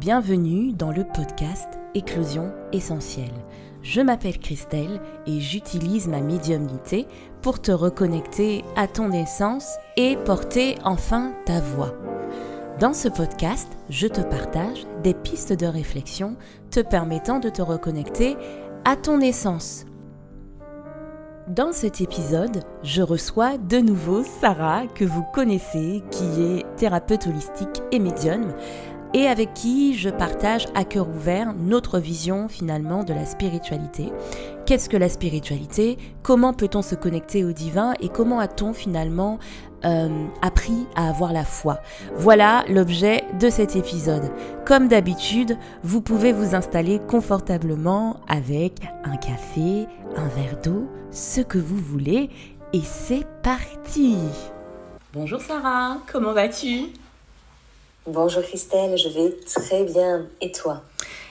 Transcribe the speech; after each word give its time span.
Bienvenue 0.00 0.72
dans 0.72 0.92
le 0.92 1.02
podcast 1.02 1.76
Éclosion 1.96 2.52
essentielle. 2.72 3.34
Je 3.82 4.00
m'appelle 4.00 4.38
Christelle 4.38 5.00
et 5.26 5.40
j'utilise 5.40 6.06
ma 6.06 6.20
médiumnité 6.20 7.08
pour 7.42 7.60
te 7.60 7.72
reconnecter 7.72 8.62
à 8.76 8.86
ton 8.86 9.10
essence 9.10 9.76
et 9.96 10.16
porter 10.24 10.76
enfin 10.84 11.32
ta 11.46 11.60
voix. 11.60 11.94
Dans 12.78 12.92
ce 12.92 13.08
podcast, 13.08 13.66
je 13.90 14.06
te 14.06 14.20
partage 14.20 14.86
des 15.02 15.14
pistes 15.14 15.52
de 15.52 15.66
réflexion 15.66 16.36
te 16.70 16.78
permettant 16.78 17.40
de 17.40 17.48
te 17.48 17.62
reconnecter 17.62 18.36
à 18.84 18.94
ton 18.94 19.20
essence. 19.20 19.84
Dans 21.48 21.72
cet 21.72 22.02
épisode, 22.02 22.62
je 22.82 23.00
reçois 23.00 23.56
de 23.56 23.78
nouveau 23.78 24.22
Sarah, 24.22 24.86
que 24.86 25.06
vous 25.06 25.24
connaissez, 25.32 26.02
qui 26.10 26.42
est 26.42 26.66
thérapeute 26.76 27.26
holistique 27.26 27.82
et 27.90 27.98
médium, 27.98 28.52
et 29.14 29.26
avec 29.26 29.54
qui 29.54 29.96
je 29.96 30.10
partage 30.10 30.66
à 30.74 30.84
cœur 30.84 31.08
ouvert 31.08 31.54
notre 31.54 31.98
vision 31.98 32.48
finalement 32.48 33.04
de 33.04 33.12
la 33.12 33.24
spiritualité. 33.24 34.12
Qu'est-ce 34.66 34.88
que 34.88 34.96
la 34.96 35.08
spiritualité? 35.08 35.96
Comment 36.22 36.52
peut-on 36.52 36.82
se 36.82 36.94
connecter 36.94 37.44
au 37.44 37.52
divin 37.52 37.94
Et 38.00 38.08
comment 38.08 38.38
a-t-on 38.38 38.74
finalement 38.74 39.38
euh, 39.84 40.08
appris 40.42 40.86
à 40.94 41.08
avoir 41.08 41.32
la 41.32 41.44
foi? 41.44 41.80
Voilà 42.16 42.64
l'objet 42.68 43.24
de 43.40 43.48
cet 43.48 43.76
épisode. 43.76 44.30
Comme 44.66 44.88
d'habitude, 44.88 45.56
vous 45.82 46.02
pouvez 46.02 46.32
vous 46.32 46.54
installer 46.54 47.00
confortablement 47.08 48.20
avec 48.28 48.82
un 49.04 49.16
café, 49.16 49.86
un 50.16 50.28
verre 50.28 50.60
d'eau, 50.62 50.86
ce 51.10 51.40
que 51.40 51.58
vous 51.58 51.78
voulez. 51.78 52.28
Et 52.74 52.82
c'est 52.82 53.26
parti 53.42 54.18
Bonjour 55.14 55.40
Sarah, 55.40 55.96
comment 56.12 56.34
vas-tu? 56.34 56.92
Bonjour 58.10 58.42
Christelle, 58.42 58.96
je 58.96 59.10
vais 59.10 59.36
très 59.44 59.84
bien. 59.84 60.26
Et 60.40 60.50
toi? 60.50 60.80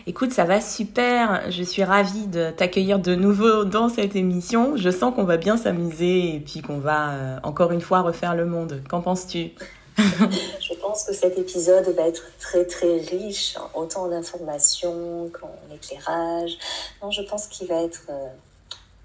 Écoute, 0.06 0.32
ça 0.32 0.44
va 0.44 0.62
super. 0.62 1.50
Je 1.50 1.64
suis 1.64 1.84
ravie 1.84 2.28
de 2.28 2.52
t'accueillir 2.52 3.00
de 3.00 3.16
nouveau 3.16 3.66
dans 3.66 3.90
cette 3.90 4.16
émission. 4.16 4.78
Je 4.78 4.92
sens 4.92 5.16
qu'on 5.16 5.24
va 5.24 5.38
bien 5.38 5.58
s'amuser 5.58 6.36
et 6.36 6.40
puis 6.40 6.62
qu'on 6.62 6.78
va 6.78 7.14
euh, 7.14 7.40
encore 7.42 7.72
une 7.72 7.82
fois 7.82 8.02
refaire 8.02 8.36
le 8.36 8.46
monde. 8.46 8.84
Qu'en 8.88 9.02
penses-tu? 9.02 9.54
Je 9.98 10.74
pense 10.80 11.04
que 11.06 11.14
cet 11.14 11.40
épisode 11.40 11.88
va 11.96 12.08
être 12.08 12.26
très 12.40 12.64
très 12.64 13.00
riche, 13.00 13.56
autant 13.74 14.04
en 14.04 14.12
informations 14.12 15.32
qu'en 15.34 15.58
éclairage. 15.74 16.60
Non, 17.02 17.10
je 17.10 17.24
pense 17.24 17.48
qu'il 17.48 17.68
va 17.68 17.82
être 17.82 18.04
euh, 18.12 18.28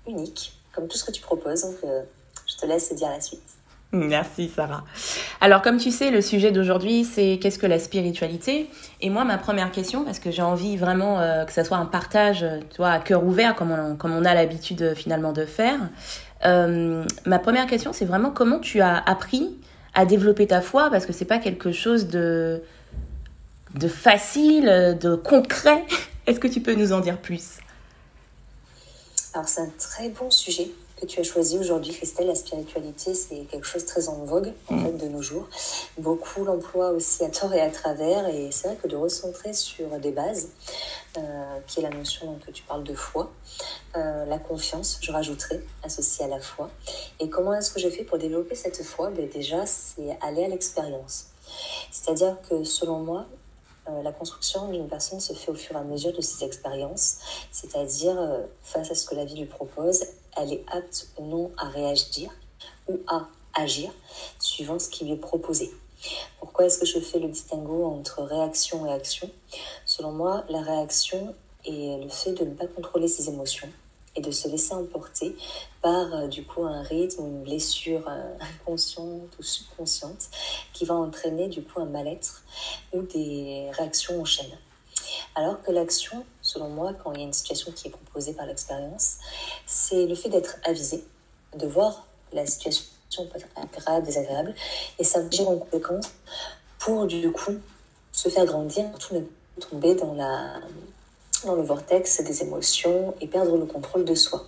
unique, 0.07 0.53
comme 0.75 0.89
tout 0.89 0.99
ce 0.99 1.05
que 1.05 1.13
tu 1.13 1.23
proposes. 1.23 1.63
Donc, 1.63 1.77
euh, 1.85 2.03
je 2.47 2.55
te 2.55 2.67
laisse 2.67 2.93
dire 2.95 3.09
la 3.09 3.23
suite. 3.23 3.41
Merci 3.95 4.49
Sarah. 4.49 4.85
Alors 5.43 5.61
comme 5.61 5.77
tu 5.77 5.91
sais, 5.91 6.11
le 6.11 6.23
sujet 6.23 6.51
d'aujourd'hui 6.51 7.05
c'est 7.05 7.39
qu'est-ce 7.41 7.59
que 7.59 7.67
la 7.67 7.79
spiritualité? 7.79 8.71
Et 9.03 9.11
moi 9.11 9.25
ma 9.25 9.37
première 9.37 9.71
question, 9.71 10.05
parce 10.05 10.19
que 10.19 10.31
j'ai 10.31 10.41
envie 10.41 10.79
vraiment 10.79 11.21
euh, 11.21 11.45
que 11.45 11.53
ça 11.53 11.63
soit 11.63 11.77
un 11.77 11.85
partage, 11.85 12.47
tu 12.71 12.79
vois, 12.79 12.91
à 12.91 13.01
cœur 13.01 13.23
ouvert 13.23 13.55
comme 13.55 13.71
on, 13.71 13.95
comme 13.97 14.13
on 14.13 14.25
a 14.25 14.33
l'habitude 14.33 14.81
euh, 14.81 14.95
finalement 14.95 15.33
de 15.33 15.45
faire. 15.45 15.79
Euh, 16.47 17.05
ma 17.27 17.39
première 17.39 17.67
question 17.67 17.93
c'est 17.93 18.07
vraiment 18.07 18.31
comment 18.31 18.61
tu 18.61 18.81
as 18.81 18.97
appris 18.97 19.55
à 19.93 20.07
développer 20.07 20.47
ta 20.47 20.63
foi? 20.63 20.89
Parce 20.91 21.05
que 21.05 21.13
c'est 21.13 21.27
pas 21.27 21.39
quelque 21.39 21.71
chose 21.71 22.09
de 22.09 22.63
de 23.75 23.89
facile, 23.89 24.97
de 25.01 25.17
concret. 25.17 25.85
Est-ce 26.27 26.41
que 26.41 26.49
tu 26.49 26.61
peux 26.61 26.75
nous 26.75 26.95
en 26.95 27.01
dire 27.01 27.19
plus? 27.19 27.59
Alors 29.35 29.49
c'est 29.49 29.61
un 29.61 29.73
très 29.79 30.09
bon 30.09 30.31
sujet 30.31 30.71
que 31.03 31.07
tu 31.07 31.19
as 31.19 31.25
choisi 31.25 31.59
aujourd'hui, 31.59 31.93
Christelle. 31.93 32.29
La 32.29 32.37
spiritualité, 32.37 33.15
c'est 33.15 33.45
quelque 33.51 33.67
chose 33.67 33.83
de 33.83 33.89
très 33.89 34.09
en 34.09 34.25
vogue, 34.25 34.53
en 34.69 34.77
mm. 34.77 34.85
fait, 34.85 34.93
de 34.93 35.09
nos 35.09 35.21
jours. 35.21 35.49
Beaucoup 35.99 36.45
l'emploient 36.45 36.91
aussi 36.91 37.25
à 37.25 37.29
tort 37.29 37.53
et 37.53 37.61
à 37.61 37.71
travers. 37.71 38.29
Et 38.29 38.53
c'est 38.53 38.69
vrai 38.69 38.77
que 38.81 38.87
de 38.87 38.95
recentrer 38.95 39.53
sur 39.53 39.89
des 39.99 40.13
bases, 40.13 40.51
euh, 41.19 41.59
qui 41.67 41.81
est 41.81 41.83
la 41.83 41.91
notion 41.91 42.39
que 42.47 42.53
tu 42.53 42.63
parles 42.63 42.85
de 42.85 42.95
foi, 42.95 43.33
euh, 43.97 44.25
la 44.27 44.39
confiance, 44.39 44.99
je 45.03 45.11
rajouterai, 45.11 45.61
associée 45.83 46.25
à 46.25 46.29
la 46.29 46.41
foi. 46.41 46.71
Et 47.19 47.29
comment 47.29 47.53
est-ce 47.53 47.73
que 47.73 47.81
j'ai 47.81 47.91
fait 47.91 48.05
pour 48.05 48.19
développer 48.19 48.55
cette 48.55 48.83
foi? 48.85 49.11
Ben 49.11 49.29
Déjà, 49.29 49.67
c'est 49.67 50.17
aller 50.21 50.45
à 50.45 50.49
l'expérience. 50.49 51.27
C'est-à-dire 51.91 52.37
que 52.49 52.63
selon 52.63 53.01
moi, 53.01 53.27
euh, 53.89 54.03
la 54.03 54.13
construction 54.13 54.71
d'une 54.71 54.89
personne 54.89 55.19
se 55.19 55.33
fait 55.33 55.51
au 55.51 55.55
fur 55.55 55.75
et 55.75 55.79
à 55.79 55.83
mesure 55.83 56.13
de 56.13 56.21
ses 56.21 56.45
expériences, 56.45 57.19
c'est-à-dire 57.51 58.19
euh, 58.19 58.43
face 58.63 58.91
à 58.91 58.95
ce 58.95 59.07
que 59.07 59.15
la 59.15 59.25
vie 59.25 59.37
lui 59.37 59.47
propose, 59.47 60.05
elle 60.37 60.53
est 60.53 60.65
apte 60.71 61.09
ou 61.19 61.27
non 61.27 61.51
à 61.57 61.69
réagir 61.69 62.31
ou 62.89 62.99
à 63.09 63.27
agir 63.55 63.91
suivant 64.39 64.79
ce 64.79 64.89
qui 64.89 65.05
lui 65.05 65.13
est 65.13 65.17
proposé. 65.17 65.73
Pourquoi 66.39 66.67
est-ce 66.67 66.79
que 66.79 66.87
je 66.87 67.01
fais 67.01 67.19
le 67.19 67.29
distinguo 67.29 67.85
entre 67.85 68.23
réaction 68.23 68.87
et 68.87 68.93
action? 68.93 69.29
Selon 69.85 70.13
moi, 70.13 70.45
la 70.49 70.61
réaction 70.61 71.35
est 71.65 72.03
le 72.03 72.09
fait 72.09 72.33
de 72.33 72.45
ne 72.45 72.55
pas 72.55 72.67
contrôler 72.67 73.09
ses 73.09 73.29
émotions, 73.29 73.69
et 74.15 74.21
de 74.21 74.31
se 74.31 74.49
laisser 74.49 74.75
emporter 74.75 75.35
par 75.81 76.15
euh, 76.15 76.27
du 76.29 76.45
coup 76.45 76.65
un 76.65 76.83
rythme 76.83 77.23
ou 77.23 77.27
une 77.27 77.43
blessure 77.43 78.07
euh, 78.09 78.35
inconsciente 78.41 79.31
ou 79.39 79.43
subconsciente 79.43 80.29
qui 80.73 80.85
va 80.85 80.95
entraîner 80.95 81.49
du 81.49 81.63
coup 81.63 81.81
un 81.81 81.87
mal-être 81.87 82.43
ou 82.93 83.03
des 83.03 83.71
réactions 83.73 84.21
en 84.21 84.25
chaîne. 84.25 84.59
Alors 85.35 85.61
que 85.63 85.73
l'action, 85.73 86.25
selon 86.43 86.69
moi, 86.69 86.93
quand 86.93 87.13
il 87.13 87.21
y 87.21 87.23
a 87.23 87.27
une 87.27 87.33
situation 87.33 87.73
qui 87.73 87.89
est 87.89 87.91
proposée 87.91 88.35
par 88.35 88.47
l'expérience, 88.47 89.17
c'est 89.67 90.07
le 90.07 90.15
fait 90.15 90.29
d'être 90.29 90.57
avisé, 90.65 91.05
de 91.57 91.67
voir 91.67 92.07
la 92.33 92.47
situation 92.47 92.87
peut 93.19 93.39
être 93.39 93.49
agréable, 93.57 94.07
désagréable, 94.07 94.55
et 94.99 95.05
ça 95.05 95.21
agir 95.21 95.49
en 95.49 95.57
conséquence 95.57 96.07
pour 96.79 97.07
du 97.07 97.31
coup 97.31 97.57
se 98.11 98.29
faire 98.29 98.47
grandir, 98.47 98.87
tout 98.99 99.15
ne 99.15 99.21
tomber 99.61 99.95
dans 99.95 100.15
la 100.15 100.61
dans 101.47 101.55
le 101.55 101.63
vortex 101.63 102.23
des 102.23 102.43
émotions 102.43 103.15
et 103.21 103.27
perdre 103.27 103.57
le 103.57 103.67
contrôle 103.67 104.05
de 104.05 104.15
soi. 104.15 104.45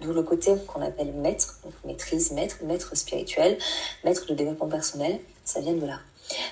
D'où 0.00 0.12
le 0.12 0.22
côté 0.22 0.54
qu'on 0.66 0.82
appelle 0.82 1.12
maître, 1.12 1.58
donc 1.64 1.72
maîtrise, 1.84 2.32
maître, 2.32 2.56
maître 2.62 2.96
spirituel, 2.96 3.58
maître 4.04 4.26
de 4.26 4.34
développement 4.34 4.68
personnel, 4.68 5.20
ça 5.44 5.60
vient 5.60 5.74
de 5.74 5.86
là. 5.86 6.00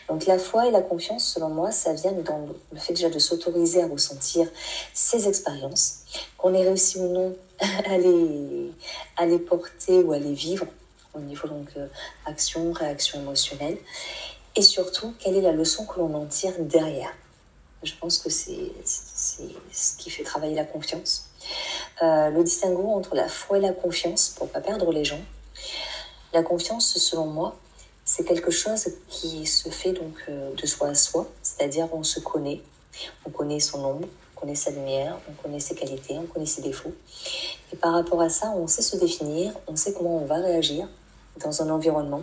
Donc 0.08 0.26
la 0.26 0.38
foi 0.38 0.68
et 0.68 0.70
la 0.70 0.82
confiance, 0.82 1.24
selon 1.24 1.48
moi, 1.48 1.70
ça 1.70 1.92
vient 1.94 2.12
dans 2.12 2.46
le 2.72 2.78
fait 2.78 2.92
déjà 2.92 3.08
de 3.08 3.18
s'autoriser 3.18 3.82
à 3.82 3.86
ressentir 3.86 4.48
ces 4.92 5.28
expériences, 5.28 6.00
qu'on 6.36 6.52
ait 6.54 6.62
réussi 6.62 6.98
ou 6.98 7.08
non 7.08 7.36
à 7.86 7.98
les, 7.98 8.70
à 9.16 9.26
les 9.26 9.38
porter 9.38 10.02
ou 10.02 10.12
à 10.12 10.18
les 10.18 10.34
vivre 10.34 10.66
au 11.14 11.20
niveau 11.20 11.48
donc 11.48 11.68
euh, 11.76 11.86
action, 12.26 12.72
réaction 12.72 13.20
émotionnelle, 13.20 13.76
et 14.56 14.62
surtout 14.62 15.14
quelle 15.18 15.36
est 15.36 15.42
la 15.42 15.52
leçon 15.52 15.86
que 15.86 15.98
l'on 15.98 16.14
en 16.14 16.26
tire 16.26 16.54
derrière. 16.58 17.12
Je 17.82 17.94
pense 18.00 18.18
que 18.18 18.30
c'est 18.30 18.72
ce 18.84 19.96
qui 19.96 20.10
fait 20.10 20.22
travailler 20.22 20.54
la 20.54 20.64
confiance. 20.64 21.28
Euh, 22.02 22.30
le 22.30 22.44
distinguo 22.44 22.92
entre 22.92 23.14
la 23.14 23.28
foi 23.28 23.58
et 23.58 23.60
la 23.60 23.72
confiance, 23.72 24.34
pour 24.36 24.48
pas 24.48 24.60
perdre 24.60 24.92
les 24.92 25.04
gens. 25.04 25.20
La 26.32 26.42
confiance, 26.42 26.96
selon 26.98 27.26
moi, 27.26 27.56
c'est 28.04 28.24
quelque 28.24 28.50
chose 28.50 28.88
qui 29.08 29.46
se 29.46 29.68
fait 29.68 29.92
donc 29.92 30.14
euh, 30.28 30.54
de 30.54 30.66
soi 30.66 30.88
à 30.88 30.94
soi, 30.94 31.28
c'est-à-dire 31.42 31.88
on 31.92 32.02
se 32.02 32.20
connaît, 32.20 32.60
on 33.24 33.30
connaît 33.30 33.60
son 33.60 33.84
ombre, 33.84 34.08
on 34.36 34.40
connaît 34.40 34.54
sa 34.54 34.70
lumière, 34.70 35.18
on 35.28 35.32
connaît 35.42 35.60
ses 35.60 35.74
qualités, 35.74 36.18
on 36.18 36.26
connaît 36.26 36.46
ses 36.46 36.62
défauts. 36.62 36.94
Et 37.72 37.76
par 37.76 37.92
rapport 37.92 38.20
à 38.20 38.28
ça, 38.28 38.52
on 38.56 38.66
sait 38.66 38.82
se 38.82 38.96
définir, 38.96 39.52
on 39.66 39.76
sait 39.76 39.92
comment 39.92 40.18
on 40.18 40.24
va 40.24 40.36
réagir 40.36 40.88
dans 41.40 41.62
un 41.62 41.70
environnement, 41.70 42.22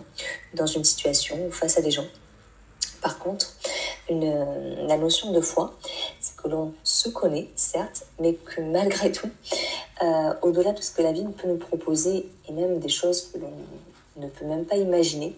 dans 0.53 0.68
une 0.68 0.84
situation 0.84 1.48
ou 1.48 1.52
face 1.52 1.78
à 1.78 1.81
des 1.81 1.92
gens. 1.92 2.06
Par 3.02 3.20
contre, 3.20 3.56
la 4.10 4.98
notion 4.98 5.32
de 5.32 5.42
foi, 5.42 5.74
c'est 6.20 6.36
que 6.36 6.48
l'on 6.48 6.74
se 6.84 7.10
connaît, 7.10 7.50
certes, 7.56 8.06
mais 8.20 8.34
que 8.34 8.62
malgré 8.62 9.12
tout, 9.14 9.30
euh, 10.02 10.34
au-delà 10.42 10.72
de 10.72 10.82
ce 10.82 10.92
que 10.92 11.02
la 11.02 11.12
vie 11.12 11.26
peut 11.38 11.48
nous 11.48 11.58
proposer, 11.58 12.30
et 12.48 12.52
même 12.52 12.80
des 12.80 12.90
choses 12.90 13.32
que 13.32 13.38
l'on 13.38 13.52
ne 14.18 14.28
peut 14.28 14.46
même 14.46 14.66
pas 14.66 14.76
imaginer, 14.76 15.36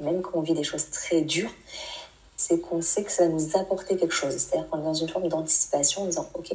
et 0.00 0.04
même 0.04 0.22
quand 0.22 0.32
on 0.34 0.40
vit 0.40 0.54
des 0.54 0.64
choses 0.64 0.90
très 0.90 1.22
dures, 1.22 1.52
c'est 2.36 2.60
qu'on 2.60 2.82
sait 2.82 3.02
que 3.02 3.10
ça 3.10 3.24
va 3.24 3.30
nous 3.30 3.56
apporter 3.56 3.96
quelque 3.96 4.14
chose. 4.14 4.36
C'est-à-dire 4.36 4.68
qu'on 4.68 4.78
est 4.80 4.84
dans 4.84 4.94
une 4.94 5.08
forme 5.08 5.28
d'anticipation 5.28 6.02
en 6.02 6.06
disant, 6.06 6.28
OK, 6.34 6.54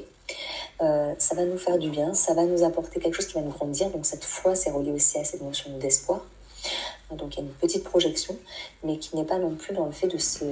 euh, 0.82 1.14
ça 1.18 1.36
va 1.36 1.44
nous 1.46 1.58
faire 1.58 1.78
du 1.78 1.90
bien, 1.90 2.14
ça 2.14 2.34
va 2.34 2.44
nous 2.46 2.64
apporter 2.64 3.00
quelque 3.00 3.16
chose 3.16 3.28
qui 3.28 3.34
va 3.34 3.42
nous 3.42 3.52
grandir. 3.52 3.90
Donc 3.90 4.06
cette 4.06 4.24
foi, 4.24 4.56
c'est 4.56 4.70
relié 4.70 4.92
aussi 4.92 5.18
à 5.18 5.24
cette 5.24 5.42
notion 5.42 5.76
d'espoir. 5.78 6.22
Donc 7.12 7.36
il 7.36 7.40
y 7.40 7.42
a 7.42 7.46
une 7.46 7.54
petite 7.54 7.84
projection, 7.84 8.38
mais 8.84 8.98
qui 8.98 9.16
n'est 9.16 9.26
pas 9.26 9.38
non 9.38 9.56
plus 9.56 9.74
dans 9.74 9.86
le 9.86 9.92
fait 9.92 10.08
de 10.08 10.18
se, 10.18 10.46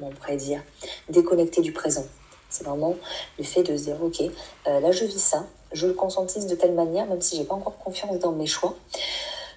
on 0.00 0.10
pourrait 0.10 0.36
dire, 0.36 0.62
déconnecter 1.08 1.60
du 1.62 1.72
présent. 1.72 2.06
C'est 2.48 2.64
vraiment 2.64 2.94
le 3.38 3.44
fait 3.44 3.62
de 3.62 3.76
se 3.76 3.84
dire, 3.84 4.02
ok, 4.02 4.20
euh, 4.20 4.80
là 4.80 4.92
je 4.92 5.04
vis 5.04 5.18
ça, 5.18 5.46
je 5.72 5.86
le 5.86 5.94
conscientise 5.94 6.46
de 6.46 6.54
telle 6.54 6.74
manière, 6.74 7.06
même 7.06 7.20
si 7.20 7.36
j'ai 7.36 7.44
pas 7.44 7.54
encore 7.54 7.76
confiance 7.78 8.18
dans 8.18 8.32
mes 8.32 8.46
choix. 8.46 8.76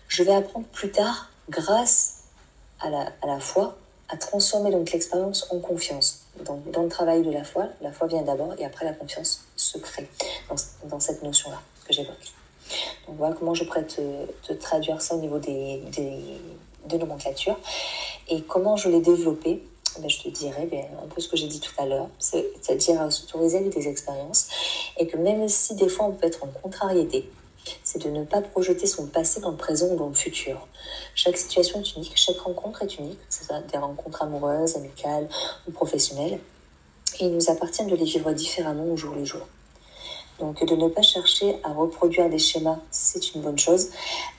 Je 0.08 0.24
vais 0.24 0.34
apprendre 0.34 0.66
plus 0.68 0.92
tard, 0.92 1.30
grâce 1.50 2.24
à 2.80 2.90
la, 2.90 3.12
à 3.22 3.28
la 3.28 3.40
foi, 3.40 3.78
à 4.10 4.18
transformer 4.18 4.72
donc 4.72 4.92
l'expérience 4.92 5.48
en 5.52 5.60
confiance. 5.60 6.22
Dans, 6.44 6.60
dans, 6.72 6.84
le 6.84 6.90
travail 6.90 7.22
de 7.22 7.32
la 7.32 7.44
foi, 7.44 7.68
la 7.82 7.92
foi 7.92 8.08
vient 8.08 8.24
d'abord 8.24 8.56
et 8.58 8.66
après 8.66 8.86
la 8.86 8.94
confiance 8.94 9.46
se 9.56 9.78
crée 9.78 10.10
dans, 10.50 10.56
dans 10.88 11.00
cette 11.00 11.22
notion-là 11.22 11.62
que 11.86 11.94
j'évoque. 11.94 12.34
Voilà 13.18 13.36
comment 13.36 13.54
je 13.54 13.64
pourrais 13.64 13.86
te, 13.86 14.54
traduire 14.54 15.02
ça 15.02 15.16
au 15.16 15.20
niveau 15.20 15.40
des, 15.40 15.82
des, 15.92 16.98
nomenclatures 16.98 17.60
et 18.30 18.42
comment 18.42 18.76
je 18.76 18.90
l'ai 18.90 19.02
développé. 19.02 19.64
ben, 20.00 20.10
je 20.10 20.24
te 20.24 20.30
dirais 20.30 20.68
ben, 20.70 20.86
un 21.04 21.08
peu 21.08 21.22
ce 21.22 21.30
que 21.30 21.38
j'ai 21.38 21.48
dit 21.48 21.60
tout 21.60 21.74
à 21.78 21.86
l'heure, 21.86 22.08
c'est-à-dire 22.18 23.02
à 23.02 23.12
s'autoriser 23.12 23.58
avec 23.58 23.74
des 23.74 23.88
expériences 23.88 24.48
et 24.98 25.08
que 25.08 25.18
même 25.18 25.48
si 25.48 25.76
des 25.76 25.90
fois 25.90 26.08
on 26.08 26.12
peut 26.12 26.28
être 26.28 26.44
en 26.44 26.48
contrariété, 26.48 27.30
c'est 27.84 28.02
de 28.04 28.10
ne 28.10 28.24
pas 28.24 28.42
projeter 28.42 28.88
son 28.88 29.08
passé 29.08 29.42
dans 29.42 29.52
le 29.52 29.58
présent 29.58 29.88
ou 29.88 29.96
dans 29.96 30.08
le 30.08 30.14
futur. 30.14 30.68
Chaque 31.16 31.38
situation 31.38 31.82
est 31.82 31.96
unique, 31.96 32.14
chaque 32.16 32.40
rencontre 32.40 32.84
est 32.84 32.98
unique, 32.98 33.20
que 33.28 33.34
ce 33.34 33.46
soit 33.46 33.60
des 33.62 33.78
rencontres 33.78 34.24
amoureuses, 34.24 34.76
amicales 34.76 35.28
ou 35.68 35.72
professionnelles, 35.72 36.40
et 37.20 37.26
il 37.26 37.34
nous 37.34 37.50
appartient 37.50 37.86
de 37.86 37.96
les 37.96 38.06
vivre 38.06 38.32
différemment 38.32 38.86
au 38.86 38.96
jour 38.96 39.14
le 39.16 39.26
jour. 39.26 39.42
Donc 40.40 40.64
de 40.66 40.76
ne 40.76 40.88
pas 40.88 41.02
chercher 41.02 41.58
à 41.64 41.74
reproduire 41.74 42.30
des 42.30 42.40
schémas, 42.40 42.80
c'est 42.92 43.36
une 43.36 43.42
bonne 43.42 43.60
chose, 43.60 43.90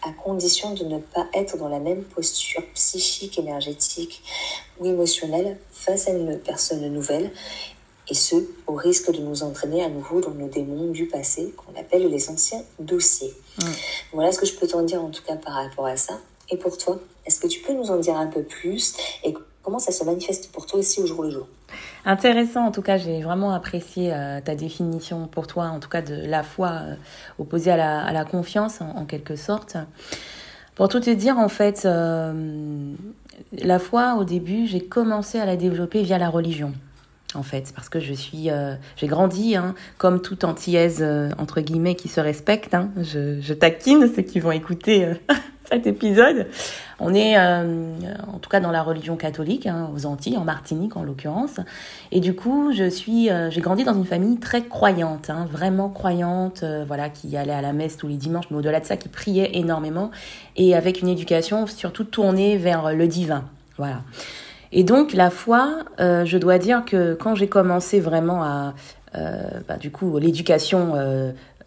à 0.02 0.12
condition 0.12 0.72
de 0.72 0.84
ne 0.84 0.98
pas 0.98 1.26
être 1.34 1.56
dans 1.58 1.68
la 1.68 1.78
même 1.78 2.04
posture 2.04 2.62
psychique, 2.74 3.38
énergétique 3.38 4.22
ou 4.78 4.86
émotionnelle 4.86 5.58
face 5.72 6.08
à 6.08 6.12
une 6.12 6.38
personne 6.38 6.86
nouvelle, 6.92 7.30
et 8.08 8.14
ce, 8.14 8.34
au 8.66 8.74
risque 8.74 9.12
de 9.12 9.20
nous 9.20 9.42
entraîner 9.44 9.84
à 9.84 9.88
nouveau 9.88 10.20
dans 10.20 10.32
nos 10.32 10.48
démons 10.48 10.90
du 10.90 11.06
passé, 11.06 11.54
qu'on 11.56 11.78
appelle 11.78 12.08
les 12.08 12.28
anciens 12.28 12.62
dossiers. 12.80 13.32
Voilà 14.12 14.32
ce 14.32 14.38
que 14.38 14.46
je 14.46 14.54
peux 14.54 14.66
t'en 14.66 14.82
dire 14.82 15.02
en 15.02 15.10
tout 15.10 15.22
cas 15.22 15.36
par 15.36 15.54
rapport 15.54 15.86
à 15.86 15.96
ça. 15.96 16.18
Et 16.50 16.56
pour 16.56 16.76
toi, 16.76 16.98
est-ce 17.24 17.38
que 17.38 17.46
tu 17.46 17.60
peux 17.60 17.72
nous 17.72 17.90
en 17.90 17.98
dire 17.98 18.16
un 18.16 18.26
peu 18.26 18.42
plus 18.42 18.94
et 19.22 19.32
comment 19.62 19.78
ça 19.78 19.92
se 19.92 20.04
manifeste 20.04 20.50
pour 20.52 20.66
toi 20.66 20.80
aussi 20.80 21.00
au 21.00 21.06
jour 21.06 21.22
le 21.22 21.30
jour? 21.30 21.46
Intéressant, 22.04 22.66
en 22.66 22.72
tout 22.72 22.82
cas, 22.82 22.96
j'ai 22.96 23.22
vraiment 23.22 23.52
apprécié 23.52 24.12
euh, 24.12 24.40
ta 24.40 24.54
définition 24.54 25.26
pour 25.26 25.46
toi, 25.46 25.66
en 25.66 25.80
tout 25.80 25.88
cas 25.88 26.02
de 26.02 26.14
la 26.14 26.42
foi 26.42 26.68
euh, 26.68 26.94
opposée 27.38 27.70
à 27.70 27.76
la, 27.76 28.02
à 28.02 28.12
la 28.12 28.24
confiance, 28.24 28.80
en, 28.80 29.04
quelque 29.04 29.36
sorte. 29.36 29.76
Pour 30.74 30.88
tout 30.88 31.00
te 31.00 31.10
dire, 31.10 31.38
en 31.38 31.48
fait, 31.48 31.82
euh, 31.84 32.94
la 33.52 33.78
foi, 33.78 34.16
au 34.18 34.24
début, 34.24 34.66
j'ai 34.66 34.80
commencé 34.80 35.38
à 35.38 35.44
la 35.44 35.56
développer 35.56 36.02
via 36.02 36.18
la 36.18 36.30
religion. 36.30 36.72
En 37.34 37.44
fait, 37.44 37.72
parce 37.74 37.88
que 37.88 38.00
je 38.00 38.12
suis, 38.12 38.48
j'ai 38.96 39.06
grandi 39.06 39.54
hein, 39.54 39.76
comme 39.98 40.20
toute 40.20 40.42
antillaise 40.42 41.04
entre 41.38 41.60
guillemets 41.60 41.94
qui 41.94 42.08
se 42.08 42.20
respecte. 42.20 42.74
Hein. 42.74 42.90
Je, 42.96 43.40
je, 43.40 43.54
taquine 43.54 44.10
ceux 44.12 44.22
qui 44.22 44.40
vont 44.40 44.50
écouter 44.50 45.06
cet 45.70 45.86
épisode. 45.86 46.48
On 46.98 47.14
est 47.14 47.38
euh, 47.38 47.94
en 48.26 48.38
tout 48.38 48.50
cas 48.50 48.60
dans 48.60 48.70
la 48.70 48.82
religion 48.82 49.16
catholique, 49.16 49.66
hein, 49.66 49.88
aux 49.94 50.06
Antilles, 50.06 50.36
en 50.36 50.44
Martinique 50.44 50.96
en 50.96 51.02
l'occurrence. 51.02 51.60
Et 52.12 52.20
du 52.20 52.34
coup, 52.34 52.72
je 52.74 52.88
suis, 52.88 53.30
euh, 53.30 53.50
j'ai 53.50 53.60
grandi 53.60 53.84
dans 53.84 53.94
une 53.94 54.04
famille 54.04 54.38
très 54.38 54.62
croyante, 54.62 55.30
hein, 55.30 55.48
vraiment 55.50 55.88
croyante, 55.88 56.62
euh, 56.62 56.84
voilà, 56.86 57.08
qui 57.08 57.36
allait 57.36 57.52
à 57.52 57.62
la 57.62 57.72
messe 57.72 57.96
tous 57.96 58.08
les 58.08 58.16
dimanches, 58.16 58.46
mais 58.50 58.58
au-delà 58.58 58.80
de 58.80 58.84
ça, 58.84 58.96
qui 58.96 59.08
priait 59.08 59.50
énormément 59.54 60.10
et 60.56 60.74
avec 60.74 61.00
une 61.00 61.08
éducation 61.08 61.66
surtout 61.66 62.04
tournée 62.04 62.56
vers 62.56 62.92
le 62.94 63.06
divin, 63.06 63.44
voilà. 63.78 64.02
Et 64.72 64.84
donc 64.84 65.12
la 65.12 65.30
foi, 65.30 65.84
je 65.98 66.38
dois 66.38 66.58
dire 66.58 66.84
que 66.84 67.14
quand 67.14 67.34
j'ai 67.34 67.48
commencé 67.48 67.98
vraiment 68.00 68.42
à, 68.44 68.74
bah, 69.14 69.76
du 69.80 69.90
coup, 69.90 70.18
l'éducation 70.18 70.94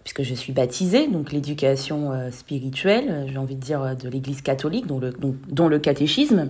puisque 0.04 0.24
je 0.24 0.34
suis 0.34 0.54
baptisée, 0.54 1.08
donc 1.08 1.32
l'éducation 1.32 2.12
euh, 2.12 2.30
spirituelle, 2.32 3.06
euh, 3.10 3.26
j'ai 3.32 3.38
envie 3.38 3.56
de 3.56 3.62
dire 3.62 3.82
euh, 3.82 3.94
de 3.94 4.10
l'Église 4.10 4.42
catholique, 4.42 4.86
dont 4.86 5.00
le, 5.00 5.14
dont, 5.48 5.68
le 5.68 5.80
catéchisme, 5.80 6.50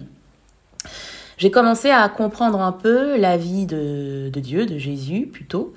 j'ai 1.38 1.51
commencé 1.51 1.89
à 1.89 2.07
comprendre 2.09 2.61
un 2.61 2.71
peu 2.71 3.17
la 3.17 3.38
vie 3.38 3.65
de, 3.65 4.29
de 4.31 4.39
Dieu, 4.39 4.65
de 4.65 4.77
Jésus 4.77 5.29
plutôt, 5.31 5.73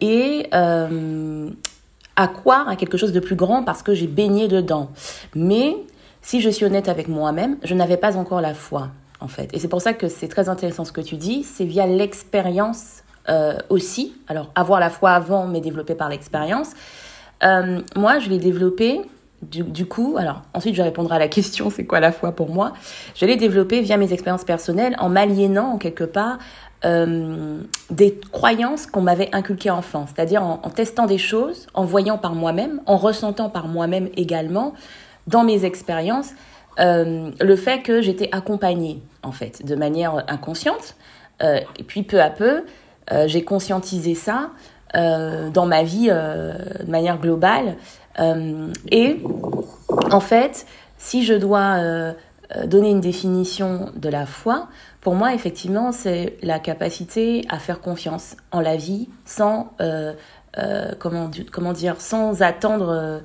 et 0.00 0.48
à 0.52 2.28
croire 2.28 2.68
à 2.68 2.74
quelque 2.74 2.96
chose 2.96 3.12
de 3.12 3.20
plus 3.20 3.36
grand 3.36 3.62
parce 3.62 3.82
que 3.82 3.94
j'ai 3.94 4.08
baigné 4.08 4.48
dedans. 4.48 4.90
Mais 5.36 5.76
si 6.20 6.40
je 6.40 6.50
suis 6.50 6.64
honnête 6.64 6.88
avec 6.88 7.06
moi-même, 7.06 7.58
je 7.62 7.74
n'avais 7.74 7.96
pas 7.96 8.16
encore 8.16 8.40
la 8.40 8.54
foi, 8.54 8.90
en 9.22 9.28
fait. 9.28 9.48
Et 9.54 9.58
c'est 9.58 9.68
pour 9.68 9.80
ça 9.80 9.94
que 9.94 10.08
c'est 10.08 10.28
très 10.28 10.48
intéressant 10.48 10.84
ce 10.84 10.92
que 10.92 11.00
tu 11.00 11.16
dis, 11.16 11.44
c'est 11.44 11.64
via 11.64 11.86
l'expérience 11.86 13.02
euh, 13.28 13.56
aussi. 13.68 14.14
Alors, 14.28 14.50
avoir 14.54 14.80
la 14.80 14.90
foi 14.90 15.12
avant, 15.12 15.46
mais 15.46 15.60
développé 15.60 15.94
par 15.94 16.08
l'expérience. 16.08 16.70
Euh, 17.44 17.80
moi, 17.96 18.18
je 18.18 18.28
l'ai 18.28 18.38
développé 18.38 19.00
du, 19.42 19.86
coup, 19.86 20.14
alors 20.18 20.42
ensuite 20.54 20.76
je 20.76 20.82
répondrai 20.82 21.16
à 21.16 21.18
la 21.18 21.26
question 21.26 21.68
c'est 21.68 21.84
quoi 21.84 21.98
la 21.98 22.12
foi 22.12 22.30
pour 22.30 22.50
moi? 22.50 22.74
Je 23.16 23.26
l'ai 23.26 23.34
développé 23.34 23.80
via 23.80 23.96
mes 23.96 24.12
expériences 24.12 24.44
personnelles 24.44 24.94
en 25.00 25.08
m'aliénant 25.08 25.72
en 25.72 25.78
quelque 25.78 26.04
part 26.04 26.38
euh, 26.84 27.58
des 27.90 28.20
croyances 28.30 28.86
qu'on 28.86 29.00
m'avait 29.00 29.28
inculquées 29.32 29.70
enfant, 29.70 30.06
c'est-à-dire 30.06 30.44
en, 30.44 30.58
testant 30.70 31.06
des 31.06 31.18
choses, 31.18 31.66
en 31.74 31.84
voyant 31.84 32.18
par 32.18 32.34
moi-même, 32.34 32.80
en 32.86 32.96
ressentant 32.96 33.50
par 33.50 33.66
moi-même 33.66 34.08
également 34.16 34.74
dans 35.26 35.42
mes 35.42 35.64
expériences 35.64 36.30
le 36.78 37.56
fait 37.56 37.82
que 37.82 38.00
j'étais 38.00 38.28
accompagnée 38.32 39.02
en 39.22 39.32
fait 39.32 39.64
de 39.64 39.74
manière 39.74 40.24
inconsciente 40.28 40.96
et 41.40 41.84
puis 41.86 42.02
peu 42.02 42.20
à 42.20 42.30
peu 42.30 42.64
euh, 43.10 43.26
j'ai 43.26 43.44
conscientisé 43.44 44.14
ça 44.14 44.50
euh, 44.94 45.50
dans 45.50 45.66
ma 45.66 45.82
vie 45.82 46.08
euh, 46.10 46.54
de 46.84 46.90
manière 46.90 47.18
globale. 47.18 47.76
et 48.90 49.22
en 50.10 50.20
fait, 50.20 50.66
si 50.98 51.24
je 51.24 51.34
dois 51.34 51.78
donner 52.66 52.90
une 52.90 53.00
définition 53.00 53.90
de 53.96 54.10
la 54.10 54.26
foi, 54.26 54.68
pour 55.00 55.14
moi, 55.14 55.32
effectivement, 55.32 55.92
c'est 55.92 56.36
la 56.42 56.58
capacité 56.58 57.46
à 57.48 57.58
faire 57.58 57.80
confiance 57.80 58.36
en 58.50 58.60
la 58.60 58.76
vie 58.76 59.08
sans, 59.24 59.72
comment, 60.98 61.30
comment 61.50 61.72
dire, 61.72 62.02
sans 62.02 62.42
attendre, 62.42 63.22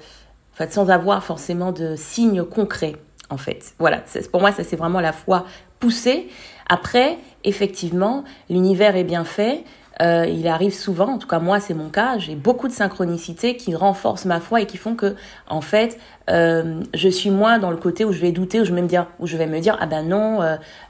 en 0.57 0.69
sans 0.69 0.89
avoir 0.89 1.21
forcément 1.25 1.73
de 1.73 1.97
signes 1.97 2.45
concrets, 2.45 2.95
en 3.29 3.37
fait. 3.37 3.73
Voilà, 3.79 4.03
pour 4.31 4.41
moi, 4.41 4.51
ça 4.51 4.63
c'est 4.63 4.75
vraiment 4.75 5.01
la 5.01 5.13
foi 5.13 5.45
poussée. 5.79 6.27
Après, 6.69 7.17
effectivement, 7.43 8.23
l'univers 8.49 8.95
est 8.95 9.03
bien 9.03 9.23
fait. 9.23 9.63
Euh, 10.01 10.27
il 10.27 10.47
arrive 10.47 10.75
souvent, 10.75 11.13
en 11.13 11.17
tout 11.17 11.27
cas 11.27 11.39
moi 11.39 11.59
c'est 11.59 11.73
mon 11.73 11.89
cas, 11.89 12.19
j'ai 12.19 12.35
beaucoup 12.35 12.67
de 12.67 12.73
synchronicité 12.73 13.57
qui 13.57 13.73
renforcent 13.73 14.25
ma 14.25 14.39
foi 14.39 14.61
et 14.61 14.67
qui 14.67 14.77
font 14.77 14.93
que 14.93 15.15
en 15.47 15.61
fait 15.61 15.97
euh, 16.29 16.81
je 16.93 17.09
suis 17.09 17.31
moins 17.31 17.57
dans 17.57 17.71
le 17.71 17.77
côté 17.77 18.05
où 18.05 18.11
je 18.11 18.19
vais 18.19 18.31
douter, 18.31 18.61
où 18.61 18.63
je 18.63 18.71
vais 18.71 18.81
me 18.83 18.87
dire, 18.87 19.07
où 19.17 19.25
je 19.25 19.37
vais 19.37 19.47
me 19.47 19.59
dire 19.59 19.75
ah 19.79 19.87
ben 19.87 20.07
non, 20.07 20.43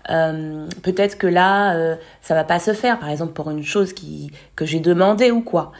euh, 0.09 0.67
peut-être 0.83 1.17
que 1.17 1.27
là 1.27 1.95
ça 2.21 2.33
va 2.35 2.43
pas 2.43 2.59
se 2.59 2.73
faire, 2.73 2.99
par 2.99 3.09
exemple 3.09 3.31
pour 3.31 3.49
une 3.49 3.63
chose 3.63 3.93
qui 3.93 4.29
que 4.57 4.65
j'ai 4.65 4.81
demandé 4.81 5.31
ou 5.31 5.39
quoi. 5.41 5.71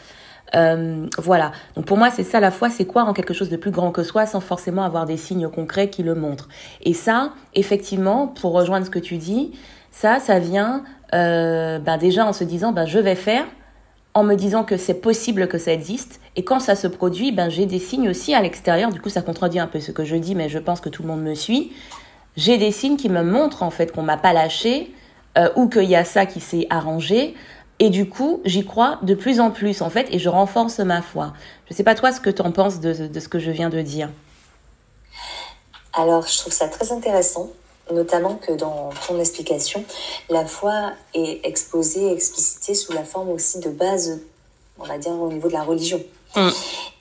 Voilà. 0.54 1.52
Donc 1.76 1.86
pour 1.86 1.98
moi, 1.98 2.10
c'est 2.10 2.24
ça 2.24 2.40
la 2.40 2.52
foi, 2.52 2.70
c'est 2.70 2.86
croire 2.86 3.08
en 3.08 3.14
quelque 3.14 3.34
chose 3.34 3.50
de 3.50 3.58
plus 3.58 3.72
grand 3.72 3.92
que 3.92 4.04
soi 4.04 4.26
sans 4.26 4.40
forcément 4.40 4.84
avoir 4.84 5.06
des 5.06 5.18
signes 5.18 5.50
concrets 5.50 5.90
qui 5.90 6.04
le 6.04 6.16
montrent? 6.16 6.50
Et 6.82 6.94
ça, 6.94 7.32
effectivement, 7.54 8.28
pour 8.28 8.54
rejoindre 8.54 8.86
ce 8.86 8.92
que 8.92 9.00
tu 9.00 9.18
dis, 9.18 9.52
ça, 9.92 10.20
ça 10.20 10.40
vient 10.40 10.84
euh, 11.14 11.80
ben 11.80 11.98
déjà 11.98 12.26
en 12.26 12.34
se 12.34 12.44
disant 12.44 12.72
ben 12.72 12.86
je 12.86 13.00
vais 13.00 13.16
faire, 13.16 13.46
en 14.14 14.24
me 14.24 14.36
disant 14.36 14.64
que 14.64 14.78
c'est 14.78 14.96
possible 14.96 15.48
que 15.48 15.58
ça 15.58 15.72
existe. 15.72 16.20
Et 16.36 16.44
quand 16.44 16.60
ça 16.60 16.76
se 16.76 16.88
produit, 16.88 17.32
ben 17.32 17.50
j'ai 17.50 17.66
des 17.66 17.80
signes 17.80 18.10
aussi 18.10 18.34
à 18.34 18.42
l'extérieur. 18.42 18.92
Du 18.92 19.00
coup, 19.00 19.10
ça 19.10 19.22
contredit 19.22 19.60
un 19.60 19.68
peu 19.68 19.80
ce 19.80 19.92
que 19.92 20.06
je 20.06 20.16
dis, 20.16 20.34
mais 20.34 20.50
je 20.50 20.60
pense 20.60 20.82
que 20.82 20.90
tout 20.90 21.04
le 21.04 21.08
monde 21.08 21.22
me 21.22 21.36
suit. 21.36 21.72
J'ai 22.36 22.58
des 22.58 22.72
signes 22.72 22.98
qui 22.98 23.10
me 23.10 23.24
montrent 23.24 23.64
en 23.64 23.70
fait 23.70 23.92
qu'on 23.92 24.04
m'a 24.04 24.18
pas 24.18 24.34
lâché 24.34 24.94
euh, 25.38 25.50
ou 25.56 25.70
qu'il 25.70 25.84
y 25.86 25.96
a 25.96 26.04
ça 26.04 26.26
qui 26.26 26.40
s'est 26.40 26.68
arrangé. 26.70 27.36
Et 27.80 27.90
du 27.90 28.10
coup, 28.10 28.42
j'y 28.44 28.66
crois 28.66 29.00
de 29.04 29.14
plus 29.14 29.40
en 29.40 29.52
plus 29.52 29.82
en 29.82 29.90
fait, 29.90 30.08
et 30.12 30.20
je 30.20 30.30
renforce 30.30 30.80
ma 30.80 31.02
foi. 31.02 31.34
Je 31.70 31.76
sais 31.76 31.84
pas 31.84 31.96
toi 31.96 32.12
ce 32.12 32.20
que 32.20 32.30
tu 32.30 32.42
en 32.42 32.52
penses 32.52 32.80
de, 32.80 33.08
de 33.08 33.20
ce 33.20 33.28
que 33.28 33.40
je 33.40 33.52
viens 33.52 33.70
de 33.70 33.82
dire. 33.82 34.10
Alors, 35.94 36.28
je 36.28 36.38
trouve 36.38 36.54
ça 36.54 36.68
très 36.68 36.92
intéressant 36.92 37.52
notamment 37.94 38.36
que 38.36 38.52
dans 38.52 38.90
ton 39.08 39.20
explication, 39.20 39.84
la 40.30 40.46
foi 40.46 40.92
est 41.14 41.46
exposée, 41.46 42.12
explicitée 42.12 42.76
sous 42.76 42.94
la 42.94 43.04
forme 43.04 43.30
aussi 43.30 43.60
de 43.60 43.70
base, 43.70 44.20
on 44.80 44.86
va 44.86 44.98
dire, 44.98 45.14
au 45.14 45.32
niveau 45.32 45.48
de 45.48 45.54
la 45.54 45.64
religion. 45.64 46.02
Mm. 46.36 46.50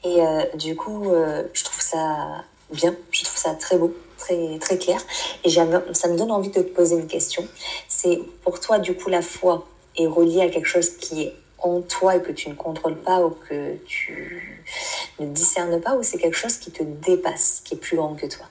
Et 0.05 0.21
euh, 0.21 0.43
du 0.55 0.77
coup, 0.77 1.11
euh, 1.11 1.45
je 1.53 1.65
trouve 1.65 1.81
ça 1.81 2.45
bien, 2.73 2.95
je 3.11 3.25
trouve 3.25 3.39
ça 3.39 3.55
très 3.55 3.77
beau, 3.77 3.95
très, 4.19 4.59
très 4.59 4.79
clair. 4.79 5.01
Et 5.45 5.51
ça 5.51 5.65
me 6.09 6.17
donne 6.17 6.31
envie 6.31 6.51
de 6.51 6.63
te 6.63 6.75
poser 6.75 6.97
une 6.97 7.07
question. 7.07 7.47
C'est 7.89 8.21
pour 8.43 8.61
toi, 8.61 8.79
du 8.79 8.95
coup, 8.95 9.09
la 9.09 9.23
foi 9.23 9.67
est 9.97 10.07
reliée 10.07 10.43
à 10.43 10.49
quelque 10.49 10.69
chose 10.69 10.91
qui 10.97 11.23
est 11.23 11.35
en 11.59 11.81
toi 11.81 12.17
et 12.17 12.23
que 12.23 12.33
tu 12.33 12.49
ne 12.49 12.55
contrôles 12.55 12.97
pas 12.97 13.21
ou 13.21 13.31
que 13.49 13.77
tu 13.87 14.63
ne 15.19 15.27
discernes 15.27 15.81
pas, 15.81 15.97
ou 15.97 16.03
c'est 16.03 16.19
quelque 16.19 16.37
chose 16.37 16.57
qui 16.57 16.71
te 16.71 16.83
dépasse, 16.83 17.63
qui 17.65 17.75
est 17.75 17.79
plus 17.79 17.97
grand 17.97 18.15
que 18.15 18.27
toi? 18.27 18.47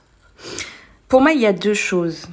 Pour 1.08 1.22
moi, 1.22 1.32
il 1.32 1.42
y 1.42 1.46
a 1.46 1.54
deux 1.54 1.74
choses. 1.74 2.28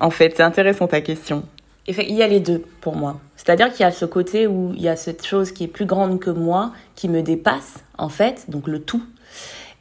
En 0.00 0.10
fait, 0.10 0.34
c'est 0.36 0.42
intéressant 0.42 0.88
ta 0.88 1.00
question. 1.00 1.44
Il 1.86 2.14
y 2.14 2.22
a 2.22 2.26
les 2.26 2.40
deux 2.40 2.62
pour 2.80 2.94
moi. 2.94 3.20
C'est-à-dire 3.36 3.72
qu'il 3.72 3.80
y 3.80 3.84
a 3.84 3.92
ce 3.92 4.04
côté 4.04 4.46
où 4.46 4.72
il 4.74 4.82
y 4.82 4.88
a 4.88 4.96
cette 4.96 5.26
chose 5.26 5.52
qui 5.52 5.64
est 5.64 5.68
plus 5.68 5.86
grande 5.86 6.20
que 6.20 6.30
moi, 6.30 6.72
qui 6.94 7.08
me 7.08 7.22
dépasse, 7.22 7.76
en 7.98 8.08
fait, 8.08 8.48
donc 8.48 8.66
le 8.68 8.80
tout. 8.80 9.02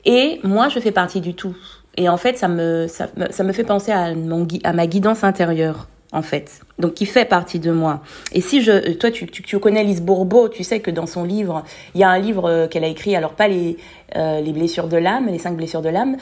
Et 0.05 0.39
moi, 0.43 0.69
je 0.69 0.79
fais 0.79 0.91
partie 0.91 1.21
du 1.21 1.33
tout. 1.33 1.55
Et 1.97 2.07
en 2.07 2.17
fait, 2.17 2.37
ça 2.37 2.47
me, 2.47 2.87
ça, 2.87 3.09
me 3.43 3.51
fait 3.51 3.63
penser 3.63 3.91
à, 3.91 4.15
mon, 4.15 4.47
à 4.63 4.73
ma 4.73 4.87
guidance 4.87 5.23
intérieure 5.23 5.87
en 6.11 6.23
fait, 6.23 6.61
donc 6.79 6.95
qui 6.95 7.05
fait 7.05 7.25
partie 7.25 7.59
de 7.59 7.71
moi. 7.71 8.01
Et 8.31 8.41
si 8.41 8.63
je, 8.63 8.93
toi, 8.93 9.11
tu, 9.11 9.27
tu, 9.27 9.59
connais 9.59 9.83
Lise 9.83 10.01
Bourbeau, 10.01 10.49
tu 10.49 10.63
sais 10.63 10.79
que 10.79 10.89
dans 10.89 11.05
son 11.05 11.23
livre, 11.23 11.63
il 11.93 12.01
y 12.01 12.03
a 12.03 12.09
un 12.09 12.17
livre 12.17 12.49
euh, 12.49 12.67
qu'elle 12.67 12.83
a 12.83 12.87
écrit, 12.87 13.15
alors 13.15 13.33
pas 13.33 13.47
les, 13.47 13.77
euh, 14.15 14.41
les 14.41 14.51
blessures 14.51 14.87
de 14.87 14.97
l'âme, 14.97 15.27
les 15.27 15.37
cinq 15.37 15.55
blessures 15.55 15.83
de 15.83 15.89
l'âme, 15.89 16.17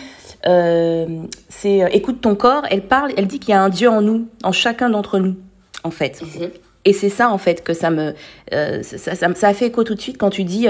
euh, 0.46 1.06
c'est 1.48 1.88
Écoute 1.94 2.20
ton 2.22 2.36
corps, 2.36 2.64
elle 2.70 2.84
parle, 2.84 3.14
elle 3.16 3.28
dit 3.28 3.40
qu'il 3.40 3.52
y 3.52 3.54
a 3.54 3.62
un 3.62 3.70
Dieu 3.70 3.90
en 3.90 4.02
nous, 4.02 4.28
en 4.44 4.52
chacun 4.52 4.90
d'entre 4.90 5.20
nous. 5.20 5.38
en 5.84 5.92
fait. 5.92 6.22
Mhm. 6.22 6.50
Et 6.84 6.94
c'est 6.94 7.10
ça, 7.10 7.30
en 7.30 7.38
fait, 7.38 7.64
que 7.64 7.74
ça 7.74 7.90
me. 7.90 8.14
Ça, 8.52 9.16
ça, 9.16 9.34
ça, 9.36 9.48
a 9.48 9.54
fait 9.54 9.68
écho 9.68 9.84
tout 9.84 9.96
de 9.96 10.00
suite 10.00 10.18
quand 10.18 10.30
tu 10.30 10.46
dis 10.46 10.68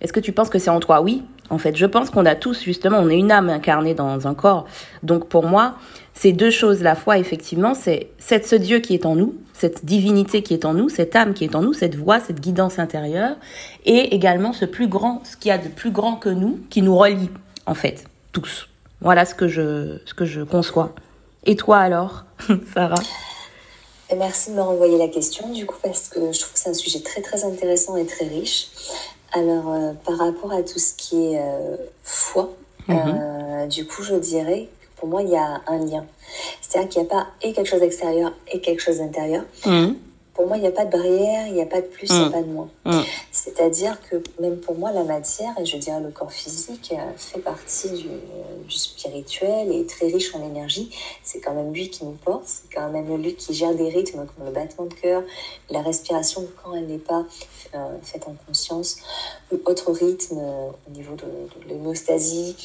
Est-ce 0.00 0.12
que 0.12 0.18
tu 0.18 0.32
penses 0.32 0.48
que 0.48 0.58
c'est 0.58 0.70
en 0.70 0.80
toi? 0.80 1.00
Oui, 1.00 1.22
en 1.48 1.58
fait. 1.58 1.76
Je 1.76 1.86
pense 1.86 2.10
qu'on 2.10 2.26
a 2.26 2.34
tous, 2.34 2.64
justement, 2.64 2.98
on 2.98 3.08
est 3.08 3.16
une 3.16 3.30
âme 3.30 3.50
incarnée 3.50 3.94
dans 3.94 4.26
un 4.26 4.34
corps. 4.34 4.66
Donc, 5.04 5.28
pour 5.28 5.44
moi, 5.46 5.76
ces 6.20 6.32
deux 6.32 6.50
choses, 6.50 6.82
la 6.82 6.96
foi, 6.96 7.16
effectivement, 7.16 7.72
c'est 7.72 8.10
ce 8.18 8.54
Dieu 8.54 8.80
qui 8.80 8.92
est 8.92 9.06
en 9.06 9.16
nous, 9.16 9.36
cette 9.54 9.86
divinité 9.86 10.42
qui 10.42 10.52
est 10.52 10.66
en 10.66 10.74
nous, 10.74 10.90
cette 10.90 11.16
âme 11.16 11.32
qui 11.32 11.44
est 11.44 11.54
en 11.54 11.62
nous, 11.62 11.72
cette 11.72 11.94
voix, 11.94 12.20
cette 12.20 12.40
guidance 12.40 12.78
intérieure, 12.78 13.36
et 13.86 14.14
également 14.14 14.52
ce 14.52 14.66
plus 14.66 14.86
grand, 14.86 15.22
ce 15.24 15.38
qu'il 15.38 15.48
y 15.48 15.52
a 15.52 15.56
de 15.56 15.68
plus 15.68 15.90
grand 15.90 16.16
que 16.16 16.28
nous, 16.28 16.60
qui 16.68 16.82
nous 16.82 16.94
relie, 16.94 17.30
en 17.64 17.72
fait, 17.72 18.04
tous. 18.32 18.68
Voilà 19.00 19.24
ce 19.24 19.34
que 19.34 19.48
je, 19.48 19.96
ce 20.04 20.12
que 20.12 20.26
je 20.26 20.42
conçois. 20.42 20.94
Et 21.46 21.56
toi 21.56 21.78
alors, 21.78 22.26
Sarah? 22.74 23.02
Merci 24.14 24.50
de 24.50 24.56
me 24.56 24.60
renvoyer 24.60 24.98
la 24.98 25.08
question, 25.08 25.50
du 25.50 25.64
coup, 25.64 25.78
parce 25.82 26.10
que 26.10 26.32
je 26.32 26.38
trouve 26.38 26.52
que 26.52 26.58
c'est 26.58 26.68
un 26.68 26.74
sujet 26.74 27.00
très 27.00 27.22
très 27.22 27.44
intéressant 27.44 27.96
et 27.96 28.04
très 28.04 28.26
riche. 28.26 28.68
Alors, 29.32 29.72
euh, 29.72 29.92
par 30.04 30.18
rapport 30.18 30.52
à 30.52 30.62
tout 30.62 30.78
ce 30.78 30.92
qui 30.92 31.32
est 31.32 31.40
euh, 31.40 31.76
foi, 32.02 32.52
mhm. 32.88 32.98
euh, 32.98 33.66
du 33.68 33.86
coup, 33.86 34.02
je 34.02 34.16
dirais 34.16 34.68
pour 35.00 35.08
moi, 35.08 35.22
il 35.22 35.30
y 35.30 35.36
a 35.36 35.62
un 35.66 35.78
lien. 35.78 36.04
C'est-à-dire 36.60 36.88
qu'il 36.90 37.02
n'y 37.02 37.08
a 37.08 37.10
pas 37.10 37.26
et 37.40 37.54
quelque 37.54 37.66
chose 37.66 37.80
d'extérieur 37.80 38.32
et 38.52 38.60
quelque 38.60 38.80
chose 38.80 38.98
d'intérieur. 38.98 39.44
Mhm 39.64 39.96
pour 40.40 40.48
moi, 40.48 40.56
il 40.56 40.60
n'y 40.60 40.68
a 40.68 40.72
pas 40.72 40.86
de 40.86 40.90
barrière, 40.90 41.48
il 41.48 41.52
n'y 41.52 41.60
a 41.60 41.66
pas 41.66 41.82
de 41.82 41.86
plus, 41.86 42.08
il 42.08 42.16
n'y 42.16 42.24
a 42.24 42.28
mm. 42.28 42.32
pas 42.32 42.40
de 42.40 42.46
moins. 42.46 42.70
Mm. 42.86 43.00
C'est-à-dire 43.30 43.98
que 44.08 44.22
même 44.40 44.56
pour 44.58 44.74
moi, 44.74 44.90
la 44.90 45.04
matière, 45.04 45.52
et 45.60 45.66
je 45.66 45.76
dirais 45.76 46.00
le 46.00 46.08
corps 46.08 46.32
physique, 46.32 46.94
euh, 46.94 47.12
fait 47.18 47.40
partie 47.40 47.90
du, 47.90 48.08
du 48.66 48.74
spirituel 48.74 49.70
et 49.70 49.80
est 49.80 49.88
très 49.88 50.06
riche 50.06 50.34
en 50.34 50.42
énergie. 50.42 50.88
C'est 51.22 51.40
quand 51.40 51.52
même 51.52 51.74
lui 51.74 51.90
qui 51.90 52.06
nous 52.06 52.16
porte, 52.24 52.44
c'est 52.46 52.74
quand 52.74 52.88
même 52.88 53.14
lui 53.20 53.34
qui 53.34 53.52
gère 53.52 53.74
des 53.74 53.90
rythmes 53.90 54.24
comme 54.24 54.46
le 54.46 54.50
battement 54.50 54.86
de 54.86 54.94
cœur, 54.94 55.22
la 55.68 55.82
respiration 55.82 56.48
quand 56.62 56.74
elle 56.74 56.86
n'est 56.86 56.96
pas 56.96 57.26
euh, 57.74 57.96
faite 58.02 58.26
en 58.26 58.34
conscience, 58.46 58.96
ou 59.52 59.60
autre 59.66 59.92
rythme 59.92 60.38
euh, 60.38 60.70
au 60.88 60.90
niveau 60.90 61.16
de, 61.16 61.24
de 61.60 61.68
l'hémostasie, 61.68 62.56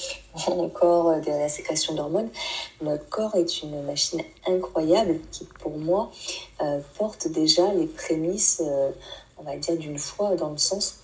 ou 0.48 0.64
encore 0.64 1.20
de 1.22 1.30
la 1.30 1.50
sécrétion 1.50 1.94
d'hormones. 1.94 2.30
Notre 2.82 3.08
corps 3.10 3.36
est 3.36 3.64
une 3.64 3.82
machine 3.84 4.22
incroyable 4.48 5.20
qui, 5.32 5.46
pour 5.60 5.78
moi, 5.78 6.12
porte 6.98 7.28
déjà 7.28 7.74
les 7.74 7.88
prémices, 7.88 8.62
euh, 8.66 8.92
on 9.38 9.44
va 9.44 9.58
dire, 9.58 9.78
d'une 9.78 9.98
foi 9.98 10.36
dans 10.36 10.50
le 10.50 10.58
sens 10.58 11.00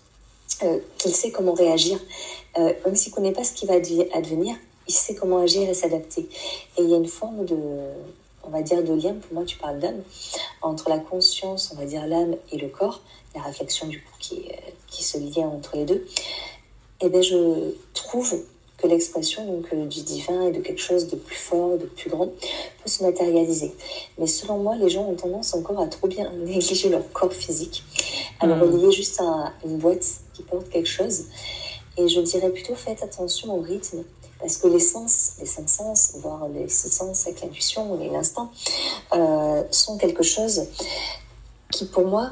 euh, 0.64 0.80
qu'il 0.98 1.14
sait 1.14 1.32
comment 1.32 1.54
réagir. 1.54 2.00
Euh, 2.58 2.74
même 2.86 2.96
s'il 2.96 3.12
ne 3.12 3.16
connaît 3.16 3.32
pas 3.32 3.44
ce 3.44 3.54
qui 3.54 3.66
va 3.66 3.76
advenir, 3.76 4.56
il 4.88 4.94
sait 4.94 5.16
comment 5.16 5.40
agir 5.40 5.70
et 5.70 5.74
s'adapter. 5.74 6.30
Et 6.78 6.82
il 6.82 6.90
y 6.90 6.94
a 6.94 6.98
une 6.98 7.08
forme 7.08 7.46
de, 7.46 7.58
on 8.44 8.50
va 8.50 8.62
dire, 8.62 8.84
de 8.84 8.94
lien, 8.94 9.14
pour 9.14 9.34
moi 9.34 9.46
tu 9.46 9.58
parles 9.58 9.80
d'âme, 9.80 10.02
entre 10.62 10.90
la 10.90 11.00
conscience, 11.00 11.72
on 11.74 11.80
va 11.80 11.86
dire 11.86 12.06
l'âme 12.08 12.36
et 12.52 12.58
le 12.58 12.68
corps, 12.68 13.02
la 13.36 13.42
réflexion 13.42 13.88
du 13.88 14.02
coup 14.02 14.16
qui, 14.20 14.50
qui 14.88 15.04
se 15.04 15.18
lie 15.18 15.44
entre 15.44 15.78
les 15.78 15.86
deux. 15.86 16.06
Et 17.00 17.06
eh 17.06 17.10
bien 17.10 17.22
je 17.22 17.74
trouve 17.94 18.44
que 18.82 18.88
l'expression 18.88 19.46
donc 19.46 19.68
euh, 19.74 19.86
du 19.86 20.02
divin 20.02 20.48
et 20.48 20.52
de 20.52 20.60
quelque 20.60 20.82
chose 20.82 21.08
de 21.08 21.16
plus 21.16 21.36
fort, 21.36 21.78
de 21.78 21.86
plus 21.86 22.10
grand, 22.10 22.28
peut 22.28 22.90
se 22.90 23.04
matérialiser. 23.04 23.74
Mais 24.18 24.28
selon 24.28 24.58
moi, 24.60 24.76
les 24.76 24.90
gens 24.90 25.06
ont 25.08 25.16
tendance 25.16 25.54
encore 25.54 25.80
à 25.80 25.88
trop 25.88 26.08
bien 26.08 26.30
négliger 26.46 26.90
leur 26.90 27.10
corps 27.12 27.34
physique, 27.34 27.84
à 28.40 28.48
le 28.48 28.56
hmm. 28.56 28.62
relier 28.62 28.92
juste 28.92 29.20
à 29.22 29.54
une 29.66 29.78
boîte 29.78 30.06
qui 30.34 30.44
porte 30.44 30.70
quelque 30.70 30.90
chose. 30.90 31.26
Et 31.98 32.08
je 32.08 32.22
dirais 32.22 32.50
plutôt 32.50 32.76
faites 32.76 33.04
attention 33.04 33.54
au 33.56 33.62
rythme, 33.62 34.04
parce 34.40 34.58
que 34.58 34.68
les 34.68 34.80
sens, 34.80 35.34
les 35.40 35.46
cinq 35.46 35.70
sens, 35.70 36.14
voire 36.16 36.48
les 36.50 36.68
six 36.68 36.90
sens 36.90 37.28
avec 37.28 37.42
l'intuition 37.42 38.02
et 38.02 38.10
l'instant, 38.10 38.52
euh, 39.14 39.64
sont 39.70 39.98
quelque 39.98 40.24
chose 40.24 40.64
qui, 41.72 41.86
pour 41.86 42.06
moi, 42.06 42.32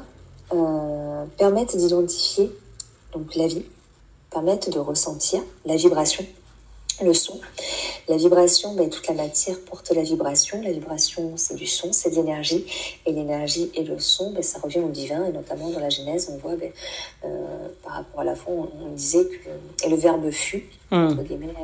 euh, 0.52 1.24
permettent 1.38 1.76
d'identifier 1.76 2.50
donc 3.12 3.34
la 3.36 3.46
vie, 3.46 3.64
permettent 4.30 4.70
de 4.70 4.78
ressentir 4.78 5.40
la 5.64 5.76
vibration 5.76 6.24
le 7.02 7.14
son. 7.14 7.40
La 8.08 8.16
vibration, 8.16 8.74
ben, 8.74 8.90
toute 8.90 9.06
la 9.08 9.14
matière 9.14 9.60
porte 9.60 9.90
la 9.90 10.02
vibration. 10.02 10.60
La 10.62 10.72
vibration, 10.72 11.32
c'est 11.36 11.54
du 11.54 11.66
son, 11.66 11.92
c'est 11.92 12.10
de 12.10 12.16
l'énergie. 12.16 12.64
Et 13.06 13.12
l'énergie 13.12 13.70
et 13.74 13.84
le 13.84 13.98
son, 13.98 14.32
ben, 14.32 14.42
ça 14.42 14.58
revient 14.58 14.80
au 14.80 14.88
divin. 14.88 15.24
Et 15.26 15.32
notamment 15.32 15.70
dans 15.70 15.80
la 15.80 15.90
Genèse, 15.90 16.30
on 16.32 16.38
voit, 16.38 16.56
ben, 16.56 16.72
euh, 17.24 17.68
par 17.82 17.94
rapport 17.94 18.20
à 18.20 18.24
la 18.24 18.34
foi, 18.34 18.52
on, 18.54 18.88
disait 18.94 19.24
que 19.24 19.86
et 19.86 19.88
le 19.88 19.96
verbe 19.96 20.30
fut, 20.30 20.68
hmm. 20.90 20.94
entre 20.94 21.22
guillemets, 21.22 21.54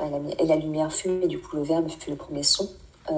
euh, 0.00 0.06
et, 0.38 0.46
la, 0.46 0.56
lumière 0.56 0.92
fut, 0.92 1.20
et 1.22 1.26
du 1.26 1.38
coup 1.40 1.56
le 1.56 1.62
verbe 1.62 1.88
fut 1.88 2.10
le 2.10 2.16
premier 2.16 2.42
son. 2.42 2.70
Euh, 3.10 3.14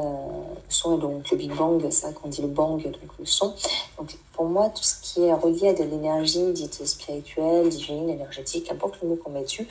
son, 0.68 0.96
donc 0.96 1.30
le 1.30 1.36
Big 1.36 1.54
Bang, 1.54 1.80
c'est 1.82 1.90
ça 1.90 2.12
qu'on 2.12 2.28
dit 2.28 2.40
le 2.40 2.48
bang, 2.48 2.82
donc 2.82 3.10
le 3.18 3.26
son. 3.26 3.54
Donc 3.98 4.16
pour 4.32 4.46
moi, 4.46 4.70
tout 4.70 4.82
ce 4.82 4.94
qui 5.02 5.22
est 5.22 5.34
relié 5.34 5.68
à 5.68 5.74
de 5.74 5.84
l'énergie 5.84 6.52
dite 6.52 6.86
spirituelle, 6.86 7.68
divine, 7.68 8.08
énergétique, 8.08 8.68
qu'importe 8.68 8.98
le 9.02 9.08
mot 9.08 9.16
qu'on 9.16 9.30
met 9.30 9.42
dessus, 9.42 9.66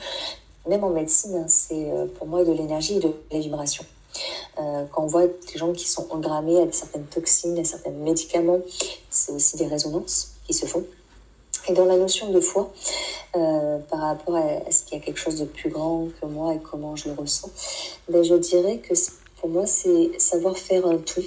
même 0.66 0.84
en 0.84 0.90
médecine, 0.90 1.36
hein, 1.36 1.46
c'est 1.48 1.90
euh, 1.90 2.06
pour 2.06 2.26
moi 2.26 2.44
de 2.44 2.52
l'énergie 2.52 2.96
et 2.96 3.00
de 3.00 3.12
la 3.30 3.38
vibration. 3.38 3.84
Euh, 4.58 4.84
quand 4.92 5.04
on 5.04 5.06
voit 5.06 5.26
des 5.26 5.58
gens 5.58 5.72
qui 5.72 5.88
sont 5.88 6.06
engrammés 6.10 6.60
à 6.60 6.70
certaines 6.70 7.06
toxines, 7.06 7.58
à 7.58 7.64
certains 7.64 7.90
médicaments, 7.90 8.60
c'est 9.10 9.32
aussi 9.32 9.56
des 9.56 9.66
résonances 9.66 10.32
qui 10.46 10.54
se 10.54 10.66
font. 10.66 10.84
Et 11.68 11.72
dans 11.72 11.84
la 11.84 11.96
notion 11.96 12.30
de 12.30 12.40
foi, 12.40 12.72
euh, 13.36 13.78
par 13.88 14.00
rapport 14.00 14.36
à, 14.36 14.70
ce 14.70 14.84
qu'il 14.84 14.98
y 14.98 15.00
a 15.00 15.04
quelque 15.04 15.18
chose 15.18 15.38
de 15.38 15.44
plus 15.44 15.70
grand 15.70 16.08
que 16.20 16.26
moi 16.26 16.54
et 16.54 16.58
comment 16.58 16.96
je 16.96 17.08
le 17.08 17.14
ressens, 17.14 17.50
ben 18.08 18.22
je 18.22 18.34
dirais 18.34 18.78
que 18.78 18.94
pour 19.40 19.48
moi, 19.48 19.66
c'est 19.66 20.10
savoir 20.18 20.56
faire 20.56 20.86
un 20.86 20.98
tout 20.98 21.24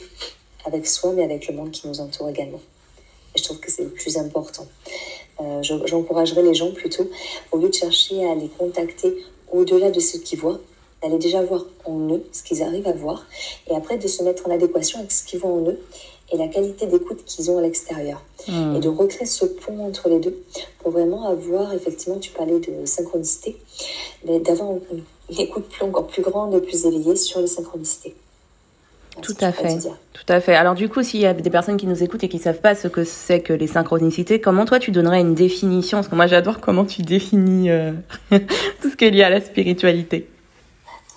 avec 0.66 0.88
soi, 0.88 1.14
mais 1.14 1.24
avec 1.24 1.48
le 1.48 1.56
monde 1.56 1.72
qui 1.72 1.88
nous 1.88 2.00
entoure 2.00 2.30
également. 2.30 2.62
Et 3.34 3.40
je 3.40 3.44
trouve 3.44 3.60
que 3.60 3.72
c'est 3.72 3.84
le 3.84 3.90
plus 3.90 4.18
important. 4.18 4.66
Euh, 5.42 5.62
j'encouragerais 5.62 6.44
les 6.44 6.54
gens 6.54 6.72
plutôt, 6.72 7.10
au 7.52 7.58
lieu 7.58 7.70
de 7.70 7.74
chercher 7.74 8.26
à 8.26 8.36
les 8.36 8.48
contacter 8.48 9.16
au-delà 9.52 9.92
de 9.92 10.00
ce 10.00 10.18
qu'ils 10.18 10.40
voient, 10.40 10.60
d'aller 11.02 11.18
déjà 11.18 11.42
voir 11.44 11.66
en 11.86 12.10
eux 12.10 12.24
ce 12.32 12.44
qu'ils 12.44 12.64
arrivent 12.64 12.88
à 12.88 12.94
voir, 12.94 13.26
et 13.70 13.76
après 13.76 13.98
de 13.98 14.08
se 14.08 14.24
mettre 14.24 14.48
en 14.48 14.52
adéquation 14.52 15.00
avec 15.00 15.12
ce 15.12 15.26
qu'ils 15.26 15.40
voient 15.40 15.52
en 15.52 15.68
eux 15.68 15.80
et 16.32 16.38
la 16.38 16.48
qualité 16.48 16.88
d'écoute 16.88 17.24
qu'ils 17.26 17.52
ont 17.52 17.58
à 17.58 17.62
l'extérieur. 17.62 18.24
Hmm. 18.48 18.76
Et 18.76 18.80
de 18.80 18.90
recréer 18.90 19.28
ce 19.28 19.46
pont 19.46 19.80
entre 19.86 20.10
les 20.10 20.20
deux 20.20 20.44
pour 20.80 20.92
vraiment 20.92 21.28
avoir, 21.28 21.74
effectivement, 21.74 22.18
tu 22.18 22.32
parlais 22.32 22.60
de 22.60 22.86
synchronicité, 22.86 23.58
d'avoir 24.26 24.72
une 24.92 25.04
écoute 25.38 25.66
plus, 25.66 25.84
encore 25.84 26.08
plus 26.08 26.24
grande 26.24 26.56
et 26.56 26.62
plus 26.62 26.86
éveillée 26.86 27.16
sur 27.16 27.42
les 27.42 27.48
synchronicités. 27.48 28.16
Tout 29.22 29.36
à 29.42 29.52
fait. 29.52 29.78
Tout 29.80 30.34
à 30.34 30.40
fait. 30.40 30.56
Alors 30.56 30.76
du 30.76 30.90
coup, 30.90 31.04
s'il 31.04 31.22
y 31.22 31.26
a 31.26 31.34
des 31.34 31.50
personnes 31.50 31.78
qui 31.78 31.88
nous 31.88 32.04
écoutent 32.04 32.24
et 32.24 32.30
qui 32.30 32.40
savent 32.40 32.60
pas 32.60 32.76
ce 32.76 32.88
que 32.88 33.04
c'est 33.04 33.42
que 33.42 33.54
les 33.54 33.68
synchronicités, 33.68 34.42
comment 34.42 34.66
toi 34.66 34.80
tu 34.80 34.92
donnerais 34.92 35.22
une 35.22 35.36
définition? 35.36 35.98
Parce 35.98 36.08
que 36.08 36.16
moi 36.16 36.28
j'adore 36.28 36.60
comment 36.60 36.86
tu 36.86 37.02
définis 37.02 37.70
euh, 37.70 37.92
tout 38.82 38.90
ce 38.90 38.96
qui 38.96 39.06
est 39.06 39.12
lié 39.12 39.24
à 39.24 39.30
la 39.30 39.42
spiritualité. 39.42 40.28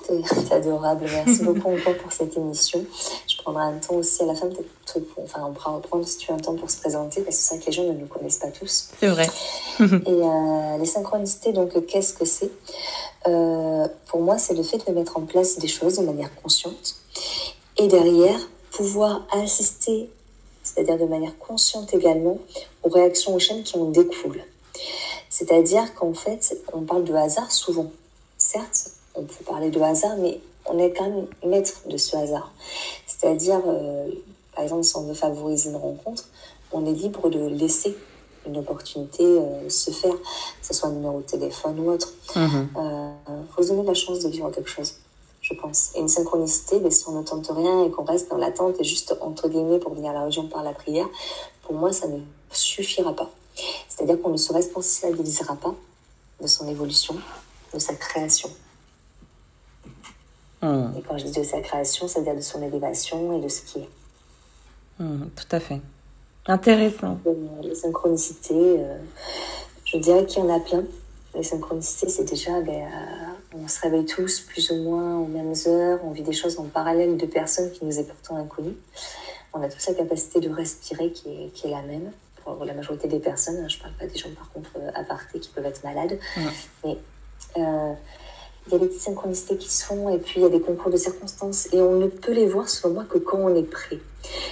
C'est 0.09 0.53
adorable. 0.53 1.05
Merci 1.05 1.43
beaucoup 1.43 1.71
encore 1.71 1.97
pour 1.97 2.13
cette 2.13 2.37
émission. 2.37 2.85
Je 3.27 3.37
prendrai 3.37 3.65
un 3.65 3.79
temps 3.79 3.95
aussi 3.95 4.23
à 4.23 4.27
la 4.27 4.35
fin, 4.35 4.47
peut-être, 4.47 5.07
enfin, 5.23 5.45
on 5.47 5.53
pourra 5.53 5.73
reprendre 5.73 6.07
si 6.07 6.19
tu 6.19 6.31
as 6.33 6.35
un 6.35 6.39
temps 6.39 6.55
pour 6.55 6.71
se 6.71 6.81
présenter, 6.81 7.21
parce 7.21 7.37
que 7.37 7.43
c'est 7.43 7.55
vrai 7.57 7.65
que 7.65 7.67
les 7.67 7.73
gens 7.73 7.85
ne 7.85 7.99
nous 7.99 8.07
connaissent 8.07 8.39
pas 8.39 8.49
tous. 8.49 8.89
C'est 8.99 9.09
vrai. 9.09 9.27
et 9.81 9.85
euh, 9.85 10.79
les 10.79 10.87
synchronicités, 10.87 11.53
donc, 11.53 11.87
qu'est-ce 11.87 12.15
que 12.15 12.25
c'est? 12.25 12.51
Euh, 13.27 13.87
Pour 14.07 14.21
moi, 14.21 14.39
c'est 14.39 14.55
le 14.55 14.63
fait 14.63 14.79
de 14.87 14.93
mettre 14.93 15.19
en 15.19 15.23
place 15.23 15.59
des 15.59 15.69
choses 15.69 15.99
de 15.99 16.05
manière 16.05 16.35
consciente 16.37 16.97
et 17.79 17.87
derrière 17.87 18.39
pouvoir 18.73 19.27
assister, 19.31 20.11
c'est-à-dire 20.63 20.99
de 20.99 21.05
manière 21.07 21.37
consciente 21.39 21.95
également, 21.95 22.39
aux 22.83 22.89
réactions 22.89 23.35
aux 23.35 23.39
chaînes 23.39 23.63
qui 23.63 23.77
en 23.77 23.87
découlent. 23.87 24.45
C'est-à-dire 25.31 25.95
qu'en 25.95 26.15
fait, 26.15 26.57
on 26.73 26.83
parle 26.83 27.05
de 27.05 27.15
hasard 27.15 27.51
souvent. 27.53 27.91
Certes, 28.37 28.91
on 29.15 29.23
peut 29.23 29.45
parler 29.47 29.71
de 29.71 29.81
hasard, 29.81 30.17
mais 30.19 30.41
on 30.67 30.79
est 30.79 30.93
quand 30.93 31.09
même 31.09 31.27
maître 31.45 31.83
de 31.89 31.97
ce 31.97 32.17
hasard. 32.17 32.53
C'est-à-dire, 33.07 33.61
euh, 33.67 34.09
par 34.55 34.65
exemple, 34.65 34.85
si 34.85 34.97
on 34.97 35.03
veut 35.03 35.15
favoriser 35.15 35.71
une 35.71 35.77
rencontre, 35.77 36.29
on 36.73 36.85
est 36.87 36.93
libre 36.93 37.31
de 37.31 37.49
laisser 37.49 37.97
une 38.47 38.59
opportunité 38.59 39.25
euh, 39.25 39.69
se 39.69 39.91
faire, 39.91 40.15
que 40.15 40.67
ce 40.67 40.75
soit 40.75 40.89
un 40.89 40.93
numéro 40.93 41.21
de 41.21 41.27
téléphone 41.27 41.79
ou 41.81 41.91
autre. 41.91 42.13
Il 42.35 42.41
euh, 42.41 43.11
faut 43.55 43.63
se 43.63 43.69
donner 43.69 43.85
la 43.85 43.95
chance 43.95 44.21
de 44.21 44.29
vivre 44.29 44.51
quelque 44.51 44.71
chose 44.71 44.95
je 45.49 45.55
pense. 45.55 45.93
Et 45.95 46.01
une 46.01 46.09
synchronicité, 46.09 46.81
mais 46.81 46.91
si 46.91 47.09
on 47.09 47.13
ne 47.13 47.23
tente 47.23 47.49
rien 47.49 47.85
et 47.85 47.91
qu'on 47.91 48.05
reste 48.05 48.31
dans 48.31 48.37
l'attente 48.37 48.77
et 48.81 48.85
juste 48.85 49.17
entre 49.21 49.49
guillemets 49.49 49.79
pour 49.79 49.95
venir 49.95 50.11
à 50.11 50.15
la 50.15 50.23
religion 50.23 50.47
par 50.47 50.63
la 50.63 50.73
prière, 50.73 51.07
pour 51.63 51.75
moi, 51.75 51.93
ça 51.93 52.07
ne 52.07 52.19
suffira 52.51 53.15
pas. 53.15 53.31
C'est-à-dire 53.89 54.21
qu'on 54.21 54.31
ne 54.31 54.37
se 54.37 54.53
responsabilisera 54.53 55.57
pas 55.57 55.75
de 56.41 56.47
son 56.47 56.69
évolution, 56.69 57.17
de 57.75 57.79
sa 57.79 57.95
création. 57.95 58.51
Hmm. 60.61 60.91
Et 60.97 61.03
quand 61.03 61.17
je 61.19 61.25
dis 61.25 61.39
de 61.39 61.45
sa 61.45 61.61
création, 61.61 62.09
c'est-à-dire 62.09 62.37
de 62.37 62.41
son 62.41 62.63
élévation 62.63 63.39
et 63.39 63.41
de 63.41 63.49
ce 63.49 63.63
qui 63.63 63.79
est. 63.81 63.89
Hmm, 64.99 65.27
tout 65.35 65.57
à 65.57 65.61
fait. 65.61 65.81
Intéressant. 66.47 67.19
Les 67.63 67.75
synchronicités, 67.75 68.55
euh, 68.55 68.99
je 69.85 69.99
dirais 69.99 70.27
qu'il 70.27 70.43
y 70.43 70.47
en 70.47 70.55
a 70.55 70.61
plein. 70.61 70.85
Les 71.39 71.45
synchronicités, 71.45 72.09
c'est 72.09 72.25
déjà 72.25 72.61
ben, 72.63 72.83
euh, 72.83 73.55
on 73.55 73.69
se 73.69 73.81
réveille 73.81 74.05
tous 74.05 74.41
plus 74.41 74.73
ou 74.73 74.83
moins 74.83 75.19
aux 75.19 75.27
mêmes 75.27 75.55
heures, 75.69 76.01
on 76.03 76.11
vit 76.11 76.25
des 76.25 76.33
choses 76.33 76.59
en 76.59 76.65
parallèle 76.65 77.17
de 77.17 77.27
personnes 77.27 77.71
qui 77.71 77.85
nous 77.85 77.97
est 77.97 78.03
pourtant 78.03 78.35
inconnues. 78.39 78.75
On 79.55 79.63
a 79.63 79.69
tous 79.69 79.87
la 79.87 79.95
capacité 79.95 80.41
de 80.41 80.51
respirer 80.51 81.13
qui 81.13 81.29
est, 81.29 81.51
qui 81.55 81.69
est 81.69 81.71
la 81.71 81.83
même 81.83 82.11
pour 82.43 82.65
la 82.65 82.75
majorité 82.75 83.07
des 83.07 83.21
personnes. 83.21 83.71
Je 83.71 83.77
ne 83.77 83.83
parle 83.83 83.95
pas 83.95 84.07
des 84.07 84.19
gens, 84.19 84.31
par 84.37 84.51
contre, 84.51 84.71
apartés 84.97 85.39
qui 85.39 85.51
peuvent 85.51 85.65
être 85.65 85.85
malades. 85.85 86.19
Mais 86.85 86.99
euh, 87.57 87.93
il 88.67 88.73
y 88.73 88.75
a 88.75 88.79
des 88.81 88.87
petites 88.87 89.03
synchronicités 89.03 89.57
qui 89.57 89.71
se 89.71 89.85
font 89.85 90.09
et 90.13 90.19
puis 90.19 90.41
il 90.41 90.43
y 90.43 90.47
a 90.47 90.51
des 90.51 90.61
concours 90.61 90.91
de 90.91 90.97
circonstances. 90.97 91.73
Et 91.73 91.81
on 91.81 92.01
ne 92.01 92.09
peut 92.09 92.33
les 92.33 92.47
voir, 92.47 92.69
selon 92.69 92.95
moi, 92.95 93.05
que 93.05 93.19
quand 93.19 93.39
on 93.39 93.55
est 93.55 93.63
prêt. 93.63 94.01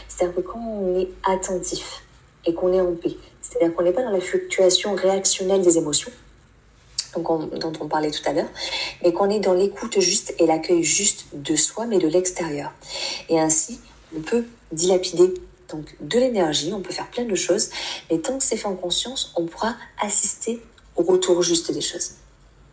C'est-à-dire 0.06 0.36
que 0.36 0.40
quand 0.40 0.60
on 0.60 0.96
est 1.00 1.08
attentif 1.28 2.04
et 2.44 2.54
qu'on 2.54 2.72
est 2.72 2.80
en 2.80 2.94
paix. 2.94 3.16
C'est-à-dire 3.42 3.74
qu'on 3.74 3.82
n'est 3.82 3.92
pas 3.92 4.04
dans 4.04 4.12
la 4.12 4.20
fluctuation 4.20 4.94
réactionnelle 4.94 5.62
des 5.62 5.78
émotions 5.78 6.12
dont 7.20 7.72
on 7.80 7.88
parlait 7.88 8.10
tout 8.10 8.22
à 8.26 8.32
l'heure, 8.32 8.48
mais 9.02 9.12
qu'on 9.12 9.30
est 9.30 9.40
dans 9.40 9.54
l'écoute 9.54 10.00
juste 10.00 10.34
et 10.38 10.46
l'accueil 10.46 10.82
juste 10.82 11.26
de 11.32 11.56
soi, 11.56 11.86
mais 11.86 11.98
de 11.98 12.08
l'extérieur. 12.08 12.72
Et 13.28 13.40
ainsi, 13.40 13.80
on 14.16 14.20
peut 14.20 14.44
dilapider 14.72 15.34
donc 15.68 15.96
de 16.00 16.18
l'énergie, 16.18 16.72
on 16.72 16.80
peut 16.80 16.92
faire 16.92 17.08
plein 17.08 17.24
de 17.24 17.34
choses, 17.34 17.70
mais 18.10 18.18
tant 18.18 18.38
que 18.38 18.44
c'est 18.44 18.56
fait 18.56 18.68
en 18.68 18.76
conscience, 18.76 19.32
on 19.36 19.46
pourra 19.46 19.74
assister 20.00 20.62
au 20.96 21.02
retour 21.02 21.42
juste 21.42 21.72
des 21.72 21.80
choses. 21.80 22.12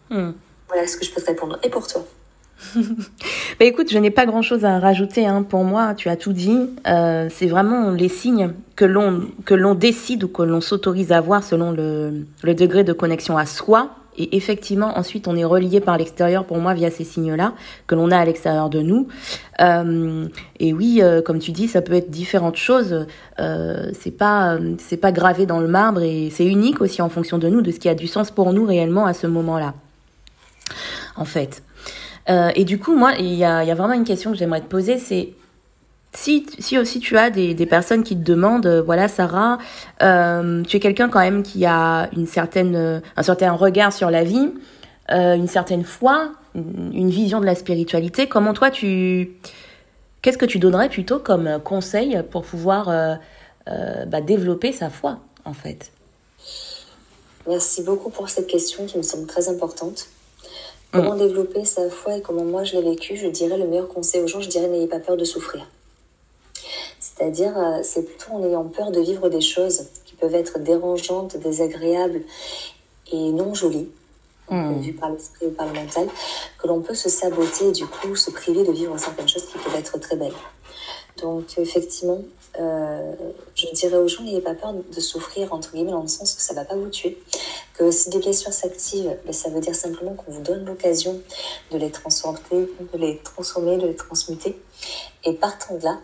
Hmm. 0.10 0.32
Voilà 0.68 0.88
ce 0.88 0.98
que 0.98 1.06
je 1.06 1.12
peux 1.12 1.22
te 1.22 1.28
répondre. 1.28 1.60
Et 1.64 1.70
pour 1.70 1.88
toi? 1.88 2.06
Bah 3.60 3.66
écoute, 3.66 3.92
je 3.92 4.00
n'ai 4.00 4.10
pas 4.10 4.26
grand-chose 4.26 4.66
à 4.66 4.80
rajouter. 4.80 5.28
Hein. 5.28 5.44
Pour 5.44 5.64
moi, 5.64 5.94
tu 5.94 6.10
as 6.10 6.18
tout 6.18 6.34
dit. 6.34 6.72
Euh, 6.88 7.30
c'est 7.32 7.46
vraiment 7.46 7.92
les 7.92 8.10
signes 8.10 8.54
que 8.76 8.84
l'on 8.84 9.30
que 9.46 9.54
l'on 9.54 9.76
décide 9.76 10.24
ou 10.24 10.28
que 10.28 10.42
l'on 10.42 10.60
s'autorise 10.60 11.12
à 11.12 11.22
voir 11.22 11.44
selon 11.44 11.72
le, 11.72 12.26
le 12.42 12.56
degré 12.56 12.84
de 12.84 12.94
connexion 12.94 13.38
à 13.38 13.46
soi 13.46 13.92
et 14.18 14.36
effectivement, 14.36 14.98
ensuite, 14.98 15.28
on 15.28 15.36
est 15.36 15.46
relié 15.46 15.80
par 15.80 15.98
l'extérieur, 15.98 16.46
pour 16.46 16.58
moi, 16.58 16.74
via 16.74 16.92
ces 16.92 17.04
signes-là, 17.04 17.54
que 17.88 17.96
l'on 17.96 18.12
a 18.12 18.18
à 18.18 18.26
l'extérieur 18.26 18.70
de 18.70 18.82
nous. 18.82 19.08
Euh, 19.62 20.28
et 20.60 20.74
oui, 20.74 21.00
euh, 21.02 21.22
comme 21.22 21.40
tu 21.40 21.52
dis, 21.52 21.68
ça 21.68 21.82
peut 21.82 21.94
être 21.94 22.10
différentes 22.10 22.58
choses. 22.58 23.06
Euh, 23.40 23.92
c'est 24.00 24.12
pas, 24.12 24.58
c'est 24.78 24.98
pas 24.98 25.12
gravé 25.12 25.46
dans 25.46 25.60
le 25.60 25.68
marbre 25.68 26.02
et 26.02 26.30
c'est 26.32 26.46
unique 26.46 26.82
aussi 26.82 27.02
en 27.02 27.10
fonction 27.10 27.38
de 27.38 27.48
nous, 27.48 27.62
de 27.62 27.72
ce 27.72 27.80
qui 27.80 27.90
a 27.90 27.96
du 27.96 28.08
sens 28.08 28.32
pour 28.32 28.54
nous 28.54 28.66
réellement 28.66 29.06
à 29.06 29.14
ce 29.14 29.28
moment-là. 29.28 29.74
En 31.16 31.26
fait. 31.26 31.64
Euh, 32.30 32.52
et 32.56 32.64
du 32.64 32.80
coup, 32.80 32.96
moi, 32.96 33.14
il 33.20 33.34
y 33.34 33.44
a, 33.44 33.64
y 33.64 33.72
a 33.72 33.76
vraiment 33.76 33.94
une 33.94 34.06
question 34.06 34.32
que 34.32 34.38
j'aimerais 34.38 34.62
te 34.62 34.68
poser, 34.68 34.98
c'est 34.98 35.34
si, 36.14 36.46
si 36.60 36.78
aussi 36.78 37.00
tu 37.00 37.18
as 37.18 37.30
des, 37.30 37.54
des 37.54 37.66
personnes 37.66 38.04
qui 38.04 38.16
te 38.16 38.24
demandent, 38.24 38.66
euh, 38.66 38.82
voilà 38.82 39.08
Sarah, 39.08 39.58
euh, 40.02 40.64
tu 40.64 40.78
es 40.78 40.80
quelqu'un 40.80 41.10
quand 41.10 41.20
même 41.20 41.44
qui 41.44 41.66
a 41.66 42.10
une 42.16 42.28
certaine, 42.28 42.76
euh, 42.76 43.00
un 43.18 43.24
certain 43.24 43.52
regard 43.54 43.92
sur 43.92 44.10
la 44.12 44.24
vie, 44.24 44.52
euh, 45.12 45.36
une 45.36 45.48
certaine 45.48 45.84
foi, 45.84 46.32
une, 46.56 47.10
vision 47.10 47.40
de 47.40 47.46
la 47.46 47.56
spiritualité. 47.56 48.28
Comment 48.28 48.54
toi 48.54 48.70
tu, 48.70 49.34
qu'est-ce 50.22 50.38
que 50.38 50.46
tu 50.46 50.60
donnerais 50.60 50.90
plutôt 50.90 51.20
comme 51.20 51.60
conseil 51.64 52.22
pour 52.32 52.44
pouvoir 52.44 52.90
euh, 52.90 54.06
bah, 54.06 54.22
développer 54.22 54.72
sa 54.72 54.90
foi 54.90 55.20
en 55.46 55.54
fait? 55.54 55.92
Merci 57.48 57.84
beaucoup 57.84 58.10
pour 58.10 58.30
cette 58.30 58.48
question 58.48 58.86
qui 58.86 58.98
me 58.98 59.04
semble 59.04 59.26
très 59.26 59.50
importante. 59.50 60.08
Comment 60.94 61.16
mm. 61.16 61.20
développer 61.20 61.66
sa 61.66 61.90
foi 61.90 62.18
et 62.18 62.22
comment 62.22 62.46
moi 62.46 62.64
je 62.64 62.78
l'ai 62.78 62.84
vécu 62.84 63.18
Je 63.18 63.28
dirais 63.28 63.58
le 63.58 63.66
meilleur 63.66 63.88
conseil 63.88 64.22
aux 64.22 64.28
gens, 64.28 64.40
je 64.40 64.48
dirais 64.48 64.68
n'ayez 64.68 64.88
pas 64.88 65.00
peur 65.00 65.18
de 65.18 65.26
souffrir. 65.26 65.68
C'est-à-dire, 67.00 67.58
euh, 67.58 67.80
c'est 67.84 68.04
plutôt 68.04 68.34
en 68.34 68.44
ayant 68.44 68.66
peur 68.66 68.92
de 68.92 69.00
vivre 69.00 69.30
des 69.30 69.42
choses 69.42 69.88
qui 70.06 70.16
peuvent 70.16 70.36
être 70.36 70.60
dérangeantes, 70.60 71.38
désagréables 71.38 72.22
et 73.12 73.32
non 73.32 73.54
jolies, 73.54 73.90
mmh. 74.50 74.80
vues 74.80 74.94
par 74.94 75.10
l'esprit 75.12 75.48
ou 75.48 75.52
par 75.52 75.68
le 75.68 75.74
mental, 75.74 76.08
que 76.58 76.68
l'on 76.68 76.82
peut 76.82 76.96
se 76.96 77.10
saboter 77.10 77.70
et 77.70 77.72
du 77.72 77.86
coup 77.86 78.16
se 78.16 78.32
priver 78.32 78.64
de 78.64 78.72
vivre 78.72 78.98
certaines 78.98 79.28
choses 79.28 79.46
qui 79.46 79.58
peuvent 79.58 79.76
être 79.76 80.00
très 80.00 80.16
belles. 80.16 80.34
Donc 81.22 81.58
effectivement, 81.58 82.22
euh, 82.60 83.14
je 83.56 83.68
dirais 83.74 83.98
aux 83.98 84.08
gens, 84.08 84.24
n'ayez 84.24 84.42
pas 84.42 84.54
peur 84.54 84.74
de 84.74 85.00
souffrir, 85.00 85.54
entre 85.54 85.72
guillemets, 85.72 85.92
dans 85.92 86.02
le 86.02 86.08
sens 86.08 86.34
que 86.34 86.42
ça 86.42 86.54
ne 86.54 86.60
va 86.60 86.66
pas 86.66 86.76
vous 86.76 86.90
tuer. 86.90 87.18
Que 87.78 87.90
si 87.92 88.10
des 88.10 88.20
blessures 88.20 88.54
s'activent, 88.54 89.18
ben, 89.26 89.34
ça 89.34 89.50
veut 89.50 89.60
dire 89.60 89.76
simplement 89.76 90.14
qu'on 90.14 90.32
vous 90.32 90.42
donne 90.42 90.66
l'occasion 90.66 91.20
de 91.72 91.78
les 91.78 91.90
transformer, 91.90 92.40
de 92.52 92.98
les 92.98 93.18
transformer, 93.20 93.78
de 93.78 93.88
les 93.88 93.96
transmuter. 93.96 94.60
Et 95.24 95.34
partant 95.34 95.76
de 95.76 95.84
là, 95.84 96.00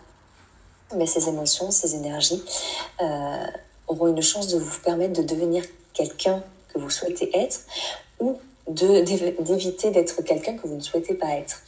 mais 0.96 1.06
ces 1.06 1.28
émotions, 1.28 1.70
ces 1.70 1.94
énergies 1.94 2.42
euh, 3.00 3.46
auront 3.88 4.08
une 4.08 4.22
chance 4.22 4.48
de 4.48 4.58
vous 4.58 4.80
permettre 4.80 5.12
de 5.12 5.22
devenir 5.22 5.64
quelqu'un 5.92 6.42
que 6.72 6.78
vous 6.78 6.90
souhaitez 6.90 7.30
être 7.36 7.60
ou 8.20 8.38
d'éviter 8.68 9.90
d'être 9.90 10.22
quelqu'un 10.22 10.56
que 10.56 10.66
vous 10.66 10.76
ne 10.76 10.80
souhaitez 10.80 11.14
pas 11.14 11.30
être. 11.30 11.60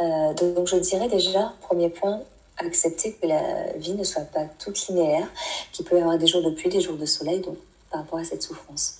Euh, 0.00 0.34
donc 0.34 0.66
je 0.66 0.76
dirais 0.76 1.08
déjà, 1.08 1.52
premier 1.62 1.88
point, 1.88 2.20
accepter 2.58 3.12
que 3.12 3.26
la 3.26 3.72
vie 3.76 3.94
ne 3.94 4.04
soit 4.04 4.22
pas 4.22 4.44
toute 4.58 4.88
linéaire, 4.88 5.28
qu'il 5.72 5.84
peut 5.84 5.96
y 5.96 6.00
avoir 6.00 6.18
des 6.18 6.26
jours 6.26 6.42
de 6.42 6.50
pluie, 6.50 6.70
des 6.70 6.80
jours 6.80 6.96
de 6.96 7.06
soleil, 7.06 7.40
donc 7.40 7.56
par 7.90 8.00
rapport 8.00 8.18
à 8.18 8.24
cette 8.24 8.42
souffrance. 8.42 8.98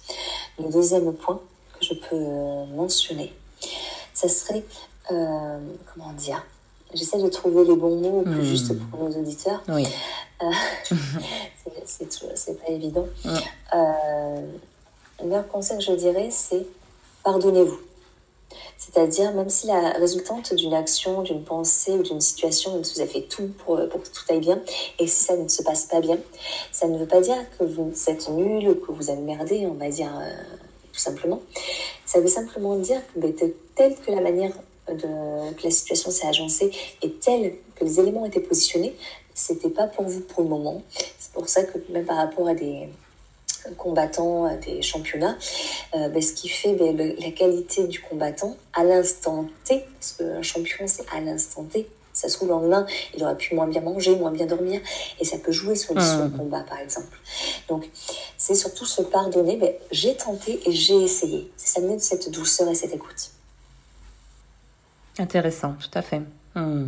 Le 0.58 0.70
deuxième 0.70 1.12
point 1.14 1.40
que 1.78 1.84
je 1.84 1.94
peux 1.94 2.74
mentionner, 2.74 3.32
ça 4.12 4.28
serait, 4.28 4.64
euh, 5.10 5.58
comment 5.92 6.12
dire, 6.12 6.44
J'essaie 6.94 7.20
de 7.20 7.28
trouver 7.28 7.64
les 7.64 7.76
bons 7.76 7.96
mots 7.96 8.22
plus 8.22 8.34
hmm. 8.34 8.44
justes 8.44 8.78
pour 8.90 9.00
nos 9.00 9.10
auditeurs. 9.10 9.62
Oui. 9.68 9.86
Euh, 10.42 10.46
c'est 11.84 12.60
pas 12.60 12.70
évident. 12.70 13.06
Euh, 13.26 14.40
le 15.20 15.26
meilleur 15.26 15.48
conseil 15.48 15.78
que 15.78 15.84
je 15.84 15.92
dirais, 15.92 16.28
c'est 16.30 16.66
pardonnez-vous. 17.22 17.78
C'est-à-dire, 18.76 19.32
même 19.32 19.48
si 19.48 19.66
la 19.66 19.90
résultante 19.92 20.54
d'une 20.54 20.74
action, 20.74 21.22
d'une 21.22 21.42
pensée 21.42 21.92
ou 21.92 22.02
d'une 22.02 22.20
situation, 22.20 22.78
vous 22.78 23.00
avez 23.00 23.10
fait 23.10 23.22
tout 23.22 23.48
pour, 23.64 23.76
pour, 23.88 24.02
que 24.02 24.08
tout 24.08 24.24
aille 24.28 24.40
bien, 24.40 24.60
et 24.98 25.06
si 25.06 25.24
ça 25.24 25.36
ne 25.36 25.48
se 25.48 25.62
passe 25.62 25.86
pas 25.86 26.00
bien, 26.00 26.18
ça 26.70 26.86
ne 26.86 26.98
veut 26.98 27.06
pas 27.06 27.20
dire 27.20 27.36
que 27.58 27.64
vous 27.64 27.92
êtes 28.08 28.28
nul 28.28 28.68
ou 28.68 28.74
que 28.74 28.92
vous 28.92 29.10
avez 29.10 29.22
merdé, 29.22 29.66
on 29.66 29.74
va 29.74 29.88
dire 29.88 30.12
euh, 30.20 30.30
tout 30.92 31.00
simplement. 31.00 31.40
Ça 32.04 32.20
veut 32.20 32.28
simplement 32.28 32.76
dire 32.76 33.00
que 33.14 33.26
telle 33.74 33.96
que 33.96 34.10
la 34.10 34.20
manière 34.20 34.52
de, 34.88 35.52
que 35.54 35.64
la 35.64 35.70
situation 35.70 36.10
s'est 36.10 36.26
agencée 36.26 36.70
est 37.02 37.20
telle 37.20 37.54
que 37.74 37.84
les 37.84 38.00
éléments 38.00 38.24
étaient 38.24 38.40
positionnés, 38.40 38.94
c'était 39.34 39.70
pas 39.70 39.86
pour 39.86 40.04
vous 40.04 40.20
pour 40.20 40.42
le 40.42 40.48
moment. 40.48 40.82
C'est 41.18 41.32
pour 41.32 41.48
ça 41.48 41.64
que 41.64 41.78
même 41.90 42.04
par 42.04 42.16
rapport 42.16 42.48
à 42.48 42.54
des 42.54 42.88
combattants, 43.76 44.44
à 44.44 44.56
des 44.56 44.82
championnats, 44.82 45.36
euh, 45.94 46.08
ben, 46.08 46.20
ce 46.20 46.34
qui 46.34 46.48
fait 46.48 46.74
ben, 46.74 46.96
la 46.96 47.30
qualité 47.30 47.86
du 47.86 48.00
combattant 48.00 48.56
à 48.72 48.84
l'instant 48.84 49.46
T, 49.64 49.84
parce 49.94 50.12
qu'un 50.12 50.42
champion 50.42 50.86
c'est 50.86 51.04
à 51.12 51.20
l'instant 51.20 51.64
T, 51.64 51.88
ça 52.12 52.28
se 52.28 52.36
trouve, 52.36 52.48
le 52.48 52.54
lendemain, 52.54 52.86
il 53.16 53.24
aurait 53.24 53.36
pu 53.36 53.56
moins 53.56 53.66
bien 53.66 53.80
manger, 53.80 54.14
moins 54.14 54.30
bien 54.30 54.46
dormir, 54.46 54.80
et 55.18 55.24
ça 55.24 55.36
peut 55.36 55.50
jouer 55.50 55.74
sur 55.74 55.94
le 55.94 56.00
mmh. 56.00 56.36
combat, 56.36 56.60
par 56.60 56.78
exemple. 56.78 57.18
Donc, 57.68 57.90
c'est 58.38 58.54
surtout 58.54 58.86
se 58.86 59.02
pardonner, 59.02 59.56
ben, 59.56 59.72
j'ai 59.90 60.14
tenté 60.14 60.60
et 60.64 60.72
j'ai 60.72 61.02
essayé. 61.02 61.50
C'est 61.56 61.80
ça 61.80 61.86
de 61.86 61.98
cette 61.98 62.30
douceur 62.30 62.68
et 62.68 62.74
cette 62.76 62.94
écoute. 62.94 63.32
Intéressant, 65.18 65.74
tout 65.80 65.96
à 65.96 66.02
fait. 66.02 66.22
Hmm. 66.54 66.86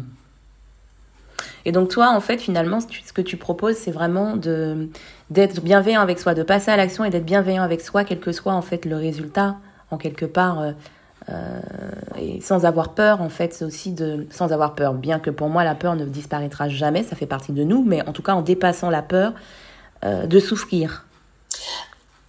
Et 1.65 1.73
donc 1.73 1.89
toi, 1.89 2.11
en 2.11 2.21
fait, 2.21 2.39
finalement, 2.39 2.79
ce 2.81 3.13
que 3.13 3.23
tu 3.23 3.37
proposes, 3.37 3.77
c'est 3.77 3.91
vraiment 3.91 4.37
de 4.37 4.89
d'être 5.31 5.61
bienveillant 5.61 6.01
avec 6.01 6.21
soi, 6.21 6.35
de 6.35 6.45
passer 6.45 6.71
à 6.71 6.77
l'action 6.77 7.05
et 7.05 7.11
d'être 7.11 7.25
bienveillant 7.25 7.63
avec 7.63 7.81
soi, 7.81 8.05
quel 8.05 8.21
que 8.21 8.31
soit 8.31 8.53
en 8.53 8.63
fait 8.63 8.85
le 8.85 8.97
résultat, 8.97 9.57
en 9.91 9.99
quelque 9.99 10.25
part, 10.25 10.61
euh, 10.61 10.73
euh, 11.29 11.61
et 12.17 12.41
sans 12.41 12.65
avoir 12.65 12.95
peur, 12.95 13.21
en 13.21 13.29
fait, 13.29 13.63
aussi 13.63 13.91
de 13.91 14.27
sans 14.31 14.53
avoir 14.53 14.77
peur. 14.77 14.95
Bien 14.95 15.19
que 15.19 15.31
pour 15.31 15.49
moi, 15.49 15.65
la 15.65 15.75
peur 15.75 15.97
ne 15.97 16.05
disparaîtra 16.05 16.69
jamais, 16.69 17.03
ça 17.03 17.17
fait 17.17 17.27
partie 17.27 17.53
de 17.53 17.65
nous, 17.65 17.83
mais 17.85 18.07
en 18.07 18.13
tout 18.13 18.23
cas, 18.23 18.33
en 18.33 18.43
dépassant 18.43 18.91
la 18.91 19.03
peur, 19.03 19.35
euh, 20.05 20.27
de 20.27 20.39
souffrir. 20.39 21.05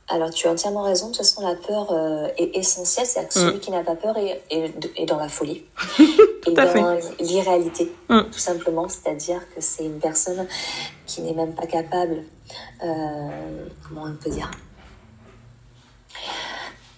Alors, 0.09 0.29
tu 0.29 0.47
as 0.47 0.51
entièrement 0.51 0.83
raison. 0.83 1.07
De 1.07 1.11
toute 1.11 1.17
façon, 1.17 1.45
la 1.45 1.55
peur 1.55 1.91
euh, 1.91 2.27
est 2.37 2.55
essentielle. 2.55 3.05
C'est-à-dire 3.05 3.29
que 3.29 3.33
celui 3.33 3.57
mm. 3.57 3.59
qui 3.59 3.71
n'a 3.71 3.83
pas 3.83 3.95
peur 3.95 4.15
est, 4.17 5.05
dans 5.05 5.17
la 5.17 5.27
folie 5.27 5.65
et 6.47 6.51
dans 6.51 6.97
l'irréalité, 7.19 7.91
mm. 8.07 8.21
tout 8.31 8.39
simplement. 8.39 8.87
C'est-à-dire 8.87 9.41
que 9.53 9.59
c'est 9.59 9.83
une 9.83 9.99
personne 9.99 10.47
qui 11.05 11.21
n'est 11.21 11.33
même 11.33 11.53
pas 11.53 11.67
capable, 11.67 12.23
euh, 12.83 13.65
comment 13.87 14.05
on 14.05 14.15
peut 14.15 14.29
dire, 14.29 14.49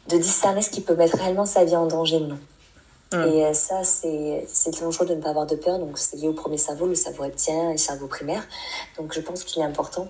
de 0.08 0.18
discerner 0.18 0.62
ce 0.62 0.70
qui 0.70 0.82
peut 0.82 0.96
mettre 0.96 1.18
réellement 1.18 1.48
sa 1.48 1.66
vie 1.66 1.76
en 1.76 1.88
danger 1.88 2.18
ou 2.18 2.28
non. 2.28 2.40
Mm. 3.12 3.28
Et 3.28 3.46
euh, 3.46 3.54
ça, 3.54 3.84
c'est 3.84 4.80
dangereux 4.80 5.08
de 5.08 5.16
ne 5.16 5.22
pas 5.22 5.30
avoir 5.30 5.48
de 5.48 5.56
peur. 5.56 5.80
Donc, 5.80 5.98
c'est 5.98 6.16
lié 6.18 6.28
au 6.28 6.34
premier 6.34 6.60
cerveau, 6.60 6.86
le 6.86 6.94
cerveau 6.94 7.24
reptilien 7.24 7.70
et 7.70 7.72
le 7.72 7.78
cerveau 7.78 8.06
primaire. 8.06 8.44
Donc, 9.00 9.14
je 9.14 9.22
pense 9.22 9.44
qu'il 9.44 9.64
est 9.64 9.66
important 9.66 10.08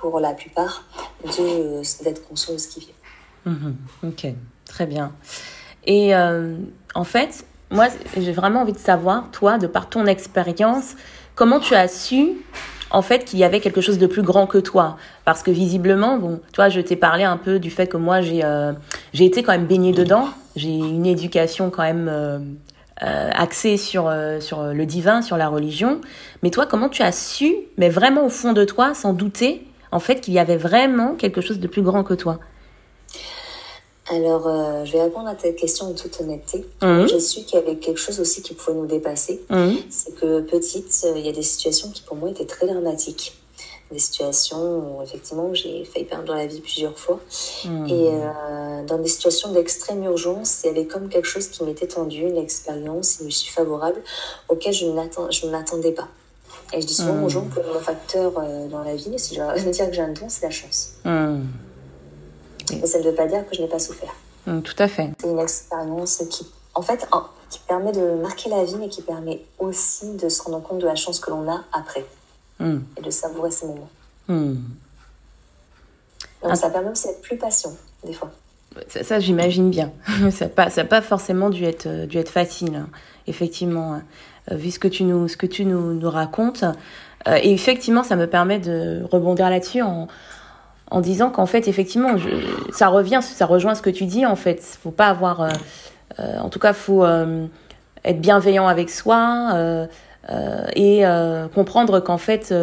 pour 0.00 0.20
la 0.20 0.32
plupart, 0.32 0.84
d'être 1.24 2.26
conscient 2.28 2.54
de 2.54 2.58
ce 2.58 2.68
qui 2.68 2.80
vient. 2.80 3.52
Mhm. 3.52 3.76
ok, 4.04 4.26
très 4.66 4.86
bien. 4.86 5.12
Et 5.84 6.14
euh, 6.14 6.56
en 6.94 7.04
fait, 7.04 7.44
moi, 7.70 7.88
j'ai 8.16 8.32
vraiment 8.32 8.62
envie 8.62 8.72
de 8.72 8.78
savoir, 8.78 9.30
toi, 9.30 9.58
de 9.58 9.66
par 9.66 9.88
ton 9.88 10.06
expérience, 10.06 10.94
comment 11.34 11.60
tu 11.60 11.74
as 11.74 11.88
su 11.88 12.32
en 12.90 13.02
fait 13.02 13.24
qu'il 13.24 13.38
y 13.38 13.44
avait 13.44 13.60
quelque 13.60 13.80
chose 13.80 13.98
de 13.98 14.06
plus 14.06 14.22
grand 14.22 14.46
que 14.46 14.58
toi? 14.58 14.96
Parce 15.24 15.42
que 15.42 15.50
visiblement 15.50 16.16
bon 16.16 16.40
toi 16.52 16.70
je 16.70 16.80
t'ai 16.80 16.96
parlé 16.96 17.22
un 17.22 17.36
peu 17.36 17.58
du 17.58 17.70
fait 17.70 17.86
que 17.86 17.98
moi 17.98 18.22
j'ai 18.22 18.42
euh, 18.42 18.72
été 19.12 19.42
quand 19.42 19.52
même 19.52 19.66
baignée 19.66 19.92
dedans 19.92 20.28
j'ai 20.56 20.70
une 20.70 21.04
éducation 21.04 21.68
quand 21.68 21.82
même 21.82 22.08
euh, 22.08 23.30
axé 23.32 23.76
sur, 23.76 24.12
sur 24.40 24.62
le 24.64 24.86
divin, 24.86 25.22
sur 25.22 25.36
la 25.36 25.48
religion. 25.48 26.00
Mais 26.42 26.50
toi, 26.50 26.66
comment 26.66 26.88
tu 26.88 27.02
as 27.02 27.12
su, 27.12 27.54
mais 27.76 27.88
vraiment 27.88 28.26
au 28.26 28.28
fond 28.28 28.52
de 28.52 28.64
toi, 28.64 28.92
sans 28.92 29.12
douter, 29.12 29.67
en 29.92 30.00
fait, 30.00 30.20
qu'il 30.20 30.34
y 30.34 30.38
avait 30.38 30.56
vraiment 30.56 31.14
quelque 31.14 31.40
chose 31.40 31.58
de 31.58 31.66
plus 31.66 31.82
grand 31.82 32.04
que 32.04 32.14
toi 32.14 32.38
alors, 34.10 34.46
euh, 34.46 34.84
je 34.84 34.92
vais 34.92 35.02
répondre 35.02 35.28
à 35.28 35.34
ta 35.34 35.52
question 35.52 35.86
en 35.86 35.92
toute 35.92 36.20
honnêteté. 36.20 36.64
Mmh. 36.80 37.06
J'ai 37.08 37.20
su 37.20 37.42
qu'il 37.42 37.58
y 37.58 37.62
avait 37.62 37.76
quelque 37.76 37.98
chose 37.98 38.20
aussi 38.20 38.42
qui 38.42 38.54
pouvait 38.54 38.76
nous 38.76 38.86
dépasser. 38.86 39.42
Mmh. 39.50 39.74
C'est 39.90 40.14
que 40.14 40.40
petite, 40.40 41.04
euh, 41.04 41.12
il 41.16 41.26
y 41.26 41.28
a 41.28 41.32
des 41.32 41.42
situations 41.42 41.90
qui 41.90 42.02
pour 42.02 42.16
moi 42.16 42.30
étaient 42.30 42.46
très 42.46 42.66
dramatiques. 42.66 43.34
Des 43.90 43.98
situations 43.98 44.98
où 44.98 45.02
effectivement 45.02 45.52
j'ai 45.54 45.84
failli 45.84 46.04
perdre 46.04 46.34
la 46.34 46.46
vie 46.46 46.60
plusieurs 46.60 46.98
fois. 46.98 47.20
Mmh. 47.64 47.86
Et 47.86 48.08
euh, 48.08 48.84
dans 48.86 48.98
des 48.98 49.08
situations 49.08 49.52
d'extrême 49.52 50.02
urgence, 50.04 50.62
il 50.64 50.68
y 50.68 50.70
avait 50.70 50.86
comme 50.86 51.08
quelque 51.08 51.28
chose 51.28 51.48
qui 51.48 51.62
m'était 51.64 51.88
tendu, 51.88 52.20
une 52.20 52.36
expérience, 52.36 53.18
une 53.20 53.28
issue 53.28 53.50
favorable 53.50 54.02
auquel 54.48 54.72
je 54.72 54.86
ne 54.86 55.50
m'attendais 55.50 55.92
pas. 55.92 56.08
Et 56.72 56.80
je 56.82 56.86
dis 56.86 56.94
souvent 56.94 57.22
aux 57.22 57.28
gens 57.28 57.46
que 57.46 57.60
mon 57.60 57.80
facteur 57.80 58.32
dans 58.32 58.82
la 58.82 58.94
vie, 58.94 59.18
si 59.18 59.34
je 59.34 59.40
veux 59.40 59.70
dire 59.70 59.86
que 59.86 59.92
j'ai 59.92 60.02
un 60.02 60.12
don, 60.12 60.28
c'est 60.28 60.44
la 60.44 60.50
chance. 60.50 60.94
Mais 61.04 62.86
ça 62.86 62.98
ne 62.98 63.04
veut 63.04 63.14
pas 63.14 63.26
dire 63.26 63.46
que 63.48 63.54
je 63.54 63.62
n'ai 63.62 63.68
pas 63.68 63.78
souffert. 63.78 64.14
Mm, 64.46 64.60
tout 64.60 64.74
à 64.78 64.88
fait. 64.88 65.10
C'est 65.20 65.28
une 65.28 65.38
expérience 65.38 66.22
qui, 66.30 66.46
en 66.74 66.82
fait, 66.82 67.06
qui 67.50 67.60
permet 67.66 67.92
de 67.92 68.14
marquer 68.16 68.50
la 68.50 68.64
vie, 68.64 68.76
mais 68.78 68.88
qui 68.88 69.02
permet 69.02 69.42
aussi 69.58 70.14
de 70.16 70.28
se 70.28 70.42
rendre 70.42 70.62
compte 70.62 70.78
de 70.78 70.86
la 70.86 70.94
chance 70.94 71.20
que 71.20 71.30
l'on 71.30 71.50
a 71.50 71.64
après. 71.72 72.04
Mm. 72.58 72.78
Et 72.96 73.02
de 73.02 73.10
savourer 73.10 73.50
ces 73.50 73.66
moments. 73.66 73.88
Donc, 74.28 74.58
ah. 76.42 76.54
ça 76.54 76.70
permet 76.70 76.90
aussi 76.90 77.08
d'être 77.08 77.22
plus 77.22 77.36
patient, 77.36 77.74
des 78.04 78.12
fois. 78.12 78.30
Ça, 78.88 79.18
j'imagine 79.18 79.70
bien. 79.70 79.92
ça 80.30 80.44
n'a 80.44 80.50
pas, 80.50 80.70
pas, 80.70 81.02
forcément 81.02 81.50
dû 81.50 81.64
être, 81.64 82.06
dû 82.06 82.18
être 82.18 82.30
facile, 82.30 82.74
hein. 82.74 82.88
effectivement, 83.26 83.94
euh, 83.94 83.98
vu 84.50 84.70
ce 84.70 84.78
que 84.78 84.88
tu 84.88 85.04
nous, 85.04 85.28
ce 85.28 85.36
que 85.36 85.46
tu 85.46 85.64
nous, 85.64 85.94
nous 85.94 86.10
racontes. 86.10 86.64
Euh, 87.26 87.38
et 87.42 87.52
effectivement, 87.52 88.02
ça 88.02 88.16
me 88.16 88.26
permet 88.26 88.58
de 88.58 89.02
rebondir 89.10 89.50
là-dessus 89.50 89.82
en, 89.82 90.08
en 90.90 91.00
disant 91.00 91.30
qu'en 91.30 91.46
fait, 91.46 91.68
effectivement, 91.68 92.16
ça 92.72 92.88
revient, 92.88 93.20
ça 93.22 93.46
rejoint 93.46 93.74
ce 93.74 93.82
que 93.82 93.90
tu 93.90 94.06
dis, 94.06 94.24
en 94.24 94.36
fait. 94.36 94.62
Faut 94.62 94.90
pas 94.90 95.08
avoir, 95.08 95.42
euh, 95.42 95.48
euh, 96.18 96.38
en 96.38 96.48
tout 96.48 96.58
cas, 96.58 96.72
faut 96.72 97.04
euh, 97.04 97.46
être 98.04 98.20
bienveillant 98.20 98.66
avec 98.66 98.90
soi 98.90 99.86
et 100.74 101.04
comprendre 101.54 102.00
qu'en 102.00 102.18
fait, 102.18 102.54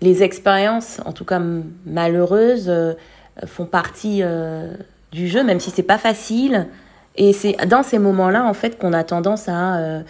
les 0.00 0.22
expériences, 0.22 1.00
en 1.04 1.12
tout 1.12 1.24
cas 1.24 1.40
malheureuses, 1.86 2.72
font 3.46 3.66
partie 3.66 4.22
du 5.12 5.28
jeu, 5.28 5.44
même 5.44 5.60
si 5.60 5.70
c'est 5.70 5.82
pas 5.82 5.98
facile. 5.98 6.66
Et 7.16 7.32
c'est 7.32 7.56
dans 7.66 7.82
ces 7.82 7.98
moments-là, 7.98 8.44
en 8.44 8.54
fait, 8.54 8.78
qu'on 8.78 8.92
a 8.92 9.04
tendance 9.04 9.48
à 9.48 10.02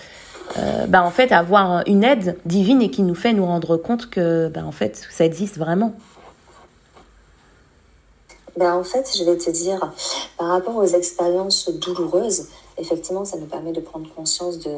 bah, 0.89 1.03
en 1.05 1.11
fait, 1.11 1.33
avoir 1.33 1.83
une 1.87 2.05
aide 2.05 2.39
divine 2.45 2.83
et 2.83 2.91
qui 2.91 3.03
nous 3.03 3.15
fait 3.15 3.33
nous 3.33 3.47
rendre 3.47 3.77
compte 3.77 4.11
que, 4.11 4.49
bah, 4.49 4.63
en 4.65 4.73
fait, 4.73 5.03
ça 5.11 5.25
existe 5.25 5.59
vraiment 5.59 5.95
ben, 8.57 8.75
En 8.75 8.85
fait, 8.85 9.09
je 9.17 9.25
vais 9.25 9.37
te 9.37 9.51
dire, 9.51 9.93
par 10.39 10.49
rapport 10.49 10.77
aux 10.77 10.87
expériences 10.87 11.71
douloureuses, 11.71 12.49
effectivement, 12.79 13.25
ça 13.25 13.37
nous 13.37 13.47
permet 13.47 13.73
de 13.73 13.81
prendre 13.81 14.09
conscience 14.15 14.59
de, 14.59 14.75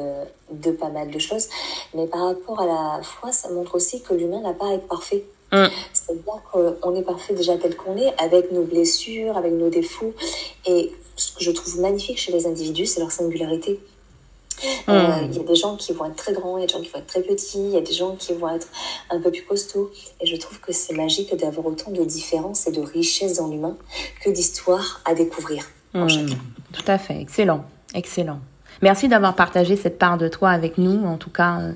de 0.51 0.71
pas 0.71 0.89
mal 0.89 1.11
de 1.11 1.19
choses. 1.19 1.47
Mais 1.93 2.07
par 2.07 2.25
rapport 2.25 2.59
à 2.59 2.65
la 2.65 3.03
foi, 3.03 3.31
ça 3.31 3.49
montre 3.49 3.75
aussi 3.75 4.01
que 4.01 4.13
l'humain 4.13 4.41
n'a 4.41 4.53
pas 4.53 4.69
à 4.69 4.73
être 4.73 4.87
parfait. 4.87 5.25
Mm. 5.51 5.65
C'est-à-dire 5.93 6.41
qu'on 6.51 6.95
est 6.95 7.03
parfait 7.03 7.33
déjà 7.33 7.57
tel 7.57 7.75
qu'on 7.75 7.97
est, 7.97 8.13
avec 8.17 8.51
nos 8.51 8.63
blessures, 8.63 9.37
avec 9.37 9.53
nos 9.53 9.69
défauts. 9.69 10.13
Et 10.65 10.91
ce 11.15 11.33
que 11.33 11.43
je 11.43 11.51
trouve 11.51 11.79
magnifique 11.79 12.17
chez 12.17 12.31
les 12.31 12.45
individus, 12.45 12.85
c'est 12.85 12.99
leur 12.99 13.11
singularité. 13.11 13.79
Euh, 14.89 14.91
hmm. 14.91 15.29
Il 15.31 15.37
y 15.37 15.39
a 15.39 15.43
des 15.43 15.55
gens 15.55 15.75
qui 15.75 15.93
vont 15.93 16.05
être 16.05 16.15
très 16.15 16.33
grands, 16.33 16.57
il 16.57 16.61
y 16.61 16.63
a 16.63 16.67
des 16.67 16.73
gens 16.73 16.81
qui 16.81 16.89
vont 16.89 16.99
être 16.99 17.07
très 17.07 17.21
petits, 17.21 17.59
il 17.59 17.71
y 17.71 17.77
a 17.77 17.81
des 17.81 17.93
gens 17.93 18.15
qui 18.15 18.33
vont 18.33 18.53
être 18.53 18.67
un 19.09 19.19
peu 19.19 19.31
plus 19.31 19.43
costauds. 19.43 19.91
Et 20.21 20.25
je 20.25 20.35
trouve 20.35 20.59
que 20.59 20.71
c'est 20.71 20.93
magique 20.93 21.35
d'avoir 21.35 21.65
autant 21.67 21.91
de 21.91 22.03
différences 22.03 22.67
et 22.67 22.71
de 22.71 22.81
richesses 22.81 23.37
dans 23.37 23.47
l'humain 23.47 23.77
que 24.23 24.29
d'histoires 24.29 25.01
à 25.05 25.13
découvrir 25.13 25.63
en 25.93 26.05
hmm. 26.05 26.09
chacun. 26.09 26.37
Tout 26.73 26.83
à 26.87 26.97
fait, 26.97 27.19
excellent, 27.21 27.65
excellent. 27.93 28.39
Merci 28.81 29.07
d'avoir 29.07 29.35
partagé 29.35 29.75
cette 29.75 29.97
part 29.97 30.17
de 30.17 30.27
toi 30.27 30.51
avec 30.51 30.77
nous, 30.77 31.03
en 31.05 31.17
tout 31.17 31.31
cas. 31.31 31.59
Euh, 31.59 31.73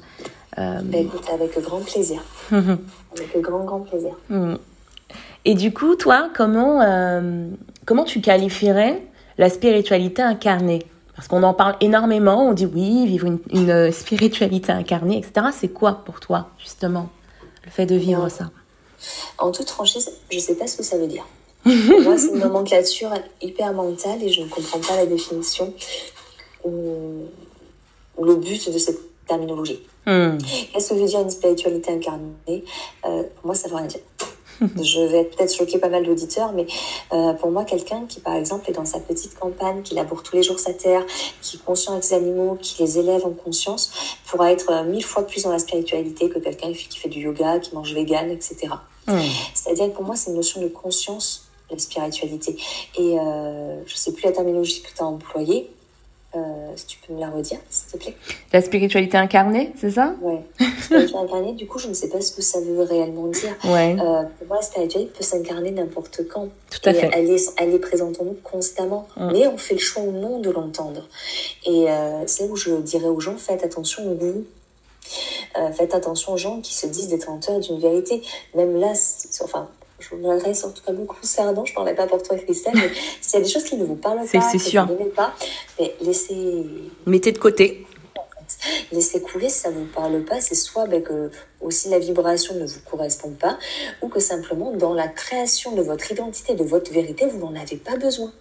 euh, 0.60 0.80
bah, 0.84 0.98
écoute, 1.00 1.26
avec 1.34 1.60
grand 1.60 1.80
plaisir. 1.80 2.22
avec 2.52 3.41
grand, 3.41 3.63
grand 3.63 3.80
plaisir. 3.80 4.12
Hmm. 4.30 4.56
Et 5.44 5.56
du 5.56 5.74
coup, 5.74 5.96
toi, 5.96 6.30
comment, 6.36 6.82
comment 7.86 8.04
tu 8.04 8.22
qualifierais 8.22 9.02
la 9.39 9.50
spiritualité 9.50 10.22
incarnée? 10.22 10.86
Parce 11.22 11.28
qu'on 11.28 11.44
en 11.44 11.54
parle 11.54 11.76
énormément, 11.82 12.48
on 12.48 12.54
dit 12.54 12.66
oui, 12.66 13.06
vivre 13.06 13.28
une, 13.28 13.92
spiritualité 13.92 14.72
incarnée, 14.72 15.20
etc. 15.20 15.50
C'est 15.56 15.68
quoi 15.68 16.02
pour 16.04 16.20
toi, 16.20 16.50
justement, 16.58 17.10
le 17.64 17.70
fait 17.70 17.86
de 17.86 17.94
vivre 17.94 18.28
ça? 18.28 18.50
En 19.38 19.52
toute 19.52 19.70
franchise, 19.70 20.12
je 20.32 20.38
ne 20.38 20.42
sais 20.42 20.56
pas 20.56 20.66
ce 20.66 20.78
que 20.78 20.84
ça 20.84 20.98
veut 20.98 21.06
dire. 21.06 21.24
moi, 21.66 22.18
c'est 22.18 22.30
une 22.30 22.40
nomenclature 22.40 23.14
hyper 23.40 23.72
mentale 23.72 24.24
et 24.24 24.30
je 24.30 24.42
ne 24.42 24.48
comprends 24.48 24.80
pas 24.80 24.96
la 24.96 25.06
définition 25.06 25.72
ou, 26.66 27.26
le 28.20 28.36
but 28.38 28.74
de 28.74 28.80
cette 28.80 28.98
terminologie. 29.28 29.80
Hmm. 30.08 30.40
Qu'est-ce 30.74 30.90
que 30.90 30.96
veut 30.96 31.06
dire 31.06 31.22
une 31.22 31.30
spiritualité 31.30 31.92
incarnée? 31.92 32.64
Euh, 33.06 33.24
Pour 33.36 33.46
moi, 33.46 33.54
ça 33.54 33.68
ne 33.68 33.74
veut 33.74 33.78
rien 33.78 33.86
dire. 33.86 34.02
je 34.62 35.02
vais 35.12 35.24
peut-être 35.26 35.56
choquer 35.56 35.80
pas 35.80 35.90
mal 35.90 36.06
d'auditeurs, 36.06 36.54
mais 36.54 36.66
euh, 37.14 37.34
pour 37.34 37.52
moi, 37.52 37.64
quelqu'un 37.66 38.06
qui, 38.08 38.20
par 38.20 38.36
exemple, 38.36 38.70
est 38.70 38.74
dans 38.74 38.86
sa 38.86 39.00
petite 39.00 39.38
campagne, 39.38 39.82
qui 39.82 39.96
laboure 39.96 40.24
tous 40.24 40.36
les 40.36 40.44
jours 40.44 40.60
sa 40.60 40.74
terre, 40.74 41.06
qui 41.42 41.58
est 41.58 41.64
conscient 41.64 41.94
avec 41.94 42.04
ses 42.04 42.16
animaux, 42.16 42.58
qui 42.62 42.82
les 42.82 43.00
élève 43.00 43.26
en 43.26 43.32
conscience, 43.32 43.92
pourra 44.28 44.52
être 44.52 44.72
euh, 44.72 44.84
mille 44.84 45.06
fois 45.06 45.26
plus 45.26 45.44
dans 45.44 45.52
la 45.52 45.60
spiritualité 45.60 46.30
que 46.30 46.40
quelqu'un 46.40 46.72
qui 46.74 46.98
fait 46.98 47.10
du 47.10 47.22
yoga, 47.22 47.60
qui 47.60 47.74
mange 47.76 47.94
vegan, 47.94 48.30
etc. 48.30 48.74
Mmh. 49.08 49.18
C'est-à-dire 49.54 49.88
que 49.88 49.96
pour 49.96 50.04
moi, 50.04 50.16
c'est 50.16 50.30
une 50.30 50.38
notion 50.38 50.62
de 50.62 50.68
conscience, 50.68 51.48
la 51.72 51.80
spiritualité. 51.80 52.58
Et 52.98 53.18
euh, 53.20 53.82
je 53.86 53.96
sais 53.96 54.12
plus 54.14 54.24
la 54.24 54.32
terminologie 54.32 54.82
que 54.82 54.96
tu 54.96 55.02
as 55.02 55.06
employée, 55.06 55.70
euh, 56.36 56.39
si 56.76 56.86
tu 56.86 56.98
peux 57.00 57.13
me 57.13 57.20
la 57.20 57.30
redire, 57.30 57.60
s'il 57.70 57.91
te 57.91 57.98
plaît. 57.98 58.15
La 58.54 58.62
spiritualité 58.62 59.17
incarnée, 59.17 59.74
c'est 59.78 59.91
ça? 59.91 60.15
Oui. 60.22 60.36
Spiritualité 60.82 61.17
incarnée, 61.17 61.54
du 61.54 61.67
coup, 61.67 61.78
je 61.78 61.89
ne 61.89 61.94
sais 61.94 62.08
pas 62.08 62.22
ce 62.22 62.32
que 62.32 62.41
ça 62.41 62.62
veut 62.62 62.84
réellement 62.84 63.28
dire. 63.28 63.54
Ouais. 63.65 63.96
Euh, 64.00 64.24
pour 64.24 64.48
moi, 64.48 64.58
la 64.58 64.62
spiritualité 64.62 65.12
peut 65.13 65.24
s'incarner 65.24 65.72
n'importe 65.72 66.28
quand. 66.30 66.48
Tout 66.70 66.89
à 66.89 66.94
fait. 66.94 67.10
Elle 67.13 67.30
est, 67.30 67.54
elle 67.58 67.74
est 67.74 67.80
présente 67.80 68.22
en 68.22 68.26
nous 68.26 68.38
constamment. 68.44 69.08
Mm. 69.17 69.32
Mais 69.34 69.48
on 69.48 69.58
fait 69.58 69.76
le 69.76 69.82
choix 69.82 70.04
ou 70.04 70.12
non 70.12 70.39
de 70.39 70.50
l'entendre. 70.50 71.08
Et 71.65 71.89
euh, 71.89 72.26
c'est 72.28 72.48
où 72.50 72.56
je 72.56 72.76
dirais 72.76 73.08
aux 73.08 73.20
gens, 73.20 73.36
faites 73.36 73.63
attention 73.63 74.10
au 74.10 74.15
goût. 74.15 74.46
Euh, 75.58 75.72
faites 75.72 75.94
attention 75.94 76.34
aux 76.34 76.38
gens 76.38 76.62
qui 76.62 76.74
se 76.74 76.88
disent 76.88 77.10
détenteurs 77.10 77.60
d'une 77.60 77.80
vérité. 77.80 78.22
Même 78.56 78.80
là, 78.80 78.94
enfin, 79.44 79.67
je 80.02 80.16
m'adresse 80.16 80.64
en 80.64 80.72
tout 80.72 80.84
cas 80.84 80.92
beaucoup 80.92 81.16
concernant, 81.16 81.66
je 81.66 81.72
ne 81.72 81.76
parlais 81.76 81.96
pas 81.96 82.08
pour 82.08 82.22
toi 82.22 82.38
Christelle, 82.38 82.74
mais 82.76 82.90
s'il 83.22 83.40
y 83.40 83.42
a 83.42 83.46
des 83.46 83.52
choses 83.52 83.64
qui 83.64 83.78
ne 83.78 83.86
vous 83.86 83.96
parlent 83.96 84.26
pas, 84.26 84.52
que 84.52 84.58
sûr. 84.58 84.86
vous 84.86 84.94
n'aimez 84.94 85.10
pas, 85.10 85.34
mais 85.80 85.96
laissez... 86.02 86.66
Mettez 87.06 87.32
de 87.32 87.38
côté. 87.38 87.86
Laissez 88.92 89.22
couler 89.22 89.50
si 89.50 89.60
ça 89.60 89.70
ne 89.70 89.76
vous 89.76 89.86
parle 89.86 90.24
pas, 90.24 90.42
c'est 90.42 90.56
soit 90.56 90.86
ben, 90.86 91.02
que 91.02 91.32
aussi 91.62 91.90
la 91.90 92.00
vibration 92.00 92.56
ne 92.56 92.66
vous 92.66 92.80
correspond 92.90 93.32
pas, 93.32 93.58
ou 94.02 94.10
que 94.10 94.20
simplement 94.20 94.72
dans 94.72 94.94
la 94.94 95.08
création 95.08 95.72
de 95.72 95.82
votre 95.82 96.12
identité, 96.12 96.54
de 96.54 96.64
votre 96.64 96.92
vérité, 96.92 97.26
vous 97.28 97.40
n'en 97.40 97.56
avez 97.56 97.78
pas 97.78 97.96
besoin. 97.96 98.32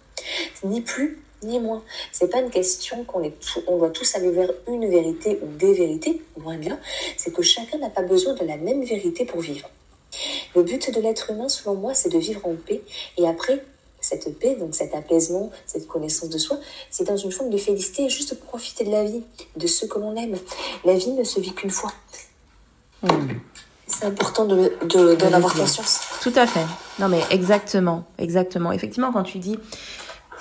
Ni 0.63 0.81
plus, 0.81 1.19
ni 1.43 1.59
moins. 1.59 1.83
C'est 2.11 2.29
pas 2.29 2.39
une 2.39 2.49
question 2.49 3.03
qu'on 3.03 3.23
est 3.23 3.33
on 3.67 3.77
doit 3.77 3.89
tous 3.89 4.15
aller 4.15 4.29
vers 4.29 4.51
une 4.67 4.87
vérité 4.89 5.39
ou 5.41 5.47
des 5.57 5.73
vérités, 5.73 6.21
moins 6.37 6.57
bien. 6.57 6.79
C'est 7.17 7.33
que 7.33 7.41
chacun 7.41 7.77
n'a 7.77 7.89
pas 7.89 8.03
besoin 8.03 8.33
de 8.33 8.45
la 8.45 8.57
même 8.57 8.83
vérité 8.83 9.25
pour 9.25 9.41
vivre. 9.41 9.69
Le 10.55 10.63
but 10.63 10.93
de 10.93 11.01
l'être 11.01 11.31
humain, 11.31 11.49
selon 11.49 11.75
moi, 11.75 11.93
c'est 11.93 12.09
de 12.09 12.17
vivre 12.17 12.45
en 12.45 12.55
paix. 12.55 12.81
Et 13.17 13.27
après, 13.27 13.63
cette 14.01 14.37
paix, 14.39 14.55
donc 14.59 14.75
cet 14.75 14.93
apaisement, 14.95 15.51
cette 15.65 15.87
connaissance 15.87 16.29
de 16.29 16.37
soi, 16.37 16.57
c'est 16.89 17.05
dans 17.05 17.17
une 17.17 17.31
forme 17.31 17.49
de 17.49 17.57
félicité, 17.57 18.09
juste 18.09 18.39
profiter 18.39 18.83
de 18.83 18.91
la 18.91 19.03
vie, 19.03 19.23
de 19.55 19.67
ce 19.67 19.85
que 19.85 19.99
l'on 19.99 20.15
aime. 20.15 20.37
La 20.83 20.95
vie 20.95 21.11
ne 21.11 21.23
se 21.23 21.39
vit 21.39 21.53
qu'une 21.53 21.69
fois. 21.69 21.91
C'est 23.87 24.05
important 24.05 24.45
d'en 24.45 24.55
de, 24.55 25.15
de, 25.15 25.33
avoir 25.33 25.53
conscience. 25.53 26.01
Tout 26.21 26.33
à 26.35 26.47
fait. 26.47 26.65
Non 26.99 27.09
mais 27.09 27.21
exactement, 27.29 28.05
exactement. 28.17 28.71
Effectivement, 28.71 29.11
quand 29.11 29.23
tu 29.23 29.37
dis 29.37 29.57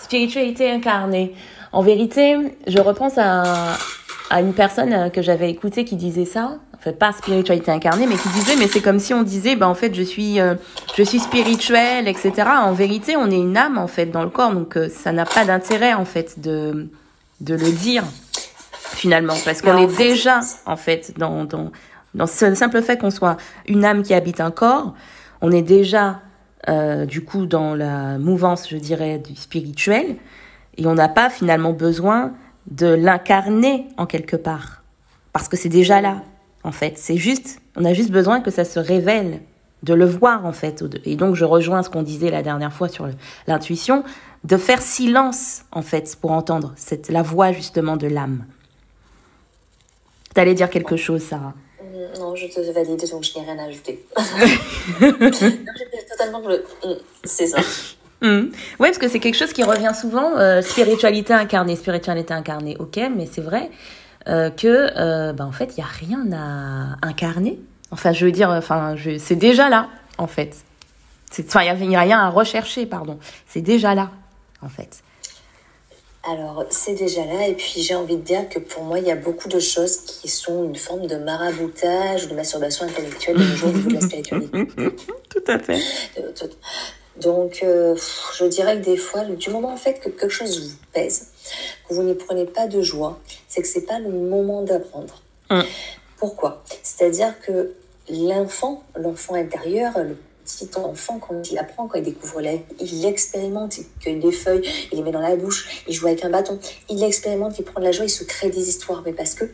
spiritualité 0.03 0.71
incarnée, 0.71 1.35
en 1.73 1.83
vérité, 1.83 2.37
je 2.67 2.79
repense 2.79 3.15
à, 3.17 3.77
à 4.31 4.41
une 4.41 4.55
personne 4.55 5.11
que 5.11 5.23
j'avais 5.23 5.51
écoutée 5.51 5.85
qui 5.85 5.97
disait 5.97 6.25
ça 6.25 6.59
fait 6.81 6.99
pas 6.99 7.13
spiritualité 7.13 7.71
incarnée, 7.71 8.07
mais 8.07 8.17
qui 8.17 8.29
disait, 8.31 8.57
mais 8.57 8.67
c'est 8.67 8.81
comme 8.81 8.99
si 8.99 9.13
on 9.13 9.23
disait, 9.23 9.55
ben 9.55 9.67
en 9.67 9.75
fait, 9.75 9.95
je 9.95 10.03
suis, 10.03 10.41
euh, 10.41 10.55
je 10.97 11.03
suis 11.03 11.21
spirituel, 11.21 12.09
etc. 12.09 12.33
En 12.63 12.73
vérité, 12.73 13.17
on 13.17 13.31
est 13.31 13.39
une 13.39 13.57
âme 13.57 13.79
en 13.79 13.87
fait 13.87 14.07
dans 14.07 14.23
le 14.23 14.31
corps, 14.31 14.53
donc 14.53 14.77
euh, 14.77 14.89
ça 14.89 15.13
n'a 15.13 15.27
pas 15.27 15.45
d'intérêt 15.45 15.95
en 15.95 16.05
fait 16.05 16.41
de 16.41 16.89
de 17.41 17.55
le 17.55 17.73
dire 17.73 18.05
finalement, 18.75 19.37
parce 19.45 19.63
qu'on 19.63 19.79
est 19.79 19.97
déjà 19.97 20.41
en 20.67 20.77
fait 20.77 21.15
dans 21.19 21.45
dans 21.45 21.71
dans 22.15 22.27
ce 22.27 22.55
simple 22.55 22.83
fait 22.83 22.99
qu'on 22.99 23.11
soit 23.11 23.37
une 23.67 23.85
âme 23.85 24.03
qui 24.03 24.15
habite 24.15 24.41
un 24.41 24.51
corps, 24.51 24.95
on 25.41 25.53
est 25.53 25.63
déjà 25.63 26.21
euh, 26.69 27.07
du 27.07 27.25
coup 27.25 27.47
dans 27.47 27.75
la 27.75 28.19
mouvance, 28.19 28.69
je 28.69 28.77
dirais, 28.77 29.19
du 29.19 29.37
spirituel, 29.37 30.17
et 30.77 30.87
on 30.87 30.95
n'a 30.95 31.09
pas 31.09 31.31
finalement 31.31 31.73
besoin 31.73 32.33
de 32.71 32.87
l'incarner 32.87 33.89
en 33.97 34.07
quelque 34.07 34.37
part. 34.37 34.83
Parce 35.33 35.49
que 35.49 35.57
c'est 35.57 35.69
déjà 35.69 36.01
là, 36.01 36.23
en 36.65 36.73
fait. 36.73 36.95
C'est 36.97 37.17
juste, 37.17 37.61
on 37.77 37.85
a 37.85 37.93
juste 37.93 38.11
besoin 38.11 38.41
que 38.41 38.51
ça 38.51 38.65
se 38.65 38.79
révèle, 38.79 39.41
de 39.83 39.95
le 39.95 40.05
voir, 40.05 40.45
en 40.45 40.53
fait. 40.53 40.85
Et 41.05 41.17
donc, 41.17 41.35
je 41.35 41.45
rejoins 41.45 41.83
ce 41.83 41.89
qu'on 41.91 42.03
disait 42.03 42.31
la 42.31 42.43
dernière 42.43 42.73
fois 42.73 42.89
sur 42.89 43.09
l'intuition, 43.47 44.05
de 44.45 44.57
faire 44.57 44.83
silence, 44.83 45.63
en 45.73 45.83
fait, 45.83 46.17
pour 46.21 46.33
entendre 46.33 46.73
cette, 46.77 47.09
la 47.09 47.23
voix, 47.23 47.53
justement, 47.53 47.97
de 47.97 48.07
l'âme. 48.07 48.45
T'allais 50.35 50.55
dire 50.55 50.71
quelque 50.71 50.97
chose, 50.97 51.23
Sarah? 51.23 51.55
Non, 52.19 52.35
je 52.37 52.47
te 52.47 52.61
valide, 52.73 53.11
donc 53.11 53.25
je 53.25 53.39
n'ai 53.39 53.45
rien 53.45 53.59
à 53.59 53.65
ajouter. 53.65 54.05
totalement 56.11 56.41
le... 56.47 56.65
Mm, 56.85 56.95
c'est 57.25 57.47
ça. 57.47 57.61
Mm. 58.23 58.51
Oui, 58.79 58.89
parce 58.89 58.99
que 58.99 59.09
c'est 59.09 59.19
quelque 59.19 59.39
chose 59.39 59.55
qui 59.55 59.63
revient 59.63 59.93
souvent, 59.99 60.37
euh, 60.37 60.61
spiritualité 60.61 61.33
incarnée, 61.33 61.75
spiritualité 61.75 62.35
incarnée, 62.35 62.77
ok, 62.79 63.01
mais 63.17 63.25
c'est 63.25 63.41
vrai 63.41 63.71
euh, 64.29 64.51
que, 64.51 64.91
euh, 64.97 65.33
bah, 65.33 65.47
en 65.47 65.53
fait, 65.53 65.73
il 65.77 65.81
n'y 65.81 65.85
a 65.85 65.87
rien 65.87 66.33
à 66.33 67.07
incarner. 67.07 67.59
Enfin, 67.91 68.13
je 68.13 68.25
veux 68.25 68.33
dire, 68.33 68.51
enfin, 68.51 68.95
je... 68.97 69.19
c'est 69.19 69.37
déjà 69.37 69.69
là, 69.69 69.89
en 70.19 70.27
fait. 70.27 70.57
Enfin, 71.39 71.63
il 71.63 71.89
n'y 71.89 71.97
a, 71.97 72.01
rien 72.01 72.19
à 72.19 72.29
rechercher, 72.29 72.87
pardon. 72.87 73.19
C'est 73.47 73.61
déjà 73.61 73.95
là, 73.95 74.11
en 74.63 74.69
fait. 74.69 75.03
Alors, 76.29 76.65
c'est 76.69 76.95
déjà 76.95 77.25
là. 77.25 77.49
Et 77.49 77.55
puis, 77.55 77.83
j'ai 77.83 77.95
envie 77.95 78.17
de 78.17 78.23
dire 78.23 78.49
que 78.49 78.59
pour 78.59 78.83
moi, 78.83 78.99
il 78.99 79.07
y 79.07 79.11
a 79.11 79.17
beaucoup 79.17 79.49
de 79.49 79.59
choses 79.59 79.99
qui 79.99 80.29
sont 80.29 80.65
une 80.65 80.77
forme 80.77 81.07
de 81.07 81.17
maraboutage 81.17 82.25
ou 82.25 82.29
de 82.29 82.35
masturbation 82.35 82.85
intellectuelle 82.87 83.39
de 83.39 83.45
niveau 83.45 83.71
de 83.71 83.95
la 83.95 84.01
spiritualité. 84.01 84.67
Tout 85.31 85.45
à 85.47 85.59
fait. 85.59 85.81
Donc, 87.21 87.61
euh, 87.63 87.97
je 88.39 88.45
dirais 88.47 88.79
que 88.81 88.85
des 88.85 88.97
fois, 88.97 89.25
du 89.25 89.51
moment 89.51 89.73
en 89.73 89.77
fait 89.77 89.95
que 89.95 90.09
quelque 90.09 90.29
chose 90.29 90.61
vous 90.61 90.77
pèse, 90.93 91.29
que 91.89 91.95
vous 91.95 92.03
n'y 92.03 92.15
prenez 92.15 92.47
pas 92.47 92.67
de 92.67 92.83
joie, 92.83 93.19
c'est 93.51 93.61
que 93.61 93.69
c'est 93.69 93.83
pas 93.85 93.99
le 93.99 94.09
moment 94.09 94.63
d'apprendre. 94.63 95.21
Hum. 95.51 95.65
Pourquoi? 96.17 96.63
C'est-à-dire 96.83 97.39
que 97.41 97.75
l'enfant, 98.09 98.83
l'enfant 98.97 99.35
intérieur, 99.35 99.93
le 99.99 100.17
petit 100.45 100.69
enfant, 100.77 101.19
quand 101.19 101.51
il 101.51 101.59
apprend, 101.59 101.87
quand 101.87 101.99
il 101.99 102.05
découvre 102.05 102.41
la 102.41 102.53
il 102.81 103.05
expérimente, 103.05 103.79
il 103.79 103.85
cueille 104.01 104.21
des 104.21 104.33
feuilles, 104.33 104.63
il 104.93 104.99
les 104.99 105.03
met 105.03 105.13
dans 105.13 105.21
la 105.21 105.37
bouche, 105.37 105.85
il 105.89 105.95
joue 105.95 106.07
avec 106.07 106.25
un 106.25 106.31
bâton, 106.31 106.59
il 106.89 107.03
expérimente, 107.03 107.59
il 107.59 107.65
prend 107.65 107.81
de 107.81 107.87
la 107.87 107.93
joie, 107.93 108.05
il 108.05 108.11
se 108.11 108.25
crée 108.25 108.51
des 108.51 108.69
histoires, 108.69 109.03
mais 109.05 109.13
parce 109.13 109.35
que 109.35 109.45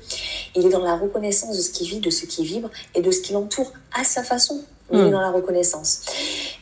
il 0.54 0.66
est 0.66 0.70
dans 0.70 0.84
la 0.84 0.96
reconnaissance 0.96 1.56
de 1.56 1.62
ce 1.62 1.70
qui 1.70 1.88
vit, 1.88 2.00
de 2.00 2.10
ce 2.10 2.26
qui 2.26 2.44
vibre 2.44 2.70
et 2.94 3.00
de 3.00 3.10
ce 3.10 3.20
qui 3.20 3.32
l'entoure 3.32 3.72
à 3.98 4.04
sa 4.04 4.22
façon. 4.22 4.62
Il 4.92 4.98
est 4.98 5.02
hmm. 5.04 5.10
dans 5.10 5.20
la 5.20 5.30
reconnaissance. 5.30 6.02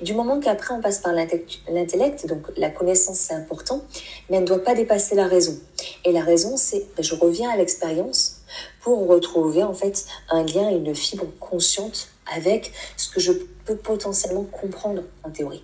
Du 0.01 0.15
moment 0.15 0.41
qu'après 0.41 0.75
on 0.75 0.81
passe 0.81 0.99
par 0.99 1.13
l'intellect, 1.13 2.27
donc 2.27 2.47
la 2.57 2.71
connaissance 2.71 3.19
c'est 3.19 3.35
important, 3.35 3.83
mais 4.29 4.37
elle 4.39 4.45
ne 4.45 4.49
doit 4.49 4.65
pas 4.65 4.75
dépasser 4.75 5.15
la 5.15 5.27
raison. 5.27 5.59
Et 6.05 6.13
la 6.13 6.23
raison 6.23 6.57
c'est, 6.57 6.87
je 6.99 7.15
reviens 7.15 7.51
à 7.51 7.57
l'expérience 7.57 8.41
pour 8.81 9.07
retrouver 9.09 9.63
en 9.63 9.75
fait 9.75 10.07
un 10.31 10.43
lien 10.45 10.71
une 10.71 10.95
fibre 10.95 11.27
consciente 11.39 12.09
avec 12.35 12.73
ce 12.97 13.11
que 13.11 13.21
je 13.21 13.33
peux 13.65 13.77
potentiellement 13.77 14.45
comprendre 14.45 15.03
en 15.23 15.31
théorie. 15.31 15.63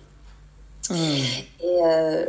Hmm. 0.89 0.95
Et 1.63 1.79
euh, 1.85 2.25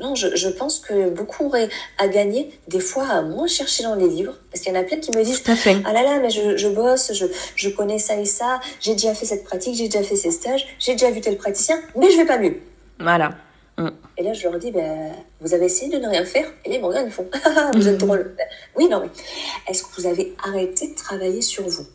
non, 0.00 0.14
je, 0.14 0.34
je, 0.34 0.48
pense 0.48 0.80
que 0.80 1.10
beaucoup 1.10 1.46
auraient 1.46 1.68
à 1.98 2.08
gagner, 2.08 2.50
des 2.68 2.80
fois 2.80 3.06
à 3.06 3.22
moins 3.22 3.46
chercher 3.46 3.82
dans 3.82 3.94
les 3.94 4.08
livres, 4.08 4.34
parce 4.50 4.62
qu'il 4.62 4.72
y 4.72 4.76
en 4.76 4.80
a 4.80 4.84
plein 4.84 4.98
qui 4.98 5.10
me 5.16 5.22
disent 5.22 5.42
Ah 5.84 5.92
là 5.92 6.02
là, 6.02 6.18
mais 6.20 6.30
je, 6.30 6.56
je 6.56 6.68
bosse, 6.68 7.12
je, 7.12 7.26
je, 7.54 7.68
connais 7.68 7.98
ça 7.98 8.16
et 8.16 8.24
ça, 8.24 8.60
j'ai 8.80 8.92
déjà 8.92 9.14
fait 9.14 9.26
cette 9.26 9.44
pratique, 9.44 9.74
j'ai 9.74 9.88
déjà 9.88 10.02
fait 10.02 10.16
ces 10.16 10.30
stages, 10.30 10.66
j'ai 10.78 10.92
déjà 10.92 11.10
vu 11.10 11.20
tel 11.20 11.36
praticien, 11.36 11.78
mais 11.96 12.10
je 12.10 12.16
vais 12.16 12.26
pas 12.26 12.38
mieux. 12.38 12.56
Voilà. 12.98 13.34
Hmm. 13.76 13.90
Et 14.18 14.22
là, 14.22 14.32
je 14.32 14.48
leur 14.48 14.58
dis 14.58 14.70
ben, 14.70 15.12
Vous 15.40 15.54
avez 15.54 15.66
essayé 15.66 15.90
de 15.90 16.02
ne 16.02 16.08
rien 16.08 16.24
faire? 16.24 16.46
Et 16.64 16.70
là, 16.70 16.76
ils 16.76 16.80
me 16.80 16.86
regardent, 16.86 17.06
ils 17.06 17.12
font 17.12 17.28
Vous 17.74 17.88
êtes 17.88 17.98
drôle. 17.98 18.34
oui, 18.76 18.88
non, 18.88 19.00
mais 19.00 19.10
est-ce 19.68 19.82
que 19.82 19.88
vous 19.96 20.06
avez 20.06 20.34
arrêté 20.42 20.88
de 20.88 20.94
travailler 20.94 21.42
sur 21.42 21.66
vous? 21.68 21.86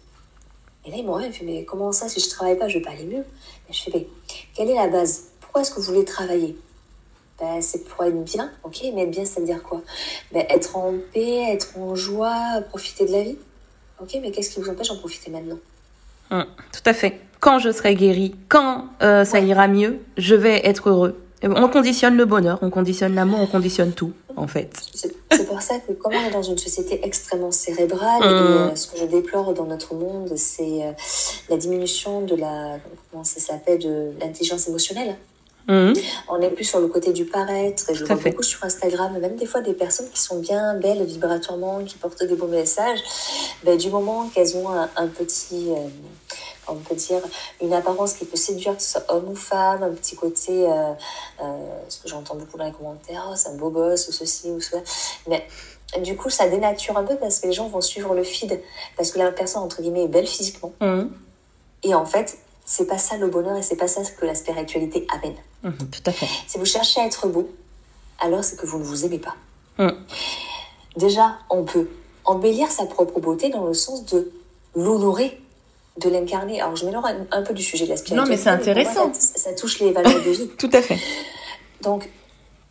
Et 0.86 0.92
là, 0.92 0.98
il 0.98 1.06
me 1.06 1.12
regarde, 1.12 1.34
il 1.34 1.38
fait, 1.38 1.46
mais 1.46 1.66
comment 1.66 1.92
ça, 1.92 2.08
si 2.08 2.20
je 2.20 2.30
travaille 2.30 2.58
pas, 2.58 2.68
je 2.68 2.78
vais 2.78 2.84
pas 2.84 2.92
aller 2.92 3.06
mieux? 3.06 3.26
Et 3.70 3.74
Je 3.74 3.84
fais, 3.84 3.92
mais 3.94 4.08
quelle 4.56 4.70
est 4.70 4.76
la 4.76 4.88
base? 4.88 5.26
Pourquoi 5.40 5.62
est-ce 5.62 5.72
que 5.72 5.80
vous 5.80 5.94
voulez 5.94 6.06
travailler? 6.06 6.56
Ben, 7.40 7.62
C'est 7.62 7.86
pour 7.86 8.04
être 8.06 8.24
bien, 8.24 8.52
ok, 8.64 8.82
mais 8.94 9.04
être 9.04 9.12
bien, 9.12 9.26
ça 9.26 9.40
veut 9.40 9.46
dire 9.46 9.64
quoi? 9.64 9.82
Ben, 10.32 10.46
Être 10.50 10.76
en 10.76 10.94
paix, 11.14 11.54
être 11.54 11.78
en 11.78 11.96
joie, 11.96 12.62
profiter 12.70 13.06
de 13.06 13.12
la 13.12 13.24
vie. 13.24 13.38
Ok, 14.02 14.18
mais 14.22 14.32
qu'est-ce 14.32 14.52
qui 14.52 14.60
vous 14.62 14.70
empêche 14.70 14.90
d'en 14.90 14.98
profiter 14.98 15.32
maintenant? 15.32 15.58
Hum, 16.32 16.46
Tout 16.72 16.90
à 16.90 16.94
fait. 16.94 17.20
Quand 17.40 17.60
je 17.60 17.72
serai 17.72 17.96
guérie, 17.96 18.36
quand 18.50 18.86
euh, 19.02 19.24
ça 19.24 19.40
ira 19.40 19.68
mieux, 19.68 20.00
je 20.18 20.36
vais 20.36 20.66
être 20.66 20.90
heureux. 20.90 21.22
On 21.44 21.68
conditionne 21.68 22.16
le 22.16 22.26
bonheur, 22.26 22.58
on 22.64 22.72
conditionne 22.72 23.14
l'amour, 23.14 23.40
on 23.40 23.46
conditionne 23.46 23.92
tout, 23.92 24.14
en 24.36 24.48
fait. 24.48 24.72
C'est 24.94 25.46
pour 25.46 25.62
ça 25.62 25.78
que 25.80 25.92
comme 25.92 26.14
on 26.16 26.28
est 26.28 26.32
dans 26.32 26.42
une 26.42 26.58
société 26.58 27.02
extrêmement 27.04 27.52
cérébrale, 27.52 28.24
et 28.24 28.28
hum. 28.28 28.34
euh, 28.34 28.76
ce 28.76 28.88
que 28.88 28.98
je 28.98 29.06
déplore 29.06 29.54
dans 29.54 29.66
notre 29.66 29.94
monde, 29.94 30.32
c'est 30.36 30.84
euh, 30.86 30.92
la 31.50 31.58
diminution 31.58 32.22
de 32.22 32.36
la, 32.36 32.78
comment 33.12 33.24
ça 33.24 33.40
s'appelle, 33.40 33.80
de 33.80 34.12
l'intelligence 34.20 34.68
émotionnelle. 34.68 35.16
Hum. 35.68 35.94
On 36.30 36.40
est 36.42 36.50
plus 36.50 36.64
sur 36.64 36.80
le 36.80 36.88
côté 36.88 37.12
du 37.12 37.26
paraître, 37.26 37.90
et 37.90 37.96
je 37.96 38.06
vois 38.06 38.16
beaucoup 38.16 38.44
sur 38.44 38.64
Instagram, 38.64 39.18
même 39.20 39.36
des 39.36 39.46
fois 39.46 39.62
des 39.62 39.74
personnes 39.74 40.10
qui 40.10 40.20
sont 40.20 40.40
bien 40.40 40.76
belles 40.76 41.04
vibratoirement, 41.04 41.84
qui 41.84 41.98
portent 41.98 42.24
des 42.24 42.36
beaux 42.36 42.48
messages, 42.48 43.00
ben, 43.64 43.78
du 43.78 43.90
moment 43.90 44.30
qu'elles 44.34 44.56
ont 44.58 44.70
un, 44.70 45.08
petit... 45.08 45.72
Euh, 45.72 45.88
on 46.68 46.76
peut 46.76 46.96
dire, 46.96 47.22
une 47.62 47.74
apparence 47.74 48.14
qui 48.14 48.26
peut 48.26 48.38
séduire, 48.38 48.76
que 48.76 48.82
ce 48.82 48.94
soit 48.94 49.06
homme 49.10 49.30
ou 49.30 49.36
femme, 49.36 49.84
un 49.84 49.92
petit 49.92 50.16
côté, 50.16 50.66
euh, 50.66 50.94
euh, 51.42 51.44
ce 51.90 52.00
que 52.00 52.08
j'entends 52.08 52.36
beaucoup 52.36 52.58
dans 52.58 52.66
les 52.66 52.72
commentaires, 52.72 53.28
oh, 53.30 53.34
c'est 53.36 53.50
un 53.50 53.56
beau 53.56 53.70
gosse 53.70 54.08
ou 54.08 54.12
ceci 54.12 54.50
ou 54.50 54.60
cela. 54.60 54.82
Mais 55.28 55.48
du 56.02 56.16
coup, 56.16 56.30
ça 56.30 56.48
dénature 56.48 56.98
un 56.98 57.04
peu 57.04 57.16
parce 57.16 57.40
que 57.40 57.48
les 57.48 57.54
gens 57.54 57.68
vont 57.68 57.82
suivre 57.82 58.14
le 58.16 58.24
feed, 58.24 58.60
parce 58.98 59.12
que 59.12 59.20
la 59.20 59.32
personne, 59.32 59.64
entre 59.64 59.82
guillemets, 59.82 60.06
est 60.06 60.10
belle 60.10 60.28
physiquement. 60.28 60.74
Mmh. 60.82 61.04
Et 61.84 61.94
en 61.94 62.06
fait, 62.06 62.38
c'est 62.66 62.88
pas 62.88 62.98
ça 62.98 63.18
le 63.18 63.28
bonheur 63.28 63.56
et 63.56 63.62
c'est 63.62 63.76
pas 63.76 63.88
ça 63.88 64.02
que 64.04 64.26
la 64.26 64.36
spiritualité 64.36 65.06
amène. 65.14 65.36
Mmh, 65.64 65.86
tout 65.92 66.02
à 66.06 66.12
fait. 66.12 66.28
Si 66.48 66.58
vous 66.58 66.66
cherchez 66.66 67.00
à 67.00 67.06
être 67.06 67.28
beau, 67.28 67.50
alors 68.20 68.44
c'est 68.44 68.58
que 68.58 68.66
vous 68.66 68.80
ne 68.80 68.84
vous 68.84 69.06
aimez 69.06 69.20
pas. 69.20 69.36
Mmh. 69.78 69.92
Déjà, 70.98 71.38
on 71.50 71.64
peut 71.64 71.88
embellir 72.24 72.72
sa 72.72 72.86
propre 72.86 73.20
beauté 73.20 73.50
dans 73.50 73.66
le 73.66 73.74
sens 73.74 74.06
de 74.06 74.32
l'honorer 74.76 75.40
de 75.98 76.10
l'incarner. 76.10 76.60
Alors, 76.60 76.76
je 76.76 76.86
m'éloigne 76.86 77.26
un, 77.32 77.42
peu 77.42 77.54
du 77.54 77.64
sujet 77.64 77.86
de 77.86 77.90
la 77.90 77.98
spiritualité. 77.98 78.30
Non, 78.30 78.38
mais 78.38 78.42
c'est 78.42 78.50
intéressant. 78.50 79.14
ça, 79.14 79.54
touche 79.54 79.80
les 79.80 79.92
valeurs 79.92 80.14
de 80.14 80.30
vie. 80.30 80.50
Tout 80.58 80.70
à 80.74 80.82
fait. 80.82 80.98
Donc, 81.82 82.10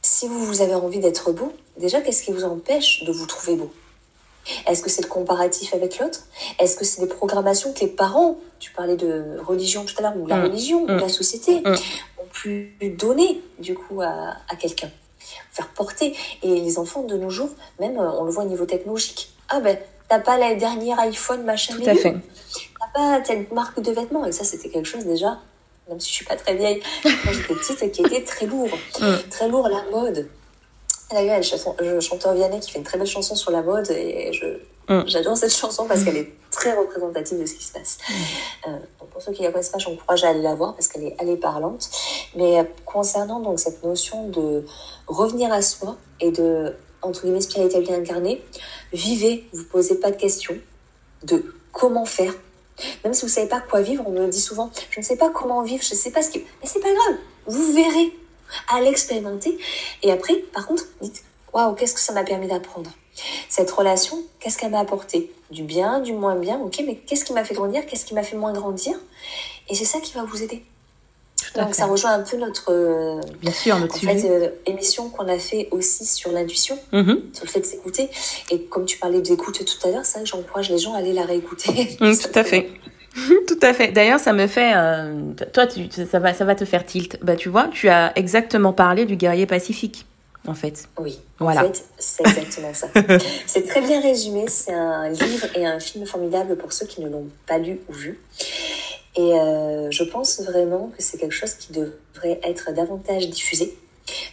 si 0.03 0.29
vous, 0.29 0.45
vous 0.45 0.61
avez 0.61 0.75
envie 0.75 0.99
d'être 0.99 1.33
beau, 1.33 1.53
déjà, 1.79 2.01
qu'est-ce 2.01 2.23
qui 2.23 2.33
vous 2.33 2.45
empêche 2.45 3.05
de 3.05 3.13
vous 3.13 3.27
trouver 3.27 3.57
beau? 3.57 3.73
Est-ce 4.67 4.83
que 4.83 4.91
c'est 4.91 5.03
le 5.03 5.09
comparatif 5.09 5.75
avec 5.75 5.99
l'autre? 5.99 6.21
Est-ce 6.59 6.77
que 6.77 6.85
c'est 6.85 7.01
des 7.01 7.09
programmations 7.09 7.73
que 7.73 7.81
les 7.81 7.89
parents, 7.89 8.37
tu 8.59 8.73
parlais 8.73 8.97
de 8.97 9.39
religion 9.47 9.85
tout 9.85 9.95
à 9.99 10.03
l'heure, 10.03 10.17
ou 10.17 10.27
la 10.27 10.37
mm. 10.37 10.43
religion, 10.45 10.83
ou 10.85 10.93
mm. 10.93 11.01
la 11.01 11.09
société, 11.09 11.61
mm. 11.61 11.75
ont 12.23 12.27
pu 12.33 12.75
donner, 12.99 13.41
du 13.59 13.75
coup, 13.75 14.01
à, 14.03 14.37
à 14.49 14.57
quelqu'un 14.57 14.91
Faire 15.53 15.69
porter. 15.69 16.15
Et 16.43 16.61
les 16.61 16.79
enfants 16.79 17.03
de 17.03 17.17
nos 17.17 17.31
jours, 17.31 17.51
même, 17.81 17.97
on 17.97 18.25
le 18.25 18.31
voit 18.31 18.45
au 18.45 18.49
niveau 18.49 18.67
technologique. 18.67 19.33
Ah 19.49 19.61
ben, 19.61 19.79
t'as 20.09 20.19
pas 20.19 20.37
la 20.37 20.55
dernière 20.55 20.99
iPhone, 21.01 21.45
machin. 21.45 21.75
Tout 21.77 21.89
à 21.89 21.95
fait 21.95 22.15
pas 22.95 23.21
telle 23.21 23.47
marque 23.53 23.81
de 23.81 23.93
vêtements. 23.93 24.25
Et 24.25 24.33
ça, 24.33 24.45
c'était 24.45 24.71
quelque 24.71 24.87
chose 24.87 25.05
déjà, 25.05 25.39
même 25.89 26.01
si 26.01 26.09
je 26.11 26.15
suis 26.15 26.25
pas 26.25 26.37
très 26.37 26.55
vieille, 26.55 26.81
quand 27.03 27.33
j'étais 27.33 27.55
petite, 27.55 27.93
qui 27.93 28.03
était 28.03 28.23
très 28.23 28.47
lourd. 28.47 28.71
Très 29.31 29.49
lourd, 29.49 29.69
la 29.69 29.83
mode. 29.91 30.29
D'ailleurs, 31.11 31.41
le 31.81 32.01
chanteur 32.01 32.35
Vianney 32.35 32.61
qui 32.61 32.71
fait 32.71 32.79
une 32.79 32.85
très 32.85 32.99
belle 32.99 33.07
chanson 33.07 33.35
sur 33.35 33.51
la 33.51 33.63
mode 33.63 33.91
et 33.91 34.31
mm. 34.89 35.03
j'adore 35.07 35.37
cette 35.37 35.55
chanson 35.55 35.87
parce 35.87 36.03
qu'elle 36.03 36.17
est 36.17 36.33
très 36.51 36.75
représentative 36.75 37.41
de 37.41 37.47
ce 37.47 37.55
qui 37.55 37.65
se 37.65 37.73
passe. 37.73 37.99
Mm. 38.09 38.69
Euh, 38.69 39.07
pour 39.11 39.23
ceux 39.23 39.33
qui 39.33 39.43
la 39.43 39.51
connaissent 39.51 39.69
pas, 39.69 39.79
j'encourage 39.79 40.25
à 40.25 40.31
aller 40.31 40.43
la 40.43 40.55
voir 40.55 40.75
parce 40.75 40.89
qu'elle 40.89 41.05
est, 41.05 41.17
elle 41.19 41.29
est 41.29 41.37
parlante. 41.37 41.91
Mais 42.37 42.59
euh, 42.59 42.65
concernant 42.85 43.41
donc 43.41 43.61
cette 43.61 43.85
notion 43.85 44.29
de 44.29 44.65
revenir 45.07 45.53
à 45.53 45.63
soi 45.63 45.97
et 46.21 46.31
de, 46.31 46.75
entre 47.03 47.23
guillemets, 47.23 47.43
spiritualité 47.43 47.95
incarnée, 47.95 48.43
vivez, 48.93 49.47
vous 49.53 49.65
posez 49.65 49.97
pas 49.97 50.11
de 50.11 50.17
questions 50.17 50.57
de 51.23 51.55
comment 51.73 52.07
faire 52.07 52.35
même 53.05 53.15
si 53.15 53.21
vous 53.21 53.29
ne 53.29 53.33
savez 53.33 53.49
pas 53.49 53.61
quoi 53.61 53.83
vivre, 53.83 54.03
on 54.05 54.11
me 54.11 54.27
dit 54.27 54.41
souvent, 54.41 54.69
je 54.91 54.99
ne 54.99 55.05
sais 55.05 55.17
pas 55.17 55.31
comment 55.31 55.63
vivre, 55.63 55.83
je 55.83 55.95
ne 55.95 55.99
sais 55.99 56.11
pas 56.11 56.23
ce 56.23 56.31
qui... 56.31 56.39
Mais 56.41 56.67
c'est 56.67 56.81
pas 56.81 56.93
grave, 56.93 57.19
vous 57.47 57.73
verrez 57.73 58.13
à 58.69 58.81
l'expérimenter. 58.81 59.59
Et 60.03 60.13
après, 60.13 60.35
par 60.53 60.67
contre, 60.67 60.85
dites, 61.01 61.23
waouh, 61.53 61.75
qu'est-ce 61.75 61.95
que 61.95 62.01
ça 62.01 62.13
m'a 62.13 62.25
permis 62.25 62.49
d'apprendre? 62.49 62.91
Cette 63.49 63.71
relation, 63.71 64.23
qu'est-ce 64.41 64.59
qu'elle 64.59 64.73
m'a 64.73 64.81
apporté? 64.81 65.33
Du 65.51 65.63
bien, 65.63 66.01
du 66.01 66.13
moins 66.13 66.35
bien, 66.35 66.59
ok, 66.59 66.83
mais 66.87 66.97
qu'est-ce 66.97 67.25
qui 67.25 67.33
m'a 67.33 67.45
fait 67.45 67.55
grandir? 67.55 67.87
Qu'est-ce 67.87 68.05
qui 68.05 68.15
m'a 68.15 68.23
fait 68.23 68.37
moins 68.37 68.53
grandir? 68.53 68.95
Et 69.69 69.75
c'est 69.75 69.85
ça 69.85 70.01
qui 70.01 70.13
va 70.15 70.25
vous 70.25 70.43
aider. 70.43 70.65
Donc 71.57 71.75
ça 71.75 71.87
rejoint 71.87 72.13
un 72.13 72.23
peu 72.23 72.37
notre, 72.37 72.73
euh, 72.73 73.21
Bien 73.41 73.53
sûr, 73.53 73.79
notre 73.79 73.99
euh, 74.05 74.49
émission 74.67 75.09
qu'on 75.11 75.29
a 75.29 75.39
fait 75.39 75.69
aussi 75.71 76.05
sur 76.05 76.33
l'intuition, 76.33 76.79
mm-hmm. 76.93 77.35
sur 77.35 77.45
le 77.45 77.51
fait 77.51 77.61
de 77.61 77.67
s'écouter. 77.67 78.09
Et 78.51 78.63
comme 78.63 78.87
tu 78.87 78.99
parlais 78.99 79.21
d'écoute 79.21 79.65
tout 79.65 79.87
à 79.87 79.91
l'heure, 79.91 80.05
c'est 80.05 80.15
vrai 80.15 80.25
que 80.25 80.31
j'encourage 80.31 80.71
les 80.71 80.79
gens 80.79 80.95
à 80.95 80.99
aller 80.99 81.13
la 81.13 81.25
réécouter. 81.25 81.97
Mm, 82.01 82.17
tout 82.17 82.39
à 82.39 82.45
fait. 82.45 82.71
Tout 83.47 83.59
à 83.63 83.73
fait. 83.73 83.89
D'ailleurs, 83.93 84.21
ça 84.21 84.33
me 84.33 84.47
fait, 84.47 84.73
euh, 84.75 85.33
toi, 85.53 85.67
tu, 85.67 85.89
ça 86.11 86.19
va, 86.19 86.35
ça 86.35 86.45
va 86.45 86.55
te 86.55 86.65
faire 86.65 86.85
tilt. 86.85 87.19
Bah, 87.23 87.37
tu 87.37 87.49
vois, 87.49 87.69
tu 87.69 87.89
as 87.89 88.13
exactement 88.19 88.73
parlé 88.73 89.05
du 89.05 89.17
guerrier 89.17 89.47
pacifique. 89.47 90.07
en 90.47 90.55
fait. 90.55 90.89
Oui, 90.99 91.19
Voilà. 91.39 91.61
en 91.63 91.65
fait, 91.69 91.85
c'est 91.99 92.27
exactement 92.27 92.75
ça. 92.75 92.89
c'est 93.47 93.67
très 93.67 93.81
bien 93.81 94.01
résumé. 94.01 94.45
C'est 94.49 94.75
un 94.75 95.09
livre 95.09 95.47
et 95.55 95.65
un 95.67 95.79
film 95.81 96.05
formidable 96.07 96.57
pour 96.57 96.73
ceux 96.73 96.87
qui 96.87 97.01
ne 97.03 97.09
l'ont 97.09 97.29
pas 97.47 97.59
lu 97.59 97.79
ou 97.89 97.93
vu. 97.93 98.19
Et 99.17 99.33
euh, 99.39 99.91
je 99.93 100.03
pense 100.03 100.41
vraiment 100.43 100.91
que 100.97 101.03
c'est 101.03 101.19
quelque 101.19 101.33
chose 101.35 101.55
qui 101.55 101.73
devrait 101.73 102.41
être 102.43 102.73
davantage 102.75 103.29
diffusé. 103.31 103.79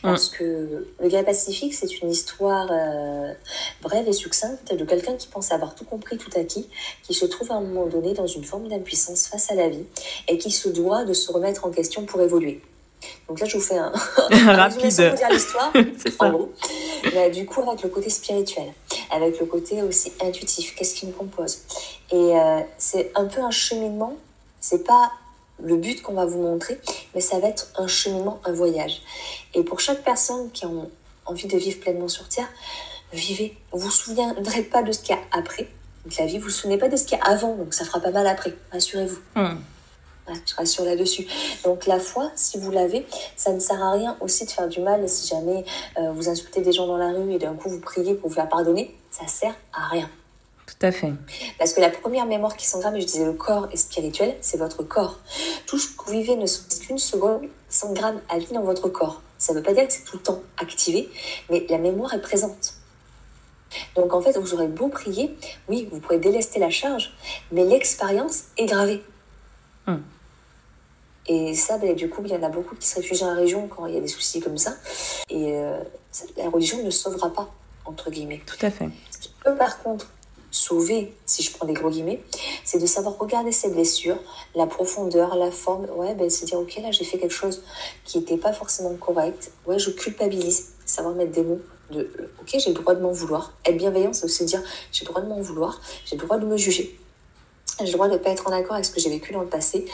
Parce 0.02 0.30
que 0.30 0.88
le 1.00 1.08
gars 1.08 1.24
pacifique, 1.24 1.74
c'est 1.74 2.02
une 2.02 2.10
histoire 2.10 2.68
euh, 2.72 3.34
brève 3.82 4.08
et 4.08 4.14
succincte 4.14 4.74
de 4.74 4.84
quelqu'un 4.84 5.16
qui 5.16 5.28
pense 5.28 5.52
avoir 5.52 5.76
tout 5.76 5.86
compris, 5.86 6.18
tout 6.18 6.32
acquis, 6.36 6.68
qui 7.04 7.14
se 7.14 7.26
trouve 7.26 7.52
à 7.52 7.56
un 7.56 7.62
moment 7.62 7.86
donné 7.86 8.14
dans 8.14 8.28
une 8.28 8.44
forme 8.44 8.68
d'impuissance 8.68 9.28
face 9.28 9.52
à 9.52 9.56
la 9.56 9.70
vie 9.70 9.86
et 10.28 10.38
qui 10.38 10.52
se 10.52 10.70
doit 10.70 11.06
de 11.06 11.14
se 11.14 11.32
remettre 11.32 11.66
en 11.66 11.72
question 11.72 12.06
pour 12.06 12.22
évoluer. 12.22 12.62
Donc 13.28 13.40
là, 13.40 13.48
je 13.48 13.58
vous 13.58 13.64
fais 13.64 13.78
un, 13.78 13.92
Rapide. 14.46 14.84
l'histoire, 15.32 15.74
en 16.20 16.30
gros. 16.30 16.52
Du 17.34 17.46
coup, 17.46 17.62
avec 17.68 17.82
le 17.84 17.90
côté 17.90 18.10
spirituel, 18.10 18.74
avec 19.12 19.40
le 19.40 19.46
côté 19.46 19.82
aussi 19.82 20.12
intuitif, 20.22 20.76
qu'est-ce 20.76 20.96
qui 20.96 21.08
nous 21.08 21.14
compose? 21.14 21.60
Et 22.12 22.16
euh, 22.16 22.60
c'est 22.78 23.12
un 23.16 23.26
peu 23.26 23.42
un 23.42 23.52
cheminement, 23.52 24.16
c'est 24.60 24.84
pas 24.84 25.12
le 25.63 25.78
but 25.78 26.02
qu'on 26.02 26.13
va 26.13 26.26
vous 26.26 26.41
montrer, 26.41 26.80
mais 27.15 27.21
ça 27.21 27.39
va 27.39 27.47
être 27.47 27.67
un 27.76 27.88
cheminement, 27.88 28.39
un 28.45 28.52
voyage. 28.52 29.02
Et 29.54 29.63
pour 29.63 29.80
chaque 29.80 30.04
personne 30.04 30.52
qui 30.52 30.65
a 30.65 30.69
envie 31.26 31.47
de 31.47 31.58
vivre 31.58 31.80
pleinement 31.80 32.08
sur 32.08 32.28
Terre, 32.28 32.50
vivez. 33.13 33.58
Vous 33.71 33.80
vous 33.80 33.91
souviendrez 33.91 34.63
pas 34.63 34.84
de 34.84 34.91
ce 34.91 35.00
qu'il 35.00 35.15
y 35.15 35.17
a 35.17 35.21
après 35.32 35.67
donc 36.04 36.17
la 36.17 36.26
vie, 36.26 36.38
vous 36.38 36.45
vous 36.45 36.50
souvenez 36.50 36.78
pas 36.78 36.89
de 36.89 36.95
ce 36.95 37.06
qu'il 37.06 37.17
y 37.17 37.21
a 37.21 37.26
avant, 37.26 37.56
donc 37.56 37.74
ça 37.74 37.86
fera 37.86 38.00
pas 38.00 38.12
mal 38.12 38.26
après, 38.26 38.54
rassurez-vous. 38.71 39.19
Hmm. 39.36 39.58
Ouais, 40.28 40.36
je 40.45 40.56
rassure 40.56 40.86
là-dessus. 40.86 41.28
Donc 41.63 41.86
la 41.86 42.00
foi, 42.00 42.32
si 42.36 42.58
vous 42.60 42.71
l'avez, 42.71 43.06
ça 43.36 43.52
ne 43.52 43.60
sert 43.60 43.82
à 43.82 43.91
rien 43.91 44.17
aussi 44.19 44.45
de 44.45 44.52
faire 44.52 44.67
du 44.67 44.80
mal 44.80 45.08
si 45.08 45.28
jamais 45.28 45.63
euh, 45.97 46.12
vous 46.12 46.30
insultez 46.30 46.62
des 46.62 46.71
gens 46.71 46.88
dans 46.88 46.97
la 46.97 47.12
rue 47.12 47.32
et 47.32 47.39
d'un 47.39 47.54
coup 47.54 47.69
vous 47.69 47.80
priez 47.80 48.15
pour 48.15 48.30
vous 48.30 48.36
faire 48.36 48.50
pardonner, 48.50 48.95
ça 49.10 49.28
sert 49.28 49.56
à 49.74 49.88
rien. 49.88 50.10
Tout 50.65 50.86
à 50.86 50.91
fait. 50.91 51.13
Parce 51.60 51.74
que 51.74 51.82
la 51.82 51.89
première 51.89 52.26
mémoire 52.26 52.56
qui 52.56 52.65
s'engramme, 52.65 52.95
et 52.95 53.02
je 53.02 53.06
disais 53.06 53.26
le 53.26 53.34
corps 53.34 53.67
est 53.71 53.78
spirituel, 53.78 54.36
c'est 54.41 54.58
votre 54.58 54.84
corps. 54.84 55.19
Tout 55.65 55.78
ce 55.78 55.88
que 55.95 56.06
vous 56.06 56.12
vivez 56.12 56.36
ne 56.36 56.45
serait-ce 56.45 56.82
qu'une 56.82 56.97
seconde 56.97 57.41
s'engramme 57.69 58.21
à 58.30 58.38
vie 58.38 58.54
dans 58.54 58.63
votre 58.63 58.89
corps. 58.89 59.21
Ça 59.38 59.54
ne 59.54 59.58
veut 59.58 59.63
pas 59.63 59.74
dire 59.74 59.88
que 59.88 59.93
c'est 59.93 60.04
tout 60.04 60.17
le 60.17 60.24
temps 60.24 60.41
activé, 60.58 61.10
mais 61.50 61.65
la 61.69 61.78
mémoire 61.78 62.13
est 62.13 62.21
présente. 62.21 62.76
Donc 63.95 64.13
en 64.13 64.21
fait, 64.21 64.38
vous 64.38 64.54
aurez 64.54 64.67
beau 64.67 64.89
prier, 64.89 65.36
oui, 65.69 65.88
vous 65.91 66.00
pourrez 66.00 66.19
délester 66.19 66.60
la 66.60 66.69
charge, 66.69 67.13
mais 67.52 67.63
l'expérience 67.63 68.43
est 68.58 68.65
gravée. 68.65 69.02
Hmm. 69.88 69.97
Et 71.28 71.54
ça, 71.56 71.78
ben, 71.78 71.95
du 71.95 72.10
coup, 72.10 72.21
il 72.26 72.32
y 72.32 72.36
en 72.36 72.43
a 72.43 72.50
beaucoup 72.50 72.76
qui 72.76 72.88
se 72.88 72.95
réfugient 72.95 73.24
à 73.24 73.28
la 73.28 73.36
région 73.36 73.67
quand 73.67 73.86
il 73.86 73.93
y 73.93 73.97
a 73.97 74.02
des 74.02 74.08
soucis 74.08 74.41
comme 74.41 74.58
ça. 74.58 74.76
Et 75.30 75.54
euh, 75.56 75.80
la 76.38 76.50
religion 76.50 76.84
ne 76.84 76.89
sauvera 76.89 77.32
pas, 77.32 77.50
entre 77.86 78.10
guillemets. 78.10 78.41
Tout 78.45 78.65
à 78.65 78.69
fait. 78.69 78.89
Ce 79.12 79.17
qui 79.19 79.34
peut 79.43 79.56
par 79.56 79.82
contre 79.82 80.08
sauver, 80.52 81.14
si 81.26 81.42
je 81.42 81.52
prends 81.52 81.66
des 81.66 81.74
gros 81.74 81.90
guillemets, 81.90 82.22
c'est 82.64 82.80
de 82.80 82.86
savoir 82.86 83.18
regarder 83.18 83.52
ses 83.52 83.70
blessures, 83.70 84.18
la 84.54 84.68
profondeur, 84.68 85.36
la 85.36 85.50
forme. 85.50 85.88
Ouais, 85.96 86.14
ben, 86.14 86.30
se 86.30 86.46
dire, 86.46 86.60
ok, 86.60 86.76
là 86.84 86.92
j'ai 86.92 87.06
fait 87.06 87.18
quelque 87.18 87.34
chose 87.34 87.64
qui 88.04 88.20
n'était 88.20 88.38
pas 88.38 88.54
forcément 88.54 88.94
correct. 88.96 89.52
Ouais, 89.66 89.80
je 89.80 89.90
culpabilise. 89.90 90.74
Savoir 90.86 91.16
mettre 91.16 91.32
des 91.32 91.44
mots 91.44 91.62
de, 91.90 92.10
ok, 92.42 92.56
j'ai 92.60 92.70
le 92.70 92.76
droit 92.76 92.96
de 92.96 93.02
m'en 93.02 93.12
vouloir. 93.12 93.54
Être 93.66 93.78
bienveillant, 93.78 94.14
c'est 94.14 94.26
aussi 94.26 94.46
dire, 94.46 94.62
j'ai 94.92 95.06
le 95.06 95.10
droit 95.10 95.22
de 95.22 95.28
m'en 95.28 95.42
vouloir, 95.42 95.82
j'ai 96.06 96.16
le 96.18 96.22
droit 96.22 96.38
de 96.38 96.46
me 96.46 96.58
juger. 96.58 97.00
J'ai 97.80 97.86
le 97.88 97.92
droit 97.94 98.08
de 98.08 98.14
ne 98.14 98.18
pas 98.18 98.30
être 98.30 98.48
en 98.48 98.52
accord 98.52 98.74
avec 98.74 98.86
ce 98.86 98.92
que 98.92 99.00
j'ai 99.00 99.10
vécu 99.10 99.34
dans 99.34 99.42
le 99.42 99.48
passé. 99.48 99.86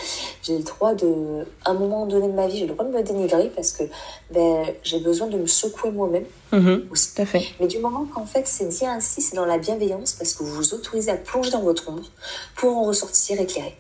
J'ai 0.44 0.58
le 0.58 0.63
droit 0.63 0.94
de, 0.94 1.46
à 1.66 1.72
un 1.72 1.74
moment 1.74 2.06
donné 2.06 2.28
de 2.28 2.34
ma 2.34 2.48
vie, 2.48 2.58
j'ai 2.60 2.68
le 2.68 2.74
droit 2.74 2.86
de 2.86 2.92
me 2.92 3.02
dénigrer 3.04 3.52
parce 3.56 3.72
que 3.72 3.84
ben, 4.32 4.66
j'ai 4.84 5.00
besoin 5.00 5.28
de 5.28 5.38
me 5.38 5.46
secouer 5.48 5.92
moi-même 5.92 6.26
Mhm. 6.52 6.88
aussi. 6.92 7.13
Tout 7.16 7.22
à 7.22 7.26
fait. 7.26 7.44
Mais 7.60 7.68
du 7.68 7.80
moment 7.80 8.06
qu'en 8.13 8.26
fait 8.26 8.48
c'est 8.48 8.66
dit 8.68 8.86
ainsi, 8.86 9.22
c'est 9.22 9.36
dans 9.36 9.46
la 9.46 9.58
bienveillance 9.58 10.13
parce 10.13 10.34
que 10.34 10.44
vous 10.44 10.54
vous 10.56 10.74
autorisez 10.74 11.12
à 11.12 11.16
plonger 11.18 11.52
dans 11.52 11.62
votre 11.62 11.90
ombre 11.90 12.04
pour 12.56 12.76
en 12.78 12.84
ressortir 12.84 13.40
éclairé. 13.40 13.76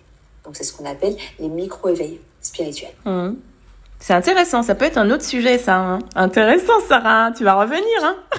Donc 0.45 0.55
c'est 0.55 0.63
ce 0.63 0.73
qu'on 0.73 0.85
appelle 0.85 1.15
les 1.39 1.47
micro-éveils 1.49 2.19
spirituels. 2.41 2.93
Mhm. 3.05 3.37
C'est 3.99 4.13
intéressant, 4.13 4.61
ça 4.63 4.75
peut 4.75 4.85
être 4.85 4.97
un 4.99 5.09
autre 5.09 5.25
sujet, 5.25 5.57
ça. 5.57 5.75
hein. 5.75 5.99
Intéressant, 6.15 6.79
Sarah. 6.87 7.31
Tu 7.35 7.43
vas 7.43 7.55
revenir, 7.55 7.81
hein 8.03 8.15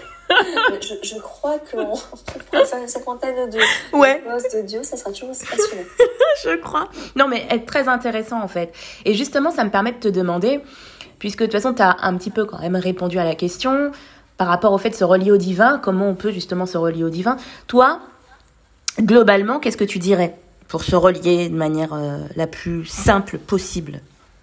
je, 0.81 0.95
je 1.09 1.19
crois 1.21 1.59
qu'on 1.59 1.87
pourra 1.87 2.65
faire 2.65 2.79
une 2.81 2.89
cinquantaine 2.89 3.49
de 3.51 3.59
Ouais. 3.97 4.23
postes 4.27 4.55
d'audio, 4.55 4.83
ça 4.83 4.97
sera 4.97 5.11
toujours 5.11 5.31
aussi 5.31 5.47
passionnant. 5.47 5.83
Je 6.45 6.57
crois. 6.57 6.89
Non, 7.17 7.27
mais 7.27 7.47
être 7.51 7.67
très 7.67 7.89
intéressant, 7.89 8.41
en 8.41 8.47
fait. 8.49 8.73
Et 9.05 9.15
justement, 9.15 9.51
ça 9.51 9.65
me 9.65 9.71
permet 9.71 9.93
de 9.93 9.99
te 9.99 10.09
demander, 10.09 10.61
puisque 11.19 11.41
de 11.41 11.47
toute 11.47 11.53
façon, 11.55 11.75
tu 11.75 11.83
as 11.83 11.97
un 12.03 12.17
petit 12.17 12.31
peu 12.31 12.45
quand 12.45 12.61
même 12.61 12.77
répondu 12.77 13.19
à 13.19 13.25
la 13.25 13.35
question, 13.35 13.91
par 14.37 14.47
rapport 14.47 14.73
au 14.73 14.79
fait 14.79 14.91
de 14.91 14.95
se 14.95 15.03
relier 15.05 15.33
au 15.33 15.37
divin, 15.37 15.79
comment 15.83 16.09
on 16.09 16.15
peut 16.15 16.31
justement 16.31 16.65
se 16.67 16.79
relier 16.79 17.03
au 17.03 17.11
divin. 17.11 17.37
Toi, 17.67 17.99
globalement, 19.01 19.59
qu'est-ce 19.59 19.77
que 19.77 19.85
tu 19.85 19.99
dirais 19.99 20.37
pour 20.69 20.83
se 20.85 20.95
relier 20.95 21.49
de 21.49 21.57
manière 21.57 21.93
euh, 21.95 22.19
la 22.37 22.47
plus 22.47 22.85
simple 22.85 23.39
possible, 23.39 24.01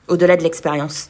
au-delà 0.09 0.35
de 0.35 0.43
l'expérience? 0.43 1.09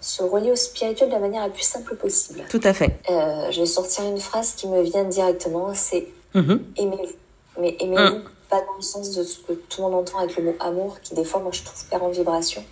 Se 0.00 0.22
relier 0.22 0.52
au 0.52 0.56
spirituel 0.56 1.08
de 1.08 1.14
la 1.14 1.20
manière 1.20 1.42
la 1.42 1.50
plus 1.50 1.62
simple 1.62 1.94
possible. 1.96 2.42
Tout 2.48 2.60
à 2.64 2.72
fait. 2.72 2.98
Euh, 3.10 3.50
je 3.50 3.60
vais 3.60 3.66
sortir 3.66 4.04
une 4.04 4.20
phrase 4.20 4.52
qui 4.54 4.66
me 4.66 4.80
vient 4.82 5.04
directement, 5.04 5.72
c'est 5.74 6.06
Mhm. 6.34 6.64
aimez-vous. 6.76 7.60
Mais 7.60 7.76
aimez-vous 7.80 8.20
pas 8.48 8.60
dans 8.60 8.76
le 8.76 8.82
sens 8.82 9.10
de 9.14 9.22
ce 9.22 9.38
que 9.40 9.52
tout 9.52 9.82
le 9.82 9.88
monde 9.88 9.94
entend 10.00 10.18
avec 10.18 10.36
le 10.36 10.44
mot 10.44 10.54
amour, 10.60 10.96
qui 11.02 11.14
des 11.14 11.24
fois, 11.24 11.40
moi, 11.40 11.52
je 11.52 11.62
trouve 11.62 11.84
perd 11.86 12.02
en 12.02 12.08
vibration. 12.08 12.64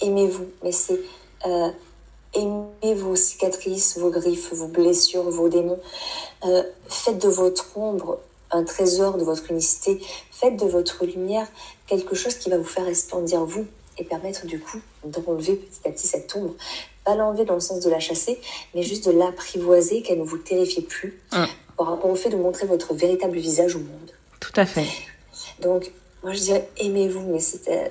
Aimez-vous, 0.00 0.46
mais 0.62 0.72
c'est 0.72 1.00
euh, 1.46 1.68
aimez 2.34 2.94
vos 2.94 3.14
cicatrices, 3.14 3.98
vos 3.98 4.10
griffes, 4.10 4.52
vos 4.52 4.68
blessures, 4.68 5.28
vos 5.30 5.48
démons. 5.48 5.80
Euh, 6.44 6.62
faites 6.88 7.18
de 7.18 7.28
votre 7.28 7.76
ombre 7.76 8.18
un 8.52 8.64
trésor 8.64 9.16
de 9.18 9.24
votre 9.24 9.50
unicité. 9.50 10.00
Faites 10.30 10.56
de 10.56 10.66
votre 10.66 11.04
lumière 11.04 11.46
quelque 11.86 12.14
chose 12.14 12.34
qui 12.34 12.50
va 12.50 12.58
vous 12.58 12.64
faire 12.64 12.84
resplendir 12.84 13.44
vous 13.44 13.66
et 13.98 14.04
permettre 14.04 14.46
du 14.46 14.58
coup 14.60 14.80
d'enlever 15.04 15.56
petit 15.56 15.88
à 15.88 15.90
petit 15.90 16.06
cette 16.06 16.34
ombre. 16.34 16.54
Pas 17.04 17.14
l'enlever 17.16 17.44
dans 17.44 17.54
le 17.54 17.60
sens 17.60 17.80
de 17.80 17.90
la 17.90 18.00
chasser, 18.00 18.38
mais 18.74 18.82
juste 18.82 19.06
de 19.06 19.12
l'apprivoiser, 19.12 20.02
qu'elle 20.02 20.18
ne 20.20 20.24
vous 20.24 20.38
terrifie 20.38 20.82
plus 20.82 21.20
Mm. 21.32 21.44
par 21.76 21.86
rapport 21.88 22.10
au 22.10 22.14
fait 22.14 22.30
de 22.30 22.36
montrer 22.36 22.66
votre 22.66 22.94
véritable 22.94 23.38
visage 23.38 23.74
au 23.76 23.80
monde. 23.80 24.10
Tout 24.40 24.52
à 24.56 24.66
fait. 24.66 24.86
Donc, 25.60 25.90
moi, 26.22 26.32
je 26.32 26.40
dirais 26.40 26.68
aimez-vous, 26.78 27.22
mais 27.22 27.40
c'est 27.40 27.68
euh, 27.68 27.88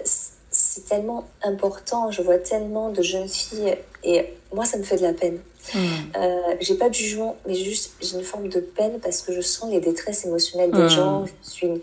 c'est 0.51 0.85
tellement 0.85 1.27
important. 1.43 2.11
Je 2.11 2.21
vois 2.21 2.37
tellement 2.37 2.89
de 2.89 3.01
jeunes 3.01 3.27
filles 3.29 3.75
et 4.03 4.25
moi, 4.53 4.65
ça 4.65 4.77
me 4.77 4.83
fait 4.83 4.97
de 4.97 5.01
la 5.03 5.13
peine. 5.13 5.39
Mhm. 5.74 5.82
Euh, 6.17 6.56
j'ai 6.60 6.76
pas 6.76 6.89
de 6.89 6.93
jugement, 6.93 7.38
mais 7.47 7.56
juste 7.56 7.91
j'ai 8.02 8.17
une 8.17 8.24
forme 8.24 8.47
de 8.50 8.60
peine 8.60 9.00
parce 9.00 9.21
que 9.21 9.32
je 9.34 9.41
sens 9.41 9.69
les 9.71 9.80
détresses 9.80 10.26
émotionnelles 10.26 10.71
des 10.71 10.84
Mm. 10.84 10.89
gens. 10.89 11.26
Je 11.26 11.50
suis, 11.50 11.67
une, 11.67 11.80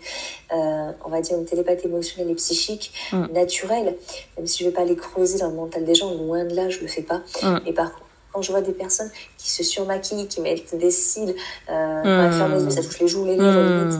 euh, 0.53 0.91
on 1.05 1.09
va 1.09 1.21
dire, 1.21 1.37
une 1.37 1.45
télépathe 1.45 1.83
émotionnelle 1.85 2.29
et 2.31 2.35
psychique 2.35 2.91
Mm. 3.13 3.25
naturelle, 3.33 3.95
même 4.37 4.47
si 4.47 4.63
je 4.63 4.69
vais 4.69 4.75
pas 4.75 4.83
les 4.85 4.95
creuser 4.95 5.39
dans 5.39 5.47
le 5.49 5.55
mental 5.55 5.85
des 5.85 5.95
gens, 5.95 6.13
loin 6.13 6.43
de 6.45 6.53
là, 6.55 6.69
je 6.69 6.79
le 6.81 6.87
fais 6.87 7.01
pas. 7.03 7.21
Et 7.65 7.73
par 7.73 7.91
contre, 7.93 8.05
quand 8.31 8.41
je 8.43 8.51
vois 8.51 8.61
des 8.61 8.73
personnes 8.73 9.09
qui 9.37 9.49
se 9.49 9.63
surmaquillent, 9.63 10.27
qui 10.27 10.41
mettent 10.41 10.75
des 10.77 10.91
cils, 10.91 11.33
euh, 11.69 12.47
les 12.55 12.63
yeux, 12.65 12.69
ça 12.69 12.83
touche 12.83 12.99
les 12.99 13.07
joues, 13.07 13.25
les 13.25 13.37
lèvres, 13.37 13.93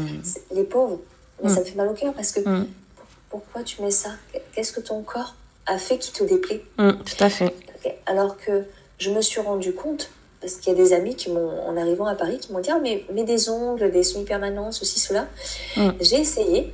les 0.53 0.63
pauvres. 0.63 0.99
Mais 1.41 1.49
ça 1.49 1.61
me 1.61 1.65
fait 1.65 1.75
mal 1.75 1.87
au 1.87 1.93
cœur 1.93 2.13
parce 2.13 2.31
que 2.33 2.41
pourquoi 3.29 3.63
tu 3.63 3.81
mets 3.81 3.91
ça? 3.91 4.09
Qu'est-ce 4.53 4.71
que 4.73 4.81
ton 4.81 5.01
corps 5.03 5.35
a 5.65 5.77
fait 5.77 5.97
qui 5.97 6.11
te 6.11 6.23
déplaît? 6.23 6.61
Tout 6.77 7.23
à 7.23 7.29
fait. 7.29 7.53
Alors 8.05 8.35
que 8.37 8.65
je 8.99 9.09
me 9.09 9.21
suis 9.21 9.39
rendu 9.41 9.73
compte, 9.73 10.09
parce 10.41 10.55
qu'il 10.55 10.71
y 10.71 10.75
a 10.75 10.77
des 10.81 10.93
amis 10.93 11.15
qui 11.15 11.29
m'ont, 11.31 11.61
en 11.67 11.75
arrivant 11.75 12.05
à 12.05 12.15
Paris, 12.15 12.37
qui 12.39 12.51
m'ont 12.53 12.59
dit 12.59 12.69
Ah, 12.71 12.79
mais 12.81 13.03
mets 13.13 13.23
des 13.23 13.49
ongles, 13.49 13.91
des 13.91 14.03
semi-permanents, 14.03 14.71
ceci, 14.71 14.99
cela. 14.99 15.27
Mm. 15.75 15.89
J'ai 15.99 16.17
essayé. 16.21 16.73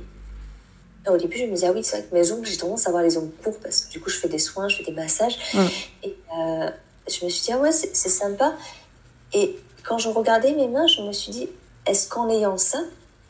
Et 1.04 1.08
au 1.08 1.16
début, 1.16 1.38
je 1.38 1.44
me 1.46 1.52
disais 1.54 1.66
Ah 1.68 1.72
oui, 1.72 1.82
c'est 1.82 1.98
vrai 1.98 2.06
que 2.08 2.14
mes 2.14 2.30
ongles, 2.32 2.46
j'ai 2.46 2.56
tendance 2.58 2.86
à 2.86 2.90
avoir 2.90 3.02
les 3.02 3.16
ongles 3.16 3.32
courts 3.42 3.58
parce 3.62 3.80
que 3.80 3.90
du 3.92 4.00
coup, 4.00 4.10
je 4.10 4.18
fais 4.18 4.28
des 4.28 4.38
soins, 4.38 4.68
je 4.68 4.76
fais 4.76 4.84
des 4.84 4.92
massages. 4.92 5.36
Mm. 5.54 5.58
Et 6.04 6.16
euh, 6.38 6.70
je 7.08 7.24
me 7.24 7.30
suis 7.30 7.42
dit 7.46 7.52
Ah 7.52 7.58
ouais, 7.58 7.72
c'est, 7.72 7.94
c'est 7.96 8.08
sympa. 8.08 8.54
Et 9.32 9.56
quand 9.84 9.98
je 9.98 10.08
regardais 10.10 10.52
mes 10.52 10.68
mains, 10.68 10.86
je 10.86 11.02
me 11.02 11.12
suis 11.12 11.32
dit 11.32 11.48
Est-ce 11.86 12.08
qu'en 12.08 12.28
ayant 12.28 12.58
ça, 12.58 12.78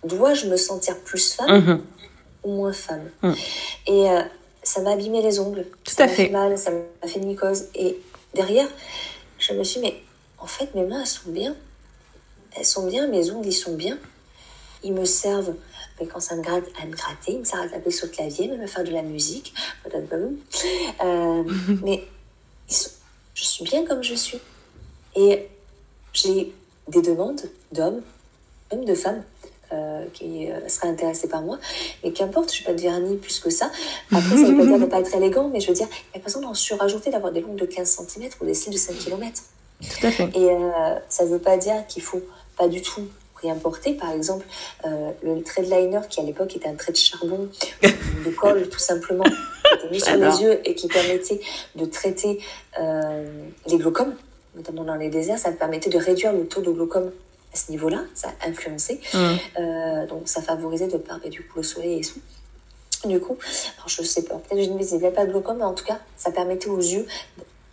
dois-je 0.04 0.46
me 0.48 0.56
sentir 0.56 0.98
plus 1.00 1.32
femme 1.32 1.60
Mhm. 1.60 1.82
ou 2.44 2.52
moins 2.56 2.72
femme. 2.72 3.08
Mm. 3.22 3.32
Et 3.86 4.10
euh, 4.10 4.20
ça 4.62 4.80
m'a 4.82 4.90
abîmé 4.92 5.22
les 5.22 5.40
ongles. 5.40 5.66
Tout 5.84 5.94
ça 5.94 6.04
à 6.04 6.06
m'a 6.06 6.12
fait. 6.12 6.28
mal, 6.28 6.58
ça 6.58 6.70
m'a 6.70 7.08
fait 7.08 7.18
une 7.20 7.26
mycose. 7.28 7.66
Et 7.74 7.98
derrière, 8.36 8.68
je 9.38 9.52
me 9.52 9.64
suis 9.64 9.80
dit, 9.80 9.86
mais 9.86 10.02
en 10.38 10.46
fait, 10.46 10.74
mes 10.74 10.84
mains, 10.84 11.00
elles 11.00 11.06
sont 11.06 11.30
bien. 11.30 11.56
Elles 12.56 12.64
sont 12.64 12.86
bien, 12.86 13.06
mes 13.08 13.30
ongles, 13.30 13.48
ils 13.48 13.52
sont 13.52 13.74
bien. 13.74 13.98
Ils 14.84 14.92
me 14.92 15.04
servent, 15.04 15.54
mais 15.98 16.06
quand 16.06 16.20
ça 16.20 16.36
me 16.36 16.42
gratte, 16.42 16.64
à 16.80 16.86
me 16.86 16.92
gratter, 16.92 17.32
ils 17.32 17.38
me 17.40 17.44
servent 17.44 17.64
à 17.64 17.68
taper 17.68 17.90
sur 17.90 18.06
le 18.06 18.12
clavier, 18.12 18.48
même 18.48 18.60
à 18.60 18.66
faire 18.66 18.84
de 18.84 18.90
la 18.92 19.02
musique. 19.02 19.52
Euh, 21.02 21.42
mais 21.82 22.06
ils 22.68 22.74
sont- 22.74 22.90
je 23.34 23.44
suis 23.44 23.64
bien 23.64 23.84
comme 23.84 24.02
je 24.02 24.14
suis. 24.14 24.38
Et 25.16 25.48
j'ai 26.12 26.52
des 26.88 27.02
demandes 27.02 27.42
d'hommes, 27.72 28.02
même 28.70 28.84
de 28.84 28.94
femmes, 28.94 29.22
euh, 29.72 30.04
qui 30.12 30.48
euh, 30.48 30.68
sera 30.68 30.86
intéressé 30.86 31.26
par 31.28 31.42
moi. 31.42 31.58
Mais 32.04 32.12
qu'importe, 32.12 32.54
je 32.54 32.60
n'ai 32.60 32.66
pas 32.66 32.72
de 32.72 32.80
vernis 32.80 33.16
plus 33.16 33.40
que 33.40 33.50
ça. 33.50 33.70
Après, 34.12 34.36
ça 34.36 34.42
ne 34.42 34.52
veut 34.52 34.58
pas 34.58 34.64
dire 34.64 34.78
de 34.78 34.84
ne 34.84 34.86
pas 34.86 35.00
être 35.00 35.12
élégant, 35.14 35.48
mais 35.48 35.58
je 35.58 35.66
veux 35.66 35.74
dire, 35.74 35.88
il 35.90 36.16
n'y 36.16 36.20
a 36.20 36.20
pas 36.20 36.26
besoin 36.26 36.42
d'en 36.42 36.54
surajouter, 36.54 37.10
d'avoir 37.10 37.32
des 37.32 37.40
longues 37.40 37.56
de 37.56 37.66
15 37.66 38.06
cm 38.06 38.30
ou 38.40 38.46
des 38.46 38.54
cils 38.54 38.72
de 38.72 38.78
5 38.78 38.96
km. 38.96 39.42
Tout 39.80 40.06
à 40.06 40.10
fait. 40.12 40.30
Et 40.36 40.50
euh, 40.50 40.94
ça 41.08 41.24
ne 41.24 41.30
veut 41.30 41.40
pas 41.40 41.56
dire 41.56 41.84
qu'il 41.88 42.02
faut 42.02 42.22
pas 42.56 42.68
du 42.68 42.80
tout 42.80 43.08
rien 43.42 43.56
porter. 43.56 43.94
Par 43.94 44.12
exemple, 44.12 44.46
le 44.84 45.42
trait 45.42 45.62
de 45.62 45.68
liner 45.68 46.00
qui 46.08 46.20
à 46.20 46.22
l'époque 46.22 46.54
était 46.54 46.68
un 46.68 46.74
trait 46.74 46.92
de 46.92 46.96
charbon, 46.96 47.48
de 47.82 48.30
colle 48.30 48.68
tout 48.68 48.78
simplement, 48.78 49.24
qui 49.24 49.74
était 49.74 49.90
mis 49.90 50.00
sur 50.00 50.16
les 50.16 50.42
yeux 50.42 50.60
et 50.64 50.76
qui 50.76 50.86
permettait 50.86 51.40
de 51.74 51.84
traiter 51.86 52.38
les 52.78 53.76
glaucomes, 53.76 54.14
notamment 54.54 54.84
dans 54.84 54.94
les 54.94 55.10
déserts, 55.10 55.38
ça 55.38 55.50
permettait 55.50 55.90
de 55.90 55.98
réduire 55.98 56.32
le 56.32 56.46
taux 56.46 56.62
de 56.62 56.70
glaucome 56.70 57.10
à 57.56 57.58
ce 57.58 57.70
niveau-là, 57.70 58.02
ça 58.14 58.28
a 58.40 58.48
influencé. 58.48 59.00
Mm. 59.14 59.18
Euh, 59.58 60.06
donc 60.06 60.28
ça 60.28 60.42
favorisait 60.42 60.88
de 60.88 60.98
part 60.98 61.20
et 61.24 61.30
du 61.30 61.42
coup 61.42 61.56
le 61.56 61.62
soleil 61.62 62.00
et 62.00 62.04
tout. 62.04 62.20
Du 63.08 63.18
coup, 63.20 63.36
alors 63.76 63.88
je 63.88 64.02
sais 64.02 64.24
pas, 64.24 64.34
peut-être 64.34 64.62
je 64.62 64.70
ne 64.70 64.78
visible 64.78 65.10
pas 65.12 65.24
de 65.26 65.30
glaucome, 65.30 65.58
mais 65.58 65.64
en 65.64 65.74
tout 65.74 65.84
cas, 65.84 65.98
ça 66.16 66.30
permettait 66.30 66.68
aux 66.68 66.80
yeux, 66.80 67.06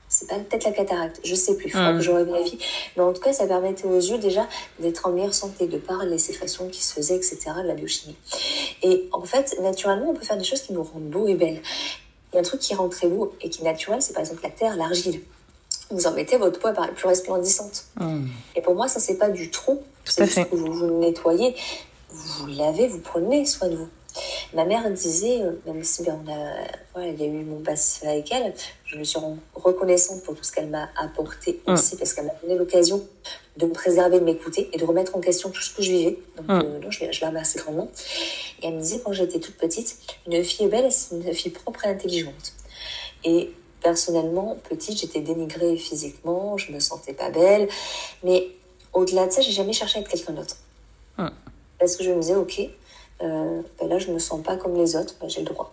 c'est 0.08 0.28
pas 0.28 0.36
peut-être 0.36 0.66
la 0.66 0.72
cataracte, 0.72 1.20
je 1.24 1.34
sais 1.34 1.56
plus, 1.56 1.68
il 1.68 1.72
faudra 1.72 1.92
Mm. 1.92 1.98
que 1.98 2.04
je 2.04 2.12
revérifie, 2.12 2.60
mais 2.96 3.04
en 3.04 3.14
tout 3.14 3.22
cas, 3.22 3.34
ça 3.34 3.48
permettait 3.48 3.86
aux 3.86 4.00
yeux 4.00 4.20
déjà 4.20 4.48
d'être 4.80 5.08
en 5.08 5.12
meilleure 5.12 5.34
santé, 5.34 5.66
de 5.68 5.78
par 5.78 6.06
les 6.06 6.20
sécrétions 6.20 6.70
qui 6.70 6.84
se 6.84 6.94
faisaient, 6.94 7.16
etc., 7.16 7.38
de 7.64 7.68
la 7.68 7.74
biochimie. 7.74 8.16
Et 8.84 9.10
en 9.12 9.24
fait, 9.24 9.58
naturellement, 9.62 10.12
on 10.12 10.14
peut 10.14 10.24
faire 10.24 10.38
des 10.38 10.44
choses 10.44 10.62
qui 10.62 10.74
nous 10.74 10.84
rendent 10.84 11.10
beaux 11.10 11.28
et 11.28 11.36
belles. 11.36 11.62
Il 12.32 12.36
y 12.36 12.38
a 12.38 12.42
un 12.42 12.44
truc 12.44 12.60
qui 12.60 12.76
rend 12.76 12.90
très 12.90 13.08
beau 13.08 13.34
et 13.42 13.50
qui 13.50 13.62
est 13.62 13.66
naturel, 13.66 14.02
c'est 14.02 14.14
par 14.14 14.22
exemple 14.22 14.44
la 14.44 14.50
terre, 14.50 14.76
l'argile. 14.76 15.22
Vous 15.94 16.08
en 16.08 16.12
mettez, 16.12 16.38
votre 16.38 16.60
peau 16.60 16.68
apparaît 16.68 16.92
plus 16.92 17.08
resplendissante. 17.08 17.86
Mm. 18.00 18.26
Et 18.56 18.62
pour 18.62 18.76
moi, 18.76 18.88
ça, 18.88 19.00
c'est 19.00 19.18
pas 19.18 19.30
du 19.30 19.50
trop. 19.52 19.76
Tout 20.04 20.12
C'est 20.12 20.26
juste 20.26 20.50
que 20.50 20.56
vous 20.56 20.74
vous 20.74 21.00
nettoyez, 21.00 21.56
vous 22.10 22.48
lavez, 22.48 22.88
vous 22.88 23.00
prenez 23.00 23.46
soin 23.46 23.70
de 23.70 23.76
vous. 23.76 23.88
Ma 24.54 24.66
mère 24.66 24.88
disait, 24.92 25.42
euh, 25.42 25.54
même 25.66 25.84
si 25.84 26.04
ben, 26.04 26.20
on 26.24 26.32
a, 26.32 26.46
voilà, 26.94 27.08
il 27.10 27.20
y 27.20 27.24
a 27.24 27.26
eu 27.28 27.44
mon 27.44 27.62
passif 27.62 28.04
avec 28.04 28.32
elle, 28.32 28.54
je 28.86 28.98
me 28.98 29.04
suis 29.04 29.18
reconnaissante 29.56 30.22
pour 30.24 30.36
tout 30.36 30.44
ce 30.44 30.52
qu'elle 30.52 30.68
m'a 30.70 30.90
apporté 31.02 31.62
Mm. 31.66 31.74
aussi, 31.74 31.96
parce 31.96 32.14
qu'elle 32.14 32.26
m'a 32.26 32.34
donné 32.44 32.56
l'occasion 32.56 33.02
de 33.58 33.66
me 33.66 33.72
préserver, 33.74 34.20
de 34.20 34.26
m'écouter 34.26 34.70
et 34.74 34.78
de 34.78 34.86
remettre 34.86 35.16
en 35.16 35.20
question 35.20 35.50
tout 35.50 35.62
ce 35.62 35.74
que 35.74 35.82
je 35.82 35.92
vivais. 35.92 36.20
Donc, 36.38 36.48
Mm. 36.48 36.52
euh, 36.52 36.80
non, 36.80 36.92
je, 36.92 37.06
je 37.12 37.22
la 37.22 37.28
remercie 37.30 37.58
grandement. 37.58 37.90
Et 38.62 38.68
elle 38.68 38.76
me 38.76 38.82
disait, 38.82 39.02
quand 39.04 39.14
j'étais 39.14 39.40
toute 39.40 39.56
petite, 39.58 39.98
une 40.28 40.44
fille 40.44 40.68
belle, 40.68 40.92
c'est 40.92 41.16
une 41.16 41.34
fille 41.34 41.52
propre 41.52 41.86
et 41.86 41.90
intelligente. 41.90 42.54
Et 43.24 43.52
personnellement, 43.84 44.58
petite, 44.70 45.00
j'étais 45.00 45.20
dénigrée 45.20 45.78
physiquement, 45.78 46.58
je 46.58 46.72
me 46.72 46.80
sentais 46.80 47.14
pas 47.14 47.30
belle. 47.30 47.68
Mais 48.24 48.48
au-delà 48.94 49.28
de 49.28 49.32
ça, 49.32 49.42
j'ai 49.42 49.52
jamais 49.52 49.74
cherché 49.74 50.00
à 50.00 50.02
être 50.02 50.10
quelqu'un 50.10 50.34
d'autre. 50.34 50.56
Hmm. 51.18 51.30
Parce 51.80 51.96
que 51.96 52.04
je 52.04 52.12
me 52.12 52.22
disais, 52.22 52.36
ok, 52.36 52.62
euh, 53.22 53.62
ben 53.80 53.90
là, 53.90 54.00
je 54.00 54.12
me 54.12 54.20
sens 54.20 54.42
pas 54.42 54.56
comme 54.58 54.76
les 54.76 54.96
autres, 54.96 55.16
ben, 55.20 55.30
j'ai 55.30 55.42
le 55.42 55.48
droit. 55.48 55.72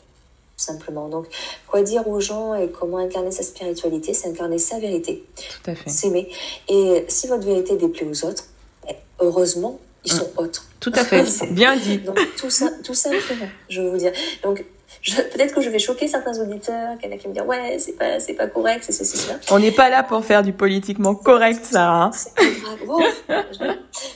Tout 0.56 0.64
simplement. 0.64 1.08
Donc, 1.08 1.26
quoi 1.66 1.82
dire 1.82 2.06
aux 2.06 2.20
gens 2.20 2.54
et 2.54 2.68
comment 2.68 2.98
incarner 2.98 3.30
sa 3.30 3.42
spiritualité, 3.42 4.12
c'est 4.12 4.28
incarner 4.28 4.58
sa 4.58 4.78
vérité, 4.78 5.24
Tout 5.36 5.70
à 5.70 5.74
fait. 5.74 5.88
s'aimer. 5.88 6.28
Et 6.68 7.06
si 7.08 7.28
votre 7.28 7.44
vérité 7.44 7.76
déplaît 7.76 8.06
aux 8.06 8.26
autres, 8.26 8.44
ben, 8.86 8.94
heureusement, 9.20 9.78
ils 10.04 10.12
sont 10.12 10.28
autres. 10.36 10.66
Tout 10.80 10.92
à 10.94 11.04
fait. 11.04 11.24
Bien 11.52 11.76
dit. 11.76 11.98
Donc, 11.98 12.18
tout, 12.36 12.50
ça, 12.50 12.70
tout 12.84 12.94
simplement, 12.94 13.48
je 13.68 13.80
veux 13.80 13.90
vous 13.90 13.98
dire. 13.98 14.12
Donc, 14.42 14.64
peut-être 15.02 15.54
que 15.54 15.60
je 15.60 15.70
vais 15.70 15.78
choquer 15.78 16.08
certains 16.08 16.38
auditeurs, 16.40 16.98
qu'il 16.98 17.10
y 17.10 17.12
en 17.12 17.16
a 17.16 17.18
qui 17.18 17.28
me 17.28 17.32
dire 17.32 17.46
ouais, 17.46 17.78
c'est 17.78 17.92
pas, 17.98 18.20
c'est 18.20 18.34
pas 18.34 18.46
correct, 18.46 18.82
c'est 18.84 18.92
ceci, 18.92 19.16
cela. 19.16 19.38
On 19.50 19.58
n'est 19.58 19.70
pas 19.72 19.88
là 19.90 20.02
pour 20.02 20.24
faire 20.24 20.42
du 20.42 20.52
politiquement 20.52 21.14
correct, 21.14 21.64
Sarah. 21.64 22.04
hein. 22.04 22.10
C'est 22.12 22.34
pas 22.34 22.42
grave. 22.44 22.78
Bon, 22.86 22.98
je- 23.28 23.72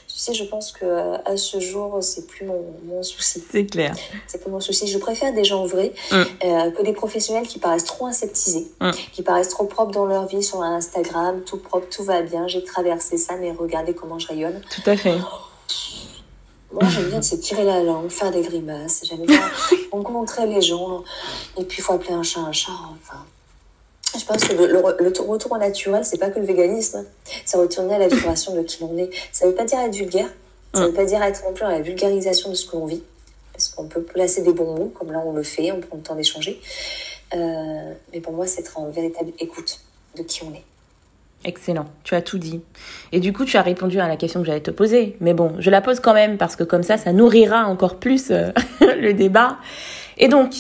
tu 0.07 0.20
sais, 0.20 0.35
je 0.35 0.45
pense 0.45 0.70
que 0.72 0.85
euh, 0.85 1.16
à 1.24 1.37
ce 1.37 1.59
jour, 1.59 1.99
c'est 2.03 2.26
plus 2.26 2.47
mon, 2.47 2.62
mon 2.85 3.03
souci. 3.03 3.43
C'est 3.51 3.66
clair. 3.66 3.95
C'est 4.28 4.41
plus 4.41 4.51
mon 4.51 4.61
souci. 4.61 4.87
Je 4.87 4.99
préfère 4.99 5.32
des 5.35 5.43
gens 5.45 5.66
vrais 5.66 5.93
Mm. 6.12 6.14
euh, 6.45 6.70
que 6.70 6.82
des 6.82 6.93
professionnels 6.93 7.47
qui 7.49 7.59
paraissent 7.59 7.85
trop 7.85 8.07
aseptisés, 8.07 8.66
Mm. 8.80 8.91
qui 9.12 9.22
paraissent 9.22 9.49
trop 9.49 9.64
propres 9.64 9.91
dans 9.93 10.07
leur 10.07 10.26
vie 10.26 10.43
sur 10.43 10.62
Instagram, 10.62 11.43
tout 11.45 11.59
propre, 11.59 11.89
tout 11.91 12.05
va 12.05 12.22
bien, 12.22 12.47
j'ai 12.47 12.62
traversé 12.62 13.16
ça, 13.16 13.35
mais 13.41 13.53
regardez 13.53 13.93
comment 13.95 14.18
je 14.18 14.28
rayonne. 14.28 14.61
Tout 14.74 14.89
à 14.89 14.97
fait. 14.97 15.14
Moi, 16.75 16.91
j'aime 16.91 17.09
bien 17.09 17.22
se 17.22 17.37
tirer 17.37 17.64
la 17.64 17.83
langue, 17.85 18.11
faire 18.11 18.33
des 18.33 18.43
grimaces. 18.43 19.03
J'aime 19.05 19.25
bien 19.25 19.41
rencontrer 19.93 20.47
les 20.47 20.61
gens. 20.61 21.05
Et 21.57 21.64
puis, 21.64 21.79
il 21.79 21.83
faut 21.83 21.93
appeler 21.93 22.14
un 22.14 22.25
chat 22.25 22.41
un 22.41 22.53
chat. 22.53 22.72
Enfin, 23.01 23.25
je 24.18 24.25
pense 24.25 24.45
que 24.45 24.53
le, 24.55 24.79
retour 24.81 25.53
au 25.53 25.59
naturel, 25.59 26.05
c'est 26.05 26.18
pas 26.18 26.31
que 26.31 26.41
le 26.41 26.47
véganisme. 26.47 27.05
C'est 27.45 27.57
retourner 27.57 27.95
à 27.95 27.99
la 27.99 28.09
vibration 28.09 28.57
de 28.57 28.62
qui 28.62 28.83
l'on 28.83 28.97
est. 28.99 29.11
Ça 29.31 29.47
veut 29.47 29.55
pas 29.55 29.64
dire 29.64 29.79
être 29.79 29.95
vulgaire. 29.95 30.29
Ça 30.75 30.87
veut 30.87 30.93
pas 30.93 31.05
dire 31.05 31.22
être 31.22 31.45
non 31.45 31.53
plus 31.53 31.62
dans 31.62 31.70
la 31.70 31.81
vulgarisation 31.81 32.51
de 32.51 32.55
ce 32.55 32.66
que 32.66 32.77
l'on 32.77 32.87
vit. 32.87 33.03
Parce 33.53 33.68
qu'on 33.68 33.87
peut 33.87 34.03
placer 34.03 34.43
des 34.43 34.53
bons 34.53 34.75
mots, 34.75 34.93
comme 34.99 35.12
là 35.12 35.22
on 35.25 35.33
le 35.33 35.45
fait, 35.45 35.70
on 35.70 35.79
prend 35.79 35.97
le 35.97 36.03
temps 36.03 36.16
d'échanger. 36.16 36.61
Euh, 37.35 37.93
mais 38.12 38.20
pour 38.20 38.33
moi, 38.33 38.49
c'est 38.49 38.62
être 38.62 38.77
en 38.77 38.91
véritable 38.91 39.31
écoute 39.39 39.79
de 40.16 40.25
qui 40.25 40.43
on 40.43 40.53
est. 40.53 40.64
Excellent, 41.45 41.84
tu 42.05 42.14
as 42.14 42.22
tout 42.22 42.38
dit. 42.38 42.62
Et 43.12 43.20
du 43.20 43.34
coup, 43.34 43.45
tu 43.45 43.59
as 43.59 43.62
répondu 43.62 44.01
à 44.01 44.09
la 44.09 44.16
question 44.16 44.40
que 44.40 44.47
j'allais 44.47 44.61
te 44.61 44.70
poser. 44.70 45.16
Mais 45.20 45.34
bon, 45.34 45.55
je 45.59 45.70
la 45.70 45.82
pose 45.82 46.01
quand 46.01 46.14
même 46.14 46.38
parce 46.38 46.57
que 46.57 46.64
comme 46.64 46.82
ça, 46.82 46.97
ça 46.97 47.12
nourrira 47.12 47.66
encore 47.66 47.97
plus 47.97 48.30
euh, 48.30 48.51
le 48.80 49.12
débat. 49.12 49.59
Et 50.16 50.28
donc, 50.28 50.55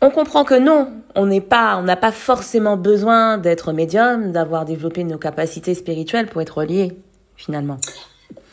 on 0.00 0.08
comprend 0.08 0.44
que 0.44 0.58
non, 0.58 0.88
on 1.14 1.26
n'est 1.26 1.42
pas, 1.42 1.76
on 1.76 1.82
n'a 1.82 1.96
pas 1.96 2.12
forcément 2.12 2.78
besoin 2.78 3.36
d'être 3.36 3.72
médium, 3.72 4.32
d'avoir 4.32 4.64
développé 4.64 5.04
nos 5.04 5.18
capacités 5.18 5.74
spirituelles 5.74 6.26
pour 6.26 6.40
être 6.40 6.56
relié, 6.56 6.92
finalement. 7.36 7.78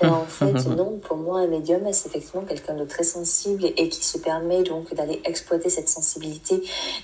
Et 0.02 0.06
en 0.06 0.26
fait, 0.28 0.54
non, 0.66 1.00
pour 1.00 1.18
moi, 1.18 1.40
un 1.40 1.48
médium, 1.48 1.82
c'est 1.92 2.10
effectivement 2.10 2.44
quelqu'un 2.44 2.76
de 2.76 2.86
très 2.86 3.04
sensible 3.04 3.66
et 3.66 3.90
qui 3.90 4.04
se 4.04 4.18
permet 4.18 4.64
donc 4.64 4.94
d'aller 4.94 5.22
exploiter 5.26 5.70
cette 5.70 5.90
sensibilité 5.90 6.62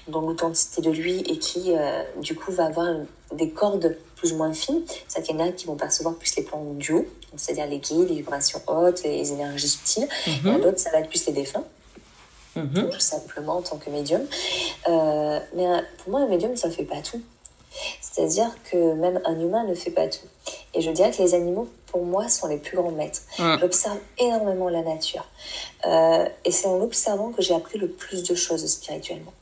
dans 0.08 0.22
l'authenticité 0.22 0.82
de 0.82 0.92
lui 0.92 1.20
et 1.22 1.38
qui, 1.38 1.76
euh, 1.76 2.04
du 2.22 2.36
coup, 2.36 2.52
va 2.52 2.66
avoir 2.66 2.88
des 3.34 3.50
cordes 3.50 3.98
plus 4.16 4.34
ou 4.34 4.38
moins 4.38 4.54
fines. 4.54 4.82
C'est-à-dire 5.08 5.32
qu'il 5.32 5.40
y 5.40 5.44
en 5.44 5.48
a 5.48 5.52
qui 5.52 5.66
vont 5.66 5.76
percevoir 5.76 6.16
plus 6.16 6.36
les 6.36 6.44
plans 6.44 6.64
du 6.76 6.94
haut, 6.94 7.08
c'est-à-dire 7.36 7.68
les 7.68 7.80
guides, 7.80 8.10
les 8.10 8.16
vibrations 8.16 8.62
hautes, 8.68 9.04
les 9.04 9.32
énergies 9.32 9.70
subtiles. 9.70 10.08
En 10.46 10.56
a 10.56 10.60
d'autres, 10.60 10.80
ça 10.80 10.92
va 10.92 11.00
être 11.00 11.10
plus 11.10 11.26
les 11.26 11.34
défunts 11.34 11.64
Mhm. 12.56 12.90
tout 12.92 13.00
simplement 13.00 13.58
en 13.58 13.62
tant 13.62 13.78
que 13.78 13.90
médium. 13.90 14.22
Euh, 14.88 15.40
mais 15.56 15.68
euh, 15.68 15.80
pour 15.98 16.12
moi, 16.12 16.22
un 16.22 16.28
médium, 16.28 16.56
ça 16.56 16.68
ne 16.68 16.74
fait 16.74 16.84
pas 16.84 17.02
tout. 17.02 17.22
C'est-à-dire 18.02 18.50
que 18.70 18.94
même 18.94 19.22
un 19.26 19.40
humain 19.40 19.64
ne 19.66 19.74
fait 19.74 19.92
pas 19.92 20.08
tout. 20.08 20.28
Et 20.74 20.82
je 20.82 20.92
dirais 20.92 21.12
que 21.12 21.22
les 21.22 21.34
animaux, 21.34 21.68
pour 21.88 22.04
moi, 22.06 22.30
sont 22.30 22.48
les 22.48 22.58
plus 22.58 22.78
grands 22.78 22.92
maîtres. 22.92 23.22
J'observe 23.60 23.98
énormément 24.18 24.70
la 24.70 24.82
nature. 24.82 25.26
Euh, 25.86 26.28
et 26.46 26.52
c'est 26.52 26.68
en 26.68 26.78
l'observant 26.78 27.32
que 27.32 27.42
j'ai 27.42 27.54
appris 27.54 27.80
le 27.80 27.90
plus 27.90 28.24
de 28.24 28.36
choses 28.36 28.66
spirituellement. 28.66 29.34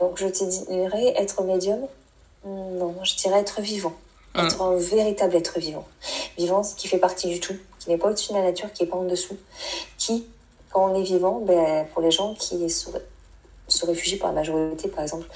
Donc 0.00 0.18
je 0.18 0.26
te 0.26 0.44
dirais 0.44 1.14
être 1.16 1.42
médium, 1.44 1.86
non, 2.44 2.94
je 3.04 3.16
dirais 3.16 3.40
être 3.40 3.60
vivant. 3.60 3.92
Être 4.34 4.62
un 4.62 4.76
véritable 4.76 5.34
être 5.34 5.58
vivant. 5.58 5.86
Vivant, 6.36 6.62
qui 6.76 6.86
fait 6.86 6.98
partie 6.98 7.28
du 7.28 7.40
tout, 7.40 7.56
qui 7.80 7.90
n'est 7.90 7.98
pas 7.98 8.08
au-dessus 8.08 8.32
de 8.32 8.38
la 8.38 8.44
nature, 8.44 8.72
qui 8.72 8.84
n'est 8.84 8.88
pas 8.88 8.96
en 8.96 9.04
dessous, 9.04 9.36
qui, 9.96 10.26
quand 10.70 10.92
on 10.92 10.94
est 10.94 11.02
vivant, 11.02 11.40
ben, 11.40 11.86
pour 11.92 12.02
les 12.02 12.12
gens 12.12 12.34
qui 12.34 12.70
se, 12.70 12.88
se 13.68 13.86
réfugient 13.86 14.16
par 14.16 14.30
la 14.30 14.36
majorité, 14.40 14.88
par 14.88 15.02
exemple, 15.02 15.26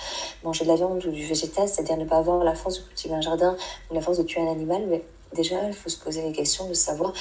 manger 0.43 0.65
de 0.65 0.71
la 0.71 0.77
viande 0.77 1.05
ou 1.05 1.11
du 1.11 1.27
végétal, 1.27 1.69
c'est-à-dire 1.69 1.97
ne 1.97 2.05
pas 2.05 2.17
avoir 2.17 2.43
la 2.43 2.55
force 2.55 2.81
de 2.81 2.85
cultiver 2.89 3.15
un 3.15 3.21
jardin 3.21 3.57
ou 3.91 3.95
la 3.95 4.01
force 4.01 4.19
de 4.19 4.23
tuer 4.25 4.41
un 4.41 4.51
animal, 4.51 4.87
mais 4.89 5.03
déjà, 5.35 5.57
il 5.67 5.75
faut 5.75 5.89
se 5.89 5.99
poser 5.99 6.23
les 6.23 6.33
questions 6.33 6.69
de 6.69 6.75
savoir 6.75 7.13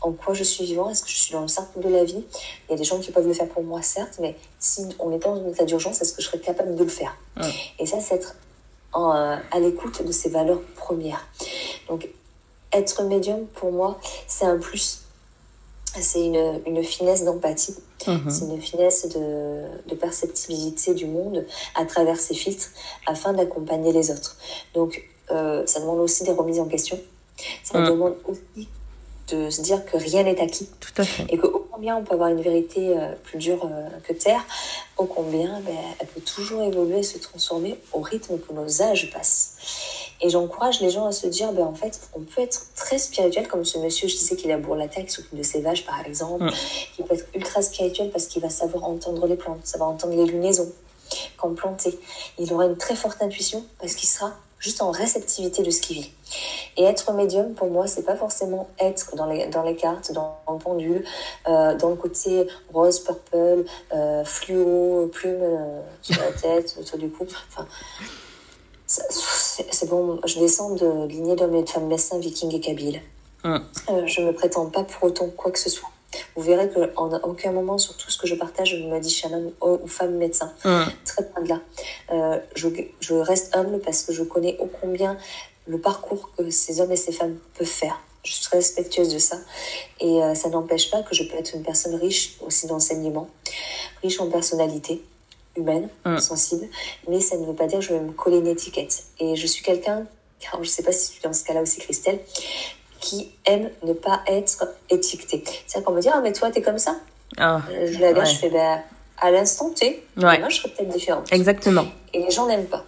en 0.00 0.12
quoi 0.12 0.34
je 0.34 0.44
suis 0.44 0.64
vivant, 0.64 0.88
est-ce 0.90 1.02
que 1.02 1.10
je 1.10 1.16
suis 1.16 1.32
dans 1.32 1.40
le 1.40 1.48
cercle 1.48 1.80
de 1.80 1.88
la 1.88 2.04
vie? 2.04 2.24
Il 2.68 2.72
y 2.72 2.74
a 2.74 2.76
des 2.76 2.84
gens 2.84 3.00
qui 3.00 3.10
peuvent 3.10 3.26
le 3.26 3.34
faire 3.34 3.48
pour 3.48 3.64
moi, 3.64 3.82
certes, 3.82 4.18
mais 4.20 4.36
si 4.58 4.86
on 4.98 5.12
est 5.12 5.18
dans 5.18 5.34
un 5.34 5.48
état 5.48 5.64
d'urgence, 5.64 6.00
est-ce 6.00 6.12
que 6.12 6.22
je 6.22 6.26
serais 6.28 6.38
capable 6.38 6.76
de 6.76 6.84
le 6.84 6.90
faire? 6.90 7.16
Et 7.78 7.86
ça, 7.86 7.98
c'est 8.00 8.14
être 8.14 8.36
en, 8.92 9.12
euh, 9.12 9.36
à 9.50 9.60
l'écoute 9.60 10.04
de 10.04 10.12
ses 10.12 10.28
valeurs 10.28 10.62
premières. 10.76 11.26
Donc, 11.88 12.08
être 12.72 13.02
médium, 13.04 13.46
pour 13.46 13.72
moi, 13.72 13.98
c'est 14.26 14.44
un 14.44 14.58
plus. 14.58 15.02
C'est 16.00 16.24
une, 16.24 16.60
une 16.66 16.84
finesse 16.84 17.24
d'empathie. 17.24 17.76
Mhm. 18.06 18.30
C'est 18.30 18.44
une 18.44 18.60
finesse 18.60 19.08
de, 19.08 19.62
de 19.88 19.94
perceptibilité 19.94 20.94
du 20.94 21.06
monde 21.06 21.44
à 21.74 21.84
travers 21.84 22.18
ces 22.18 22.34
filtres 22.34 22.70
afin 23.06 23.32
d'accompagner 23.32 23.92
les 23.92 24.10
autres. 24.10 24.36
Donc, 24.74 25.02
euh, 25.30 25.66
ça 25.66 25.80
demande 25.80 25.98
aussi 26.00 26.24
des 26.24 26.32
remises 26.32 26.60
en 26.60 26.66
question. 26.66 26.98
Ça 27.64 27.78
Mm. 27.80 27.88
demande 27.88 28.16
aussi 28.26 28.68
de 29.28 29.50
se 29.50 29.60
dire 29.60 29.84
que 29.84 29.96
rien 29.98 30.22
n'est 30.22 30.40
acquis 30.40 30.68
Tout 30.80 30.92
à 31.02 31.04
fait. 31.04 31.26
et 31.28 31.36
que 31.36 31.46
ô 31.46 31.66
combien 31.70 31.96
on 31.96 32.02
peut 32.02 32.14
avoir 32.14 32.30
une 32.30 32.40
vérité 32.40 32.96
euh, 32.96 33.12
plus 33.24 33.36
dure 33.38 33.64
euh, 33.66 33.88
que 34.04 34.12
terre, 34.14 34.42
ô 34.96 35.04
combien 35.04 35.60
ben, 35.60 35.76
elle 36.00 36.06
peut 36.06 36.22
toujours 36.22 36.62
évoluer 36.62 37.00
et 37.00 37.02
se 37.02 37.18
transformer 37.18 37.78
au 37.92 38.00
rythme 38.00 38.38
que 38.38 38.52
nos 38.54 38.80
âges 38.82 39.10
passent. 39.12 39.56
Et 40.20 40.30
j'encourage 40.30 40.80
les 40.80 40.90
gens 40.90 41.06
à 41.06 41.12
se 41.12 41.26
dire, 41.28 41.52
ben, 41.52 41.64
en 41.64 41.74
fait, 41.74 42.00
on 42.14 42.20
peut 42.20 42.42
être 42.42 42.66
très 42.74 42.98
spirituel, 42.98 43.46
comme 43.46 43.64
ce 43.64 43.78
monsieur, 43.78 44.08
je 44.08 44.16
disais 44.16 44.34
qu'il 44.34 44.50
la 44.50 44.88
terre, 44.88 45.04
qui 45.04 45.12
s'occupe 45.12 45.36
de 45.36 45.42
ses 45.42 45.60
vaches, 45.60 45.86
par 45.86 46.04
exemple, 46.04 46.48
Mm. 46.48 46.52
qui 46.96 47.02
peut 47.02 47.14
être 47.14 47.26
ultra 47.34 47.62
spirituel 47.62 48.10
parce 48.10 48.26
qu'il 48.26 48.42
va 48.42 48.50
savoir 48.50 48.84
entendre 48.84 49.26
les 49.26 49.36
plantes, 49.36 49.64
savoir 49.64 49.90
entendre 49.90 50.14
les 50.14 50.24
lunaisons, 50.24 50.70
quand 51.36 51.54
planter. 51.54 51.98
Il 52.38 52.52
aura 52.52 52.66
une 52.66 52.76
très 52.76 52.94
forte 52.94 53.22
intuition 53.22 53.64
parce 53.80 53.94
qu'il 53.94 54.08
sera 54.08 54.32
juste 54.58 54.82
en 54.82 54.90
réceptivité 54.90 55.62
de 55.62 55.70
ce 55.70 55.80
qui 55.80 55.94
vit. 55.94 56.12
Et 56.76 56.84
être 56.84 57.12
médium, 57.12 57.54
pour 57.54 57.68
moi, 57.68 57.86
c'est 57.86 58.02
pas 58.02 58.16
forcément 58.16 58.68
être 58.80 59.14
dans 59.14 59.26
les, 59.26 59.46
dans 59.46 59.62
les 59.62 59.76
cartes, 59.76 60.12
dans, 60.12 60.36
le 60.48 60.58
pendule, 60.58 61.04
euh, 61.48 61.76
dans 61.76 61.90
le 61.90 61.96
côté 61.96 62.46
rose, 62.72 62.98
purple, 62.98 63.64
euh, 63.94 64.24
fluo, 64.24 65.08
plume 65.12 65.40
euh, 65.40 65.80
sur 66.02 66.20
la 66.20 66.32
tête, 66.32 66.76
autour 66.80 66.98
du 66.98 67.08
cou. 67.08 67.24
Enfin, 67.48 67.66
c'est 68.88 69.88
bon, 69.88 70.18
je 70.24 70.38
descends 70.38 70.70
de 70.74 71.06
lignée 71.06 71.36
d'hommes 71.36 71.54
et 71.54 71.62
de 71.62 71.68
femmes 71.68 71.86
messins, 71.86 72.18
vikings 72.18 72.54
et 72.54 72.60
kabyles. 72.60 73.02
Mm. 73.44 73.56
Euh, 73.90 74.06
je 74.06 74.22
ne 74.22 74.32
prétends 74.32 74.66
pas 74.66 74.82
pour 74.82 75.04
autant 75.04 75.28
quoi 75.28 75.50
que 75.50 75.58
ce 75.58 75.70
soit. 75.70 75.90
Vous 76.34 76.42
verrez 76.42 76.70
qu'en 76.70 77.12
aucun 77.22 77.52
moment, 77.52 77.76
sur 77.76 77.94
tout 77.96 78.10
ce 78.10 78.16
que 78.16 78.26
je 78.26 78.34
partage, 78.34 78.70
je 78.70 78.82
me 78.82 78.98
dis 78.98 79.22
homme 79.60 79.82
ou 79.82 79.86
femme 79.86 80.16
médecin. 80.16 80.52
Mm. 80.64 80.84
Très 81.04 81.22
loin 81.22 81.42
de 81.42 81.48
là. 81.48 81.60
Euh, 82.12 82.40
je, 82.54 82.68
je, 83.00 83.14
reste 83.14 83.54
humble 83.54 83.78
parce 83.80 84.02
que 84.02 84.12
je 84.12 84.22
connais 84.22 84.56
ô 84.58 84.70
combien 84.80 85.18
le 85.66 85.78
parcours 85.78 86.30
que 86.36 86.48
ces 86.50 86.80
hommes 86.80 86.92
et 86.92 86.96
ces 86.96 87.12
femmes 87.12 87.36
peuvent 87.58 87.66
faire. 87.66 88.00
Je 88.24 88.32
suis 88.32 88.48
respectueuse 88.50 89.12
de 89.12 89.18
ça. 89.18 89.36
Et 90.00 90.22
euh, 90.22 90.34
ça 90.34 90.48
n'empêche 90.48 90.90
pas 90.90 91.02
que 91.02 91.14
je 91.14 91.24
peux 91.24 91.36
être 91.36 91.54
une 91.54 91.62
personne 91.62 91.94
riche 91.94 92.36
aussi 92.40 92.66
d'enseignement, 92.66 93.28
riche 94.02 94.18
en 94.20 94.30
personnalité, 94.30 95.02
humaine, 95.58 95.88
mm. 96.04 96.18
sensible, 96.18 96.66
mais 97.08 97.20
ça 97.20 97.36
ne 97.36 97.44
veut 97.44 97.54
pas 97.54 97.66
dire 97.66 97.78
que 97.78 97.84
je 97.84 97.92
vais 97.92 98.00
me 98.00 98.12
coller 98.12 98.38
une 98.38 98.46
étiquette. 98.46 99.04
Et 99.18 99.36
je 99.36 99.46
suis 99.46 99.62
quelqu'un, 99.62 100.06
je 100.40 100.58
ne 100.58 100.64
sais 100.64 100.82
pas 100.82 100.92
si 100.92 101.12
tu 101.12 101.18
es 101.18 101.28
dans 101.28 101.34
ce 101.34 101.44
cas-là 101.44 101.62
aussi, 101.62 101.80
Christelle, 101.80 102.20
qui 103.00 103.30
aime 103.46 103.70
ne 103.84 103.92
pas 103.92 104.22
être 104.26 104.66
étiqueté. 104.90 105.42
C'est-à-dire 105.66 105.86
qu'on 105.86 105.92
me 105.92 106.00
dit, 106.00 106.08
ah, 106.12 106.20
mais 106.22 106.32
toi, 106.32 106.50
t'es 106.50 106.62
comme 106.62 106.78
ça. 106.78 106.96
Ah, 107.36 107.60
euh, 107.70 107.90
je 107.92 107.98
la 107.98 108.12
ouais. 108.12 108.26
je 108.26 108.36
fais, 108.36 108.50
ben, 108.50 108.82
à 109.18 109.30
l'instant 109.30 109.70
T, 109.70 110.04
moi, 110.16 110.36
je 110.48 110.56
serais 110.56 110.70
peut-être 110.70 110.88
différente. 110.88 111.32
Exactement. 111.32 111.86
Et 112.12 112.22
les 112.22 112.30
gens 112.30 112.46
n'aiment 112.46 112.66
pas. 112.66 112.84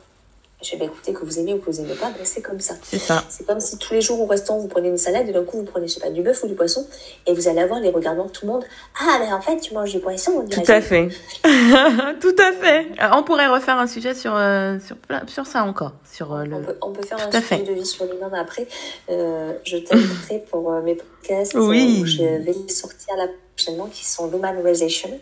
Je 0.62 0.72
vais 0.72 0.78
bah, 0.78 0.84
écouter, 0.86 1.12
que 1.12 1.24
vous 1.24 1.38
aimez 1.38 1.54
ou 1.54 1.58
que 1.58 1.70
vous 1.70 1.80
n'aimez 1.80 1.94
pas, 1.94 2.10
ben, 2.10 2.24
c'est 2.24 2.42
comme 2.42 2.60
ça. 2.60 2.74
C'est 2.82 2.98
ça. 2.98 3.24
C'est 3.28 3.46
comme 3.46 3.60
si 3.60 3.78
tous 3.78 3.94
les 3.94 4.02
jours 4.02 4.20
au 4.20 4.26
restaurant, 4.26 4.58
vous 4.58 4.68
prenez 4.68 4.88
une 4.88 4.98
salade 4.98 5.28
et 5.28 5.32
d'un 5.32 5.44
coup, 5.44 5.58
vous 5.58 5.64
prenez, 5.64 5.88
je 5.88 5.94
sais 5.94 6.00
pas, 6.00 6.10
du 6.10 6.22
bœuf 6.22 6.42
ou 6.44 6.48
du 6.48 6.54
poisson 6.54 6.86
et 7.26 7.32
vous 7.32 7.48
allez 7.48 7.60
avoir 7.60 7.80
les 7.80 7.90
regards 7.90 8.14
de 8.14 8.28
tout 8.30 8.46
le 8.46 8.52
monde. 8.52 8.64
Ah, 9.00 9.18
mais 9.20 9.32
en 9.32 9.40
fait, 9.40 9.58
tu 9.58 9.72
manges 9.72 9.92
du 9.92 10.00
poisson. 10.00 10.44
Tout 10.50 10.60
à 10.66 10.80
fait. 10.80 11.08
tout 12.20 12.36
à 12.38 12.52
fait. 12.52 12.86
Euh, 13.00 13.08
on 13.14 13.22
pourrait 13.22 13.48
refaire 13.48 13.78
un 13.78 13.86
sujet 13.86 14.14
sur, 14.14 14.34
euh, 14.36 14.78
sur, 14.80 14.96
sur 15.28 15.46
ça 15.46 15.64
encore. 15.64 15.92
Sur, 16.10 16.34
euh, 16.34 16.44
le... 16.44 16.56
on, 16.82 16.92
peut, 16.92 17.02
faire 17.02 17.18
un 17.26 17.40
sujet 17.40 17.62
de 17.62 17.72
vie 17.72 17.86
sur 17.86 18.04
l'humain 18.04 18.30
après. 18.34 18.66
je 19.08 19.76
t'inviterai 19.78 20.44
pour 20.50 20.70
mes 20.82 20.94
podcasts 20.94 21.54
oui. 21.54 22.00
où 22.02 22.06
je 22.06 22.22
vais 22.22 22.68
sortir 22.68 23.16
là 23.16 23.26
prochainement 23.56 23.86
qui 23.86 24.04
sont 24.06 24.30
l'Humanization, 24.30 25.20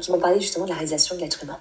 qui 0.00 0.10
vont 0.10 0.18
parler 0.18 0.40
justement 0.40 0.64
de 0.64 0.70
la 0.70 0.76
réalisation 0.76 1.16
de 1.16 1.20
l'être 1.20 1.42
humain. 1.42 1.58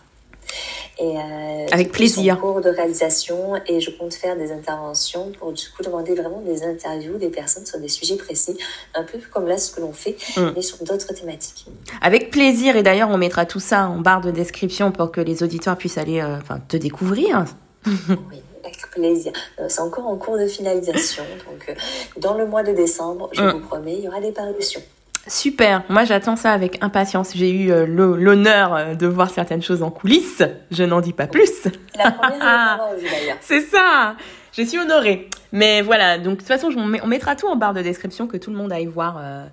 Et, 0.99 1.17
euh, 1.17 1.67
Avec 1.71 1.91
plaisir. 1.91 2.39
cours 2.39 2.61
de 2.61 2.69
réalisation 2.69 3.53
et 3.67 3.79
je 3.79 3.91
compte 3.91 4.13
faire 4.13 4.35
des 4.35 4.51
interventions 4.51 5.31
pour 5.37 5.51
du 5.51 5.63
coup 5.69 5.83
demander 5.83 6.15
vraiment 6.15 6.41
des 6.41 6.63
interviews 6.63 7.17
des 7.17 7.29
personnes 7.29 7.65
sur 7.65 7.79
des 7.79 7.87
sujets 7.87 8.15
précis, 8.15 8.57
un 8.95 9.03
peu 9.03 9.19
comme 9.31 9.47
là 9.47 9.57
ce 9.57 9.71
que 9.71 9.81
l'on 9.81 9.93
fait, 9.93 10.17
mm. 10.35 10.53
mais 10.55 10.61
sur 10.61 10.77
d'autres 10.79 11.13
thématiques. 11.13 11.67
Avec 12.01 12.31
plaisir 12.31 12.75
et 12.75 12.83
d'ailleurs 12.83 13.09
on 13.09 13.17
mettra 13.17 13.45
tout 13.45 13.59
ça 13.59 13.87
en 13.87 13.99
barre 13.99 14.21
de 14.21 14.31
description 14.31 14.91
pour 14.91 15.11
que 15.11 15.21
les 15.21 15.43
auditeurs 15.43 15.77
puissent 15.77 15.99
aller 15.99 16.19
euh, 16.21 16.37
te 16.67 16.77
découvrir. 16.77 17.45
oui. 17.85 18.41
Avec 18.63 18.91
plaisir. 18.91 19.31
Euh, 19.59 19.65
c'est 19.69 19.81
encore 19.81 20.07
en 20.07 20.17
cours 20.17 20.37
de 20.37 20.47
finalisation. 20.47 21.23
Donc, 21.47 21.77
dans 22.17 22.33
le 22.33 22.45
mois 22.45 22.63
de 22.63 22.73
décembre, 22.73 23.29
je 23.33 23.41
mm. 23.41 23.51
vous 23.51 23.59
promets, 23.59 23.95
il 23.97 24.03
y 24.03 24.07
aura 24.07 24.19
des 24.19 24.31
parutions. 24.31 24.81
Super, 25.27 25.83
moi 25.89 26.05
j'attends 26.05 26.35
ça 26.35 26.51
avec 26.51 26.83
impatience. 26.83 27.31
J'ai 27.35 27.51
eu 27.51 27.71
euh, 27.71 27.85
l'honneur 27.85 28.73
euh, 28.73 28.95
de 28.95 29.07
voir 29.07 29.29
certaines 29.29 29.61
choses 29.61 29.83
en 29.83 29.91
coulisses. 29.91 30.43
Je 30.71 30.83
n'en 30.83 31.01
dis 31.01 31.13
pas 31.13 31.27
plus. 31.27 31.65
La 31.97 32.11
première 32.11 32.79
C'est 33.41 33.61
ça. 33.61 34.15
Je 34.53 34.63
suis 34.63 34.79
honorée. 34.79 35.29
Mais 35.51 35.81
voilà, 35.81 36.17
donc 36.17 36.35
de 36.35 36.39
toute 36.39 36.47
façon, 36.47 36.69
on 36.75 37.07
mettra 37.07 37.35
tout 37.35 37.47
en 37.47 37.55
barre 37.55 37.73
de 37.73 37.81
description 37.81 38.27
que 38.27 38.37
tout 38.37 38.51
le 38.51 38.57
monde 38.57 38.71
aille 38.71 38.85
voir 38.85 39.17
euh, 39.19 39.45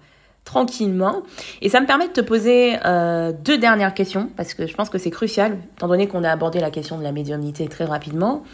tranquillement. 0.45 1.23
Et 1.61 1.69
ça 1.69 1.81
me 1.81 1.87
permet 1.87 2.09
de 2.09 2.13
te 2.13 2.21
poser 2.21 2.77
deux 3.45 3.59
dernières 3.59 3.95
questions 3.95 4.31
parce 4.37 4.55
que 4.55 4.67
je 4.67 4.75
pense 4.75 4.91
que 4.91 4.99
c'est 4.99 5.11
crucial, 5.11 5.59
étant 5.77 5.89
donné 5.89 6.09
qu'on 6.09 6.25
a 6.25 6.31
abordé 6.31 6.61
la 6.61 6.71
question 6.71 6.99
de 6.99 7.03
la 7.03 7.13
médiumnité 7.13 7.69
très 7.69 7.85
rapidement. 7.85 8.45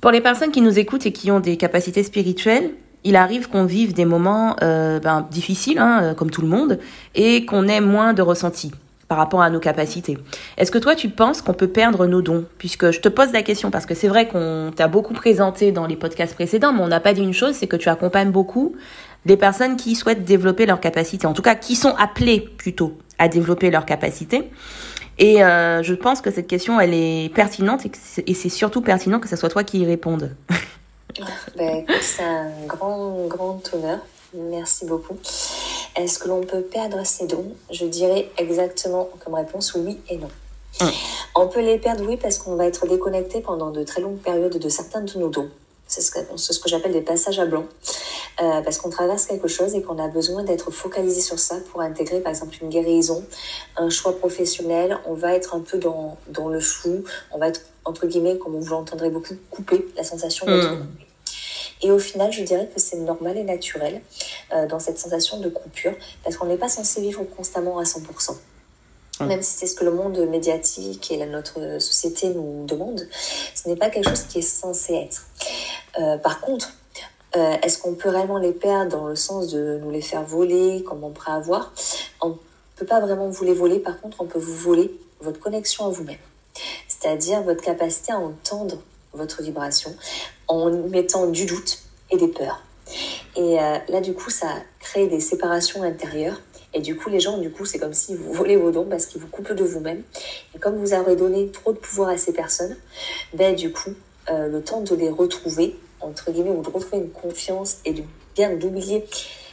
Pour 0.00 0.10
les 0.10 0.20
personnes 0.20 0.50
qui 0.50 0.62
nous 0.62 0.78
écoutent 0.78 1.06
et 1.06 1.12
qui 1.12 1.30
ont 1.30 1.40
des 1.40 1.56
capacités 1.56 2.02
spirituelles, 2.02 2.70
il 3.04 3.16
arrive 3.16 3.48
qu'on 3.48 3.64
vive 3.64 3.92
des 3.92 4.04
moments 4.04 4.56
euh, 4.62 5.00
ben, 5.00 5.26
difficiles, 5.30 5.78
hein, 5.78 6.00
euh, 6.02 6.14
comme 6.14 6.30
tout 6.30 6.42
le 6.42 6.48
monde, 6.48 6.78
et 7.14 7.44
qu'on 7.46 7.68
ait 7.68 7.80
moins 7.80 8.12
de 8.12 8.22
ressenti 8.22 8.72
par 9.08 9.18
rapport 9.18 9.42
à 9.42 9.50
nos 9.50 9.58
capacités. 9.58 10.18
Est-ce 10.56 10.70
que 10.70 10.78
toi, 10.78 10.94
tu 10.94 11.08
penses 11.08 11.42
qu'on 11.42 11.52
peut 11.52 11.68
perdre 11.68 12.06
nos 12.06 12.22
dons? 12.22 12.44
Puisque 12.58 12.92
je 12.92 13.00
te 13.00 13.08
pose 13.08 13.32
la 13.32 13.42
question, 13.42 13.70
parce 13.72 13.84
que 13.84 13.94
c'est 13.94 14.06
vrai 14.06 14.28
qu'on 14.28 14.70
t'a 14.74 14.86
beaucoup 14.86 15.14
présenté 15.14 15.72
dans 15.72 15.86
les 15.86 15.96
podcasts 15.96 16.34
précédents, 16.34 16.72
mais 16.72 16.80
on 16.80 16.88
n'a 16.88 17.00
pas 17.00 17.12
dit 17.12 17.22
une 17.22 17.34
chose, 17.34 17.54
c'est 17.54 17.66
que 17.66 17.76
tu 17.76 17.88
accompagnes 17.88 18.30
beaucoup 18.30 18.76
les 19.26 19.36
personnes 19.36 19.76
qui 19.76 19.94
souhaitent 19.96 20.24
développer 20.24 20.64
leurs 20.64 20.80
capacités, 20.80 21.26
en 21.26 21.32
tout 21.32 21.42
cas 21.42 21.54
qui 21.54 21.74
sont 21.74 21.94
appelées 21.98 22.40
plutôt 22.40 22.96
à 23.18 23.28
développer 23.28 23.70
leurs 23.70 23.84
capacités. 23.84 24.48
Et 25.18 25.44
euh, 25.44 25.82
je 25.82 25.92
pense 25.92 26.22
que 26.22 26.30
cette 26.30 26.46
question, 26.46 26.80
elle 26.80 26.94
est 26.94 27.34
pertinente 27.34 27.82
et 28.26 28.34
c'est 28.34 28.48
surtout 28.48 28.80
pertinent 28.80 29.20
que 29.20 29.28
ce 29.28 29.36
soit 29.36 29.50
toi 29.50 29.64
qui 29.64 29.80
y 29.80 29.86
réponde. 29.86 30.34
Ben, 31.56 31.84
c'est 32.00 32.22
un 32.22 32.50
grand, 32.66 33.26
grand 33.26 33.60
honneur. 33.72 33.98
Merci 34.34 34.84
beaucoup. 34.84 35.16
Est-ce 35.96 36.18
que 36.18 36.28
l'on 36.28 36.40
peut 36.40 36.62
perdre 36.62 37.04
ses 37.04 37.26
dons? 37.26 37.52
Je 37.70 37.84
dirais 37.86 38.30
exactement 38.38 39.08
comme 39.24 39.34
réponse 39.34 39.74
oui 39.74 39.98
et 40.08 40.16
non. 40.16 40.28
Hum. 40.80 40.90
On 41.34 41.48
peut 41.48 41.60
les 41.60 41.78
perdre, 41.78 42.04
oui, 42.06 42.16
parce 42.16 42.38
qu'on 42.38 42.54
va 42.54 42.66
être 42.66 42.86
déconnecté 42.86 43.40
pendant 43.40 43.70
de 43.70 43.82
très 43.82 44.00
longues 44.00 44.18
périodes 44.18 44.56
de 44.56 44.68
certains 44.68 45.00
de 45.00 45.18
nos 45.18 45.28
dons. 45.28 45.48
C'est 45.88 46.00
ce 46.00 46.12
que, 46.12 46.20
ce 46.36 46.58
que 46.60 46.68
j'appelle 46.68 46.92
des 46.92 47.00
passages 47.00 47.40
à 47.40 47.46
blanc. 47.46 47.64
Euh, 48.40 48.62
parce 48.62 48.78
qu'on 48.78 48.88
traverse 48.90 49.26
quelque 49.26 49.48
chose 49.48 49.74
et 49.74 49.82
qu'on 49.82 49.98
a 49.98 50.08
besoin 50.08 50.44
d'être 50.44 50.70
focalisé 50.70 51.20
sur 51.20 51.38
ça 51.38 51.56
pour 51.70 51.82
intégrer 51.82 52.20
par 52.20 52.30
exemple 52.30 52.56
une 52.62 52.70
guérison, 52.70 53.22
un 53.76 53.90
choix 53.90 54.16
professionnel. 54.16 54.96
On 55.06 55.14
va 55.14 55.34
être 55.34 55.54
un 55.54 55.60
peu 55.60 55.76
dans, 55.78 56.16
dans 56.28 56.48
le 56.48 56.60
flou, 56.60 57.04
on 57.32 57.38
va 57.38 57.48
être 57.48 57.60
entre 57.90 58.06
guillemets, 58.06 58.38
comme 58.38 58.58
vous 58.58 58.70
l'entendrez 58.70 59.10
beaucoup, 59.10 59.34
coupé, 59.50 59.86
la 59.96 60.04
sensation 60.04 60.46
d'être 60.46 60.70
mmh. 60.70 60.86
Et 61.82 61.90
au 61.90 61.98
final, 61.98 62.30
je 62.30 62.42
dirais 62.42 62.68
que 62.72 62.80
c'est 62.80 62.98
normal 62.98 63.38
et 63.38 63.42
naturel 63.42 64.02
euh, 64.52 64.66
dans 64.66 64.78
cette 64.78 64.98
sensation 64.98 65.40
de 65.40 65.48
coupure, 65.48 65.94
parce 66.22 66.36
qu'on 66.36 66.46
n'est 66.46 66.58
pas 66.58 66.68
censé 66.68 67.00
vivre 67.00 67.24
constamment 67.24 67.78
à 67.78 67.84
100%. 67.84 68.36
Mmh. 69.20 69.26
Même 69.26 69.42
si 69.42 69.58
c'est 69.58 69.66
ce 69.66 69.74
que 69.74 69.84
le 69.84 69.90
monde 69.90 70.18
médiatique 70.28 71.10
et 71.10 71.24
notre 71.26 71.80
société 71.80 72.28
nous 72.28 72.64
demande, 72.66 73.06
ce 73.54 73.68
n'est 73.68 73.76
pas 73.76 73.90
quelque 73.90 74.08
chose 74.08 74.24
qui 74.24 74.38
est 74.38 74.42
censé 74.42 74.94
être. 74.94 75.26
Euh, 75.98 76.18
par 76.18 76.40
contre, 76.40 76.70
euh, 77.36 77.56
est-ce 77.62 77.78
qu'on 77.78 77.94
peut 77.94 78.08
réellement 78.08 78.38
les 78.38 78.52
perdre 78.52 78.90
dans 78.90 79.06
le 79.06 79.16
sens 79.16 79.48
de 79.48 79.78
nous 79.82 79.90
les 79.90 80.02
faire 80.02 80.22
voler, 80.22 80.82
comme 80.84 81.02
on 81.02 81.10
pourrait 81.10 81.32
avoir? 81.32 81.72
On 82.20 82.30
ne 82.30 82.34
peut 82.76 82.86
pas 82.86 83.00
vraiment 83.00 83.28
vous 83.28 83.44
les 83.44 83.54
voler, 83.54 83.78
par 83.78 84.00
contre, 84.00 84.20
on 84.20 84.26
peut 84.26 84.38
vous 84.38 84.54
voler 84.54 84.90
votre 85.20 85.40
connexion 85.40 85.86
à 85.86 85.90
vous-même. 85.90 86.18
C'est-à-dire 87.00 87.42
votre 87.42 87.62
capacité 87.62 88.12
à 88.12 88.18
entendre 88.18 88.78
votre 89.12 89.42
vibration 89.42 89.94
en 90.48 90.70
mettant 90.70 91.26
du 91.26 91.46
doute 91.46 91.78
et 92.10 92.16
des 92.16 92.28
peurs. 92.28 92.62
Et 93.36 93.58
euh, 93.60 93.78
là, 93.88 94.00
du 94.00 94.14
coup, 94.14 94.30
ça 94.30 94.48
crée 94.80 95.06
des 95.06 95.20
séparations 95.20 95.82
intérieures. 95.82 96.40
Et 96.74 96.80
du 96.80 96.96
coup, 96.96 97.08
les 97.08 97.18
gens, 97.18 97.38
du 97.38 97.50
coup, 97.50 97.64
c'est 97.64 97.78
comme 97.78 97.94
si 97.94 98.14
vous 98.14 98.32
volez 98.32 98.56
vos 98.56 98.70
dons 98.70 98.84
parce 98.84 99.06
qu'ils 99.06 99.20
vous 99.20 99.28
coupent 99.28 99.52
de 99.52 99.64
vous-même. 99.64 100.02
Et 100.54 100.58
comme 100.58 100.76
vous 100.76 100.92
avez 100.92 101.16
donné 101.16 101.50
trop 101.50 101.72
de 101.72 101.78
pouvoir 101.78 102.10
à 102.10 102.16
ces 102.16 102.32
personnes, 102.32 102.76
ben, 103.34 103.54
du 103.54 103.72
coup, 103.72 103.90
euh, 104.30 104.48
le 104.48 104.62
temps 104.62 104.80
de 104.80 104.94
les 104.94 105.08
retrouver, 105.08 105.76
entre 106.00 106.30
guillemets, 106.30 106.50
ou 106.50 106.62
de 106.62 106.70
retrouver 106.70 106.98
une 106.98 107.10
confiance 107.10 107.78
et 107.84 107.92
de 107.92 108.02
bien 108.34 108.54
d'oublier 108.54 109.04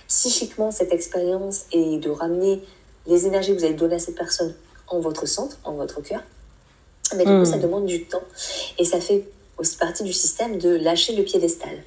psychiquement 0.08 0.72
cette 0.72 0.94
expérience 0.94 1.66
et 1.72 1.98
de 1.98 2.10
ramener 2.10 2.62
les 3.08 3.26
énergies 3.26 3.54
que 3.54 3.60
vous 3.60 3.66
avez 3.66 3.74
données 3.74 3.96
à 3.96 4.00
cette 4.00 4.16
personne 4.16 4.54
en 4.88 5.00
votre 5.00 5.26
centre, 5.26 5.58
en 5.64 5.74
votre 5.74 6.02
cœur, 6.02 6.22
mais 7.16 7.26
du 7.26 7.32
coup, 7.32 7.46
ça 7.46 7.58
hmm. 7.58 7.62
demande 7.62 7.86
du 7.86 8.06
temps 8.06 8.24
et 8.78 8.86
ça 8.86 9.00
fait 9.00 9.26
aussi 9.58 9.78
partie 9.78 10.04
du 10.04 10.14
système 10.14 10.58
de 10.58 10.70
lâcher 10.70 11.16
le 11.16 11.24
piédestal. 11.24 11.84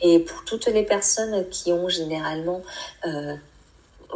Et 0.00 0.20
pour 0.20 0.44
toutes 0.44 0.66
les 0.66 0.82
personnes 0.82 1.48
qui 1.50 1.72
ont 1.72 1.88
généralement 1.88 2.62
euh, 3.06 3.34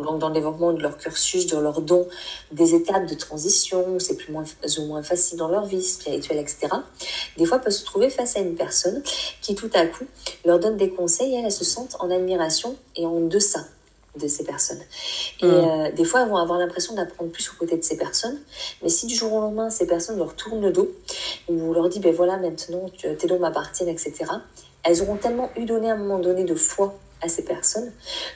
dans 0.01 0.29
le 0.29 0.35
développement 0.35 0.73
de 0.73 0.83
leur 0.83 0.99
cursus, 0.99 1.47
de 1.47 1.59
leur 1.59 1.81
don, 1.81 2.09
des 2.53 2.75
étapes 2.75 3.07
de 3.07 3.15
transition, 3.15 3.99
c'est 3.99 4.17
plus 4.17 4.33
moins, 4.33 4.45
ou 4.79 4.83
moins 4.87 5.03
facile 5.03 5.39
dans 5.39 5.49
leur 5.49 5.67
vie 5.67 5.83
spirituelle, 5.83 6.39
etc. 6.39 6.69
Des 7.37 7.45
fois, 7.45 7.59
peuvent 7.59 7.73
se 7.73 7.85
trouver 7.85 8.11
face 8.11 8.37
à 8.37 8.41
une 8.41 8.55
personne 8.55 9.03
qui, 9.41 9.55
tout 9.55 9.71
à 9.75 9.87
coup, 9.87 10.05
leur 10.45 10.59
donne 10.59 10.77
des 10.77 10.91
conseils 10.91 11.35
et 11.35 11.39
elles 11.39 11.53
se 11.53 11.65
sentent 11.65 11.97
en 12.01 12.11
admiration 12.11 12.77
et 12.97 13.07
en 13.07 13.21
deçà 13.21 13.65
de 14.17 14.29
ces 14.29 14.45
personnes. 14.45 14.81
Et 15.43 15.47
mm. 15.47 15.51
euh, 15.51 15.93
des 15.93 16.05
fois, 16.05 16.23
elles 16.23 16.29
vont 16.29 16.37
avoir 16.37 16.59
l'impression 16.59 16.95
d'apprendre 16.95 17.31
plus 17.31 17.51
aux 17.51 17.55
côtés 17.59 17.77
de 17.77 17.85
ces 17.85 17.97
personnes. 17.97 18.39
Mais 18.83 18.89
si 18.89 19.07
du 19.07 19.15
jour 19.15 19.33
au 19.33 19.41
lendemain, 19.41 19.71
ces 19.71 19.87
personnes 19.87 20.19
leur 20.19 20.35
tournent 20.35 20.62
le 20.62 20.73
dos, 20.73 20.91
ou 21.49 21.73
leur 21.73 21.89
dit, 21.89 22.01
ben 22.01 22.15
voilà, 22.15 22.37
maintenant, 22.37 22.87
tes 23.01 23.27
dons 23.27 23.39
m'appartiennent, 23.39 23.89
etc., 23.89 24.12
elles 24.83 25.03
auront 25.03 25.17
tellement 25.17 25.51
eu 25.57 25.65
donné 25.65 25.91
à 25.91 25.95
un 25.95 25.97
moment 25.97 26.19
donné 26.19 26.45
de 26.45 26.55
foi 26.55 26.95
à 27.23 27.29
ces 27.29 27.45
personnes 27.45 27.91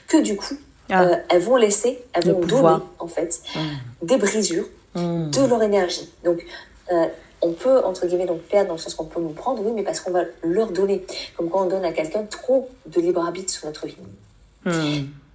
que 0.07 0.17
du 0.23 0.37
coup, 0.37 0.57
ah. 0.91 1.03
Euh, 1.03 1.17
elles 1.29 1.43
vont 1.43 1.57
laisser, 1.57 2.03
elles 2.15 2.33
vont 2.33 2.41
donner 2.41 2.79
en 2.99 3.09
fait 3.09 3.43
mm. 3.55 4.07
des 4.07 4.17
brisures 4.17 4.65
mm. 4.95 5.31
de 5.31 5.47
leur 5.47 5.63
énergie. 5.63 6.09
Donc, 6.25 6.45
euh, 6.91 7.07
on 7.43 7.53
peut, 7.53 7.85
entre 7.85 8.07
guillemets, 8.07 8.27
donc 8.27 8.41
perdre 8.43 8.69
dans 8.69 8.75
le 8.75 8.81
sens 8.81 8.95
qu'on 8.95 9.05
peut 9.05 9.21
nous 9.21 9.29
prendre, 9.29 9.63
oui, 9.65 9.73
mais 9.75 9.83
parce 9.83 10.01
qu'on 10.01 10.11
va 10.11 10.25
leur 10.43 10.73
donner. 10.73 11.05
Comme 11.37 11.51
quand 11.51 11.65
on 11.65 11.69
donne 11.69 11.85
à 11.85 11.93
quelqu'un 11.93 12.25
trop 12.25 12.69
de 12.87 13.01
libre 13.01 13.21
arbitre 13.21 13.53
sur 13.53 13.67
notre 13.67 13.87
vie. 13.87 13.97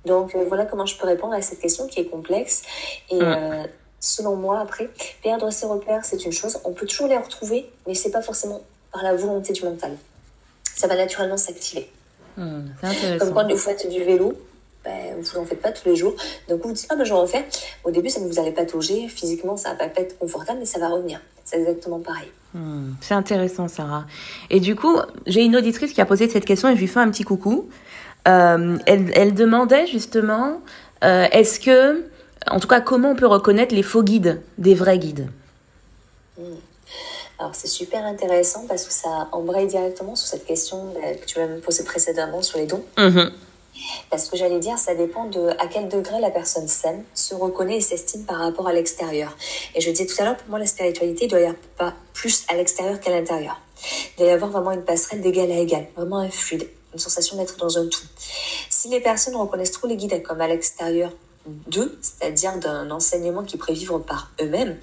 Donc 0.05 0.35
euh, 0.35 0.43
voilà 0.47 0.65
comment 0.65 0.85
je 0.85 0.97
peux 0.97 1.05
répondre 1.05 1.33
à 1.33 1.41
cette 1.41 1.59
question 1.59 1.87
qui 1.87 1.99
est 1.99 2.05
complexe. 2.05 2.63
Et 3.09 3.21
euh, 3.21 3.63
selon 3.99 4.35
moi, 4.35 4.59
après, 4.59 4.89
perdre 5.21 5.49
ses 5.51 5.65
repères, 5.65 6.03
c'est 6.03 6.25
une 6.25 6.31
chose. 6.33 6.59
On 6.65 6.73
peut 6.73 6.85
toujours 6.85 7.07
les 7.07 7.17
retrouver, 7.17 7.69
mais 7.87 7.95
c'est 7.95 8.11
pas 8.11 8.21
forcément 8.21 8.61
par 8.91 9.03
la 9.03 9.15
volonté 9.15 9.53
du 9.53 9.63
mental. 9.63 9.97
Ça 10.75 10.87
va 10.87 10.95
naturellement 10.95 11.37
s'activer. 11.37 11.89
Hmm, 12.35 12.65
Comme 13.19 13.33
quand 13.33 13.47
vous 13.47 13.57
faites 13.57 13.89
du 13.89 14.03
vélo, 14.03 14.33
ben, 14.83 15.15
vous 15.21 15.39
n'en 15.39 15.45
faites 15.45 15.61
pas 15.61 15.71
tous 15.71 15.87
les 15.87 15.95
jours. 15.95 16.15
Donc 16.49 16.61
vous 16.61 16.69
vous 16.69 16.73
dites, 16.75 16.87
ah 16.89 16.95
ben 16.95 17.03
je 17.05 17.13
vais 17.13 17.19
en 17.19 17.27
faire. 17.27 17.43
Au 17.83 17.91
début, 17.91 18.09
ça 18.09 18.19
ne 18.19 18.27
vous 18.27 18.39
allez 18.39 18.51
pas 18.51 18.65
toucher. 18.65 19.07
Physiquement, 19.07 19.55
ça 19.55 19.73
va 19.75 19.87
pas 19.87 20.01
être 20.01 20.17
confortable, 20.17 20.59
mais 20.59 20.65
ça 20.65 20.79
va 20.79 20.89
revenir. 20.89 21.21
C'est 21.45 21.57
exactement 21.57 21.99
pareil. 21.99 22.29
Hmm, 22.53 22.93
c'est 23.01 23.13
intéressant, 23.13 23.67
Sarah. 23.67 24.05
Et 24.49 24.59
du 24.59 24.75
coup, 24.75 24.97
j'ai 25.25 25.43
une 25.43 25.55
auditrice 25.55 25.93
qui 25.93 26.01
a 26.01 26.05
posé 26.05 26.27
cette 26.29 26.45
question 26.45 26.69
et 26.69 26.75
je 26.75 26.79
lui 26.79 26.87
fais 26.87 26.99
un 26.99 27.09
petit 27.09 27.23
coucou. 27.23 27.69
Euh, 28.27 28.77
elle, 28.85 29.11
elle, 29.15 29.33
demandait 29.33 29.85
justement, 29.87 30.61
euh, 31.03 31.27
est-ce 31.31 31.59
que, 31.59 32.05
en 32.49 32.59
tout 32.59 32.67
cas, 32.67 32.79
comment 32.79 33.11
on 33.11 33.15
peut 33.15 33.27
reconnaître 33.27 33.75
les 33.75 33.83
faux 33.83 34.03
guides 34.03 34.41
des 34.57 34.75
vrais 34.75 34.97
guides? 34.97 35.27
Hmm. 36.37 36.55
Alors 37.39 37.55
c'est 37.55 37.67
super 37.67 38.05
intéressant 38.05 38.65
parce 38.69 38.85
que 38.85 38.93
ça 38.93 39.27
embraye 39.33 39.67
directement 39.67 40.15
sur 40.15 40.27
cette 40.27 40.45
question 40.45 40.93
que 40.93 41.25
tu 41.25 41.39
m'as 41.39 41.47
posée 41.59 41.83
précédemment 41.83 42.41
sur 42.41 42.57
les 42.57 42.67
dons. 42.67 42.85
Mm-hmm. 42.97 43.31
Parce 44.09 44.29
que 44.29 44.37
j'allais 44.37 44.59
dire, 44.59 44.77
ça 44.77 44.95
dépend 44.95 45.25
de 45.25 45.49
à 45.59 45.67
quel 45.67 45.89
degré 45.89 46.21
la 46.21 46.29
personne 46.29 46.67
s'aime, 46.67 47.03
se 47.13 47.35
reconnaît 47.35 47.77
et 47.77 47.81
s'estime 47.81 48.23
par 48.23 48.37
rapport 48.37 48.67
à 48.67 48.73
l'extérieur. 48.73 49.35
Et 49.75 49.81
je 49.81 49.89
disais 49.89 50.05
tout 50.05 50.15
à 50.19 50.25
l'heure, 50.25 50.37
pour 50.37 50.49
moi, 50.49 50.59
la 50.59 50.67
spiritualité 50.67 51.27
doit 51.27 51.39
y 51.39 51.43
avoir 51.43 51.59
pas 51.77 51.93
plus 52.13 52.45
à 52.47 52.55
l'extérieur 52.55 52.99
qu'à 52.99 53.11
l'intérieur. 53.11 53.59
Il 54.15 54.19
doit 54.19 54.27
y 54.27 54.31
avoir 54.31 54.51
vraiment 54.51 54.71
une 54.71 54.83
passerelle 54.83 55.21
d'égal 55.21 55.51
à 55.51 55.57
égal, 55.57 55.87
vraiment 55.97 56.19
un 56.19 56.29
fluide, 56.29 56.67
une 56.93 56.99
sensation 56.99 57.37
d'être 57.37 57.57
dans 57.57 57.77
un 57.77 57.87
tout. 57.87 58.05
Si 58.69 58.89
les 58.89 58.99
personnes 58.99 59.35
reconnaissent 59.35 59.71
trop 59.71 59.87
les 59.87 59.97
guides 59.97 60.21
comme 60.23 60.41
à 60.41 60.47
l'extérieur 60.47 61.11
d'eux, 61.45 61.97
c'est-à-dire 62.01 62.57
d'un 62.57 62.89
enseignement 62.91 63.43
qui 63.43 63.57
pourrait 63.57 63.73
vivre 63.73 63.99
par 63.99 64.31
eux-mêmes, 64.41 64.77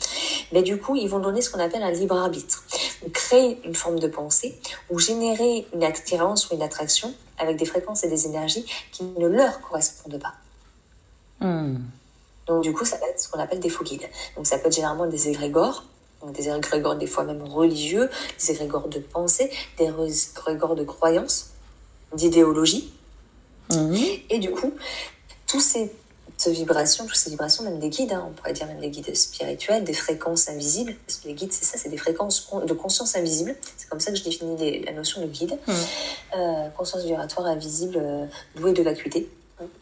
mais 0.52 0.62
du 0.62 0.78
coup, 0.78 0.96
ils 0.96 1.08
vont 1.08 1.18
donner 1.18 1.40
ce 1.40 1.50
qu'on 1.50 1.60
appelle 1.60 1.82
un 1.82 1.90
libre 1.90 2.16
arbitre. 2.16 2.64
créer 3.12 3.58
une 3.64 3.74
forme 3.74 3.98
de 3.98 4.08
pensée 4.08 4.58
ou 4.90 4.98
générer 4.98 5.66
une 5.72 5.84
attirance 5.84 6.50
ou 6.50 6.54
une 6.54 6.62
attraction 6.62 7.14
avec 7.38 7.56
des 7.56 7.64
fréquences 7.64 8.04
et 8.04 8.08
des 8.08 8.26
énergies 8.26 8.66
qui 8.92 9.04
ne 9.04 9.26
leur 9.26 9.60
correspondent 9.60 10.20
pas. 10.20 10.34
Hmm. 11.44 11.78
Donc 12.46 12.62
du 12.62 12.72
coup, 12.72 12.84
ça 12.84 12.98
va 12.98 13.06
être 13.06 13.20
ce 13.20 13.28
qu'on 13.28 13.38
appelle 13.38 13.60
des 13.60 13.70
faux 13.70 13.84
guides. 13.84 14.08
Donc 14.36 14.46
ça 14.46 14.58
peut 14.58 14.66
être 14.66 14.74
généralement 14.74 15.06
des 15.06 15.28
égrégores, 15.28 15.84
donc 16.20 16.32
des 16.32 16.48
égrégores 16.48 16.96
des 16.96 17.06
fois 17.06 17.24
même 17.24 17.42
religieux, 17.42 18.10
des 18.38 18.50
égrégores 18.50 18.88
de 18.88 18.98
pensée, 18.98 19.50
des 19.78 19.86
égrégores 19.86 20.74
de 20.74 20.84
croyances, 20.84 21.49
d'idéologie. 22.14 22.92
Hmm. 23.70 23.94
Et 24.30 24.38
du 24.38 24.50
coup, 24.50 24.72
tous 25.46 25.60
ces 25.60 25.92
vibrations, 26.48 27.06
toutes 27.06 27.16
ces 27.16 27.30
vibrations, 27.30 27.64
même 27.64 27.78
des 27.78 27.90
guides, 27.90 28.12
hein, 28.12 28.26
on 28.28 28.32
pourrait 28.32 28.52
dire 28.52 28.66
même 28.66 28.80
des 28.80 28.88
guides 28.88 29.14
spirituels, 29.14 29.84
des 29.84 29.92
fréquences 29.92 30.48
invisibles, 30.48 30.94
parce 31.06 31.18
que 31.18 31.28
les 31.28 31.34
guides, 31.34 31.52
c'est 31.52 31.64
ça, 31.64 31.76
c'est 31.76 31.90
des 31.90 31.98
fréquences 31.98 32.48
de 32.66 32.72
conscience 32.72 33.14
invisible. 33.16 33.54
C'est 33.76 33.88
comme 33.88 34.00
ça 34.00 34.10
que 34.10 34.16
je 34.16 34.24
définis 34.24 34.80
la 34.84 34.92
notion 34.92 35.20
de 35.20 35.26
guide. 35.26 35.58
Hmm. 35.66 35.72
Euh, 36.36 36.68
conscience 36.70 37.04
vibratoire 37.04 37.46
invisible, 37.46 37.98
euh, 38.00 38.26
douée 38.56 38.72
de 38.72 38.82
vacuité. 38.82 39.28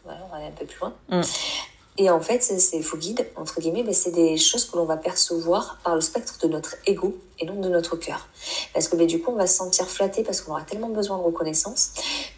Voilà, 0.03 0.19
on 0.25 0.29
va 0.29 0.37
aller 0.37 0.47
un 0.47 0.51
peu 0.51 0.65
plus 0.65 0.79
loin. 0.79 0.93
Hmm. 1.09 1.21
Et 2.01 2.09
en 2.09 2.21
fait, 2.21 2.41
ces 2.41 2.81
faux 2.81 2.95
guides, 2.95 3.27
entre 3.35 3.59
guillemets, 3.59 3.83
ben, 3.83 3.93
c'est 3.93 4.11
des 4.11 4.37
choses 4.37 4.63
que 4.63 4.77
l'on 4.77 4.85
va 4.85 4.95
percevoir 4.95 5.79
par 5.83 5.95
le 5.95 6.01
spectre 6.01 6.37
de 6.41 6.47
notre 6.47 6.77
ego 6.87 7.17
et 7.39 7.45
non 7.45 7.59
de 7.59 7.67
notre 7.67 7.97
cœur. 7.97 8.29
Parce 8.73 8.87
que 8.87 8.95
ben, 8.95 9.05
du 9.05 9.21
coup, 9.21 9.31
on 9.31 9.35
va 9.35 9.47
se 9.47 9.57
sentir 9.57 9.85
flatté 9.85 10.23
parce 10.23 10.39
qu'on 10.39 10.53
aura 10.53 10.61
tellement 10.61 10.87
besoin 10.87 11.17
de 11.17 11.23
reconnaissance 11.23 11.91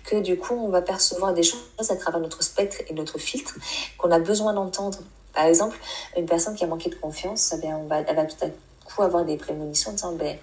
que 0.03 0.16
du 0.20 0.36
coup, 0.36 0.55
on 0.55 0.70
va 0.70 0.82
percevoir 0.82 1.36
des 1.36 1.43
choses 1.43 1.91
à 1.91 1.95
travers 1.95 2.20
notre 2.20 2.43
spectre 2.43 2.78
et 2.89 2.93
notre 2.95 3.20
filtre 3.20 3.53
qu'on 3.99 4.09
a 4.09 4.18
besoin 4.18 4.53
d'entendre. 4.53 4.97
Par 5.32 5.45
exemple, 5.45 5.78
une 6.18 6.26
personne 6.26 6.55
qui 6.55 6.64
a 6.64 6.68
manqué 6.68 6.89
de 6.89 6.95
confiance, 6.95 7.53
ben, 7.62 7.76
on 7.84 7.86
va, 7.86 7.99
elle 7.99 8.16
va 8.16 8.26
tout 8.26 8.43
à 8.43 8.47
coup 8.84 9.03
avoir 9.03 9.26
des 9.26 9.38
prémonitions 9.38 9.91
en 9.91 9.93
disant 9.93 10.12
ben, 10.14 10.38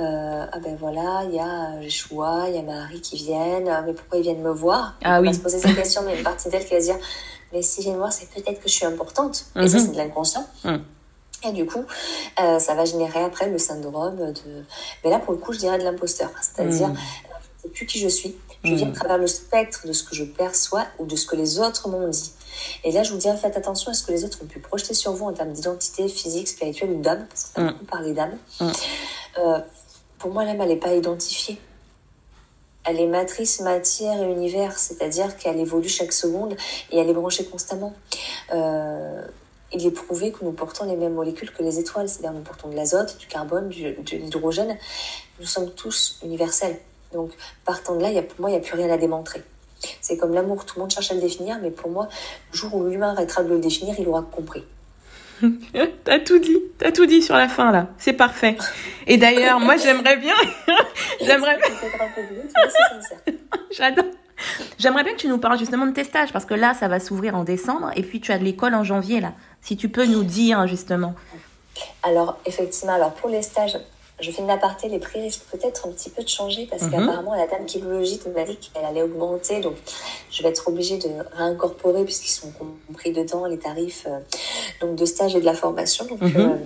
euh, 0.00 0.46
ah 0.50 0.58
ben 0.60 0.76
voilà, 0.78 1.24
il 1.24 1.34
y 1.34 1.40
a 1.40 1.82
Joshua, 1.82 2.44
il 2.48 2.54
y 2.54 2.58
a 2.58 2.62
Marie 2.62 3.00
qui 3.00 3.16
viennent, 3.16 3.70
mais 3.84 3.92
pourquoi 3.92 4.18
ils 4.18 4.22
viennent 4.22 4.42
me 4.42 4.52
voir? 4.52 4.94
Ah, 5.02 5.18
On 5.20 5.24
va 5.24 5.32
se 5.32 5.40
poser 5.40 5.58
cette 5.58 5.74
question, 5.74 6.02
mais 6.02 6.16
une 6.16 6.22
partie 6.22 6.48
d'elle 6.48 6.64
qui 6.64 6.74
va 6.74 6.80
se 6.80 6.86
dire 6.86 6.98
mais 7.54 7.62
si 7.62 7.82
j'ai 7.82 7.92
voir, 7.92 8.12
c'est 8.12 8.28
peut-être 8.28 8.60
que 8.60 8.68
je 8.68 8.74
suis 8.74 8.84
importante. 8.84 9.46
Et 9.56 9.68
ça, 9.68 9.78
mhm. 9.78 9.84
c'est 9.84 9.92
de 9.92 9.96
l'inconscient. 9.96 10.46
Mhm. 10.64 10.82
Et 11.46 11.52
du 11.52 11.66
coup, 11.66 11.84
euh, 12.42 12.58
ça 12.58 12.74
va 12.74 12.84
générer 12.84 13.22
après 13.22 13.48
le 13.48 13.58
syndrome 13.58 14.16
de. 14.16 14.64
Mais 15.04 15.10
là, 15.10 15.20
pour 15.20 15.32
le 15.32 15.38
coup, 15.38 15.52
je 15.52 15.58
dirais 15.58 15.78
de 15.78 15.84
l'imposteur. 15.84 16.30
C'est-à-dire, 16.42 16.88
mhm. 16.88 16.96
je 16.96 17.28
ne 17.30 17.62
sais 17.62 17.68
plus 17.68 17.86
qui 17.86 17.98
je 18.00 18.08
suis. 18.08 18.36
Je 18.64 18.74
viens 18.74 18.88
à 18.88 18.92
travers 18.92 19.18
le 19.18 19.26
spectre 19.26 19.86
de 19.86 19.92
ce 19.92 20.02
que 20.02 20.16
je 20.16 20.24
perçois 20.24 20.86
ou 20.98 21.04
de 21.04 21.16
ce 21.16 21.26
que 21.26 21.36
les 21.36 21.60
autres 21.60 21.88
m'ont 21.88 22.08
dit. 22.08 22.32
Et 22.82 22.92
là, 22.92 23.02
je 23.02 23.12
vous 23.12 23.18
dirais, 23.18 23.36
faites 23.36 23.56
attention 23.56 23.90
à 23.90 23.94
ce 23.94 24.02
que 24.04 24.10
les 24.10 24.24
autres 24.24 24.38
ont 24.42 24.46
pu 24.46 24.58
projeter 24.58 24.94
sur 24.94 25.12
vous 25.12 25.26
en 25.26 25.32
termes 25.32 25.52
d'identité 25.52 26.08
physique, 26.08 26.48
spirituelle 26.48 26.90
ou 26.90 27.02
d'âme, 27.02 27.26
parce 27.28 27.44
que 27.44 27.48
ça 27.54 27.62
beaucoup 27.62 27.84
parlé 27.84 28.14
d'âme. 28.14 28.36
Euh, 29.38 29.60
pour 30.18 30.32
moi, 30.32 30.44
l'âme, 30.44 30.60
elle 30.62 30.68
n'est 30.68 30.76
pas 30.76 30.94
identifiée 30.94 31.60
elle 32.84 33.00
est 33.00 33.06
matrice, 33.06 33.60
matière 33.60 34.20
et 34.22 34.30
univers, 34.30 34.78
c'est-à-dire 34.78 35.36
qu'elle 35.36 35.58
évolue 35.58 35.88
chaque 35.88 36.12
seconde 36.12 36.56
et 36.90 36.98
elle 36.98 37.08
est 37.08 37.14
branchée 37.14 37.44
constamment. 37.44 37.94
Euh, 38.52 39.22
il 39.72 39.86
est 39.86 39.90
prouvé 39.90 40.30
que 40.30 40.44
nous 40.44 40.52
portons 40.52 40.84
les 40.84 40.96
mêmes 40.96 41.14
molécules 41.14 41.50
que 41.50 41.62
les 41.62 41.78
étoiles, 41.78 42.08
c'est-à-dire 42.08 42.32
nous 42.32 42.42
portons 42.42 42.68
de 42.68 42.76
l'azote, 42.76 43.16
du 43.18 43.26
carbone, 43.26 43.68
de 43.70 44.16
l'hydrogène. 44.16 44.76
Nous 45.40 45.46
sommes 45.46 45.70
tous 45.72 46.20
universels. 46.22 46.78
Donc, 47.12 47.30
partant 47.64 47.96
de 47.96 48.02
là, 48.02 48.10
y 48.10 48.18
a, 48.18 48.22
pour 48.22 48.40
moi, 48.40 48.50
il 48.50 48.52
n'y 48.52 48.58
a 48.58 48.62
plus 48.62 48.76
rien 48.76 48.90
à 48.90 48.96
démontrer. 48.96 49.42
C'est 50.00 50.16
comme 50.16 50.32
l'amour, 50.32 50.64
tout 50.64 50.76
le 50.76 50.82
monde 50.82 50.90
cherche 50.90 51.10
à 51.10 51.14
le 51.14 51.20
définir, 51.20 51.58
mais 51.60 51.70
pour 51.70 51.90
moi, 51.90 52.08
le 52.52 52.56
jour 52.56 52.74
où 52.74 52.84
l'humain 52.84 53.10
arrêtera 53.10 53.42
de 53.42 53.48
le 53.48 53.58
définir, 53.58 53.94
il 53.98 54.08
aura 54.08 54.22
compris. 54.22 54.64
t'as 56.04 56.18
tout 56.20 56.38
dit, 56.38 56.58
t'as 56.78 56.92
tout 56.92 57.06
dit 57.06 57.22
sur 57.22 57.36
la 57.36 57.48
fin 57.48 57.72
là, 57.72 57.88
c'est 57.98 58.12
parfait. 58.12 58.56
Et 59.06 59.16
d'ailleurs, 59.16 59.60
moi 59.60 59.76
j'aimerais 59.76 60.16
bien, 60.16 60.34
j'aimerais 61.20 61.58
j'adore. 63.70 64.04
J'aimerais 64.78 65.04
bien 65.04 65.12
que 65.12 65.18
tu 65.18 65.28
nous 65.28 65.38
parles 65.38 65.58
justement 65.58 65.86
de 65.86 65.92
tes 65.92 66.04
stages 66.04 66.32
parce 66.32 66.44
que 66.44 66.54
là, 66.54 66.74
ça 66.74 66.88
va 66.88 66.98
s'ouvrir 66.98 67.36
en 67.36 67.44
décembre 67.44 67.90
et 67.94 68.02
puis 68.02 68.20
tu 68.20 68.32
as 68.32 68.38
de 68.38 68.44
l'école 68.44 68.74
en 68.74 68.84
janvier 68.84 69.20
là. 69.20 69.32
Si 69.62 69.76
tu 69.76 69.88
peux 69.88 70.06
nous 70.06 70.24
dire 70.24 70.66
justement. 70.66 71.14
Alors 72.02 72.38
effectivement, 72.44 72.94
alors 72.94 73.14
pour 73.14 73.30
les 73.30 73.42
stages, 73.42 73.78
je 74.24 74.30
fais 74.30 74.42
une 74.42 74.50
aparté, 74.50 74.88
les 74.88 74.98
prix 74.98 75.20
risquent 75.20 75.44
peut-être 75.52 75.86
un 75.86 75.90
petit 75.90 76.08
peu 76.08 76.22
de 76.22 76.28
changer 76.28 76.66
parce 76.66 76.82
mhm. 76.84 76.90
qu'apparemment 76.92 77.34
la 77.34 77.46
dame 77.46 77.66
qui 77.66 77.80
logite 77.80 78.26
m'a 78.34 78.44
dit 78.44 78.56
qu'elle 78.56 78.84
allait 78.84 79.02
augmenter, 79.02 79.60
donc 79.60 79.74
je 80.30 80.42
vais 80.42 80.48
être 80.48 80.66
obligée 80.68 80.96
de 80.96 81.08
réincorporer 81.32 82.04
puisqu'ils 82.04 82.32
sont 82.32 82.52
compris 82.86 83.12
dedans 83.12 83.44
les 83.44 83.58
tarifs 83.58 84.06
euh, 84.06 84.18
donc 84.80 84.96
de 84.96 85.04
stage 85.04 85.36
et 85.36 85.40
de 85.40 85.44
la 85.44 85.54
formation. 85.54 86.06
Donc 86.06 86.22
mhm. 86.22 86.36
euh, 86.36 86.56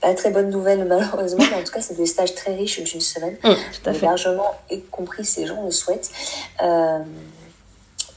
pas 0.00 0.14
très 0.14 0.30
bonne 0.30 0.50
nouvelle 0.50 0.84
malheureusement, 0.88 1.44
mais 1.50 1.56
en 1.56 1.64
tout 1.64 1.72
cas 1.72 1.80
c'est 1.80 1.96
des 1.96 2.06
stages 2.06 2.34
très 2.34 2.54
riches 2.54 2.82
d'une 2.82 3.00
semaine, 3.00 3.36
mmh, 3.42 3.48
tout 3.48 3.90
à 3.90 3.92
fait. 3.92 4.06
largement 4.06 4.54
y 4.70 4.80
compris 4.82 5.24
ces 5.24 5.46
gens 5.46 5.64
le 5.64 5.70
souhaitent. 5.70 6.10
Euh, 6.62 7.00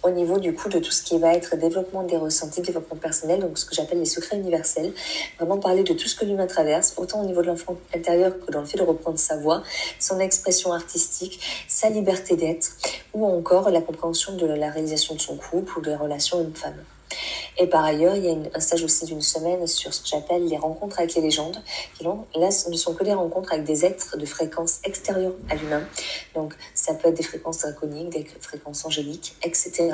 au 0.04 0.10
niveau 0.10 0.40
du 0.40 0.54
coup 0.54 0.70
de 0.70 0.80
tout 0.80 0.92
ce 0.92 1.04
qui 1.04 1.18
va 1.20 1.34
être 1.34 1.56
développement 1.56 2.04
des 2.04 2.18
ressentis, 2.18 2.62
développement 2.62 2.98
personnel, 2.98 3.40
donc 3.40 3.58
ce 3.58 3.66
que 3.66 3.76
j'appelle 3.76 4.00
les 4.00 4.06
secrets 4.06 4.38
universels. 4.38 4.94
Vraiment 5.38 5.58
parler 5.58 5.84
de 5.84 5.94
tout 5.94 6.08
ce 6.08 6.16
que 6.16 6.26
l'humain 6.26 6.48
traverse, 6.48 6.94
autant 6.98 7.22
au 7.22 7.26
niveau 7.26 7.42
de 7.42 7.48
l'enfant 7.48 7.76
intérieur 7.96 8.34
que 8.40 8.52
dans 8.52 8.62
le 8.62 8.66
fait 8.66 8.78
de 8.78 8.84
reprendre 8.84 9.20
sa 9.20 9.38
voix, 9.38 9.64
son 10.00 10.20
expression 10.20 10.74
artistique, 10.74 11.40
sa 11.68 11.90
liberté 11.90 12.36
d'être, 12.36 12.70
ou 13.14 13.26
encore 13.26 13.70
la 13.70 13.82
compréhension 13.82 14.36
de 14.36 14.46
la 14.46 14.70
réalisation 14.70 15.16
de 15.16 15.22
son 15.22 15.38
couple 15.38 15.80
ou 15.80 15.82
des 15.82 15.96
relations 15.96 16.40
homme-femme. 16.40 16.84
Et 17.60 17.68
par 17.68 17.84
ailleurs, 17.84 18.16
il 18.16 18.26
y 18.26 18.30
a 18.30 18.36
un 18.54 18.60
stage 18.60 18.84
aussi 18.84 19.06
d'une 19.06 19.22
semaine 19.22 19.66
sur 19.68 19.94
ce 19.94 20.02
que 20.02 20.08
j'appelle 20.08 20.46
les 20.46 20.58
rencontres 20.58 21.00
avec 21.00 21.16
les 21.16 21.22
légendes. 21.22 21.62
Qui, 21.98 22.04
là, 22.04 22.50
ne 22.70 22.76
sont 22.76 22.94
que 22.94 23.04
des 23.04 23.14
rencontres 23.14 23.54
avec 23.54 23.66
des 23.66 23.86
êtres 23.86 24.18
de 24.18 24.26
fréquence 24.26 24.80
extérieure 24.84 25.34
à 25.50 25.56
l'humain. 25.56 25.82
Donc, 26.36 26.54
ça 26.76 26.94
peut 26.94 27.08
être 27.08 27.16
des 27.16 27.24
fréquences 27.24 27.60
draconiques, 27.60 28.10
des 28.10 28.26
fréquences 28.42 28.86
angéliques, 28.86 29.36
etc. 29.44 29.90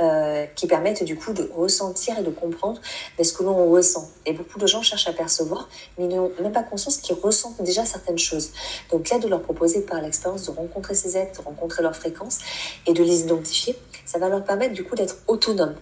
Euh, 0.00 0.46
qui 0.56 0.66
permettent 0.66 1.04
du 1.04 1.16
coup 1.16 1.32
de 1.32 1.50
ressentir 1.54 2.18
et 2.18 2.22
de 2.22 2.30
comprendre 2.30 2.80
ce 3.22 3.32
que 3.32 3.42
l'on 3.42 3.70
ressent. 3.70 4.10
Et 4.26 4.32
beaucoup 4.32 4.58
de 4.58 4.66
gens 4.66 4.82
cherchent 4.82 5.08
à 5.08 5.12
percevoir, 5.12 5.68
mais 5.98 6.04
ils 6.04 6.16
n'ont 6.16 6.30
même 6.42 6.52
pas 6.52 6.62
conscience 6.62 6.98
qu'ils 6.98 7.16
ressentent 7.16 7.62
déjà 7.62 7.84
certaines 7.84 8.18
choses. 8.18 8.50
Donc 8.90 9.08
là, 9.10 9.18
de 9.18 9.28
leur 9.28 9.42
proposer 9.42 9.82
par 9.82 10.00
l'expérience 10.00 10.46
de 10.46 10.50
rencontrer 10.50 10.94
ces 10.94 11.16
êtres, 11.16 11.40
de 11.40 11.44
rencontrer 11.46 11.82
leurs 11.82 11.96
fréquences 11.96 12.38
et 12.86 12.92
de 12.92 13.02
les 13.02 13.20
identifier, 13.20 13.76
ça 14.04 14.18
va 14.18 14.28
leur 14.28 14.44
permettre 14.44 14.74
du 14.74 14.84
coup 14.84 14.96
d'être 14.96 15.16
autonomes. 15.26 15.76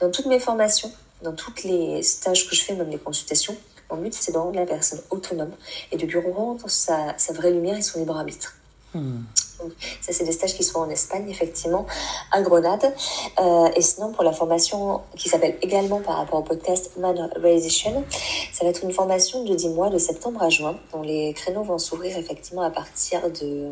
Dans 0.00 0.10
toutes 0.10 0.26
mes 0.26 0.40
formations, 0.40 0.92
dans 1.22 1.32
tous 1.32 1.52
les 1.64 2.02
stages 2.02 2.48
que 2.48 2.54
je 2.54 2.62
fais, 2.62 2.74
même 2.74 2.90
les 2.90 2.98
consultations, 2.98 3.56
mon 3.90 3.96
but 3.96 4.14
c'est 4.14 4.32
de 4.32 4.38
rendre 4.38 4.56
la 4.56 4.66
personne 4.66 5.00
autonome 5.10 5.52
et 5.92 5.96
de 5.96 6.06
lui 6.06 6.18
rendre 6.18 6.68
sa, 6.68 7.18
sa 7.18 7.32
vraie 7.32 7.50
lumière 7.50 7.76
et 7.76 7.82
son 7.82 7.98
libre 7.98 8.16
arbitre. 8.16 8.54
Hmm. 8.94 9.22
Donc, 9.60 9.72
ça, 10.00 10.12
c'est 10.12 10.24
des 10.24 10.32
stages 10.32 10.54
qui 10.54 10.64
sont 10.64 10.78
en 10.78 10.88
Espagne, 10.88 11.28
effectivement, 11.28 11.86
à 12.32 12.40
Grenade. 12.40 12.94
Euh, 13.38 13.68
et 13.76 13.82
sinon, 13.82 14.12
pour 14.12 14.24
la 14.24 14.32
formation 14.32 15.02
qui 15.16 15.28
s'appelle 15.28 15.56
également 15.62 16.00
par 16.00 16.16
rapport 16.16 16.40
au 16.40 16.42
podcast 16.42 16.92
Man 16.96 17.30
Realization, 17.36 18.04
ça 18.52 18.64
va 18.64 18.70
être 18.70 18.82
une 18.82 18.92
formation 18.92 19.44
de 19.44 19.54
10 19.54 19.68
mois, 19.70 19.90
de 19.90 19.98
septembre 19.98 20.42
à 20.42 20.48
juin, 20.48 20.76
dont 20.92 21.02
les 21.02 21.34
créneaux 21.34 21.62
vont 21.62 21.78
s'ouvrir 21.78 22.16
effectivement 22.16 22.62
à 22.62 22.70
partir 22.70 23.20
de 23.30 23.70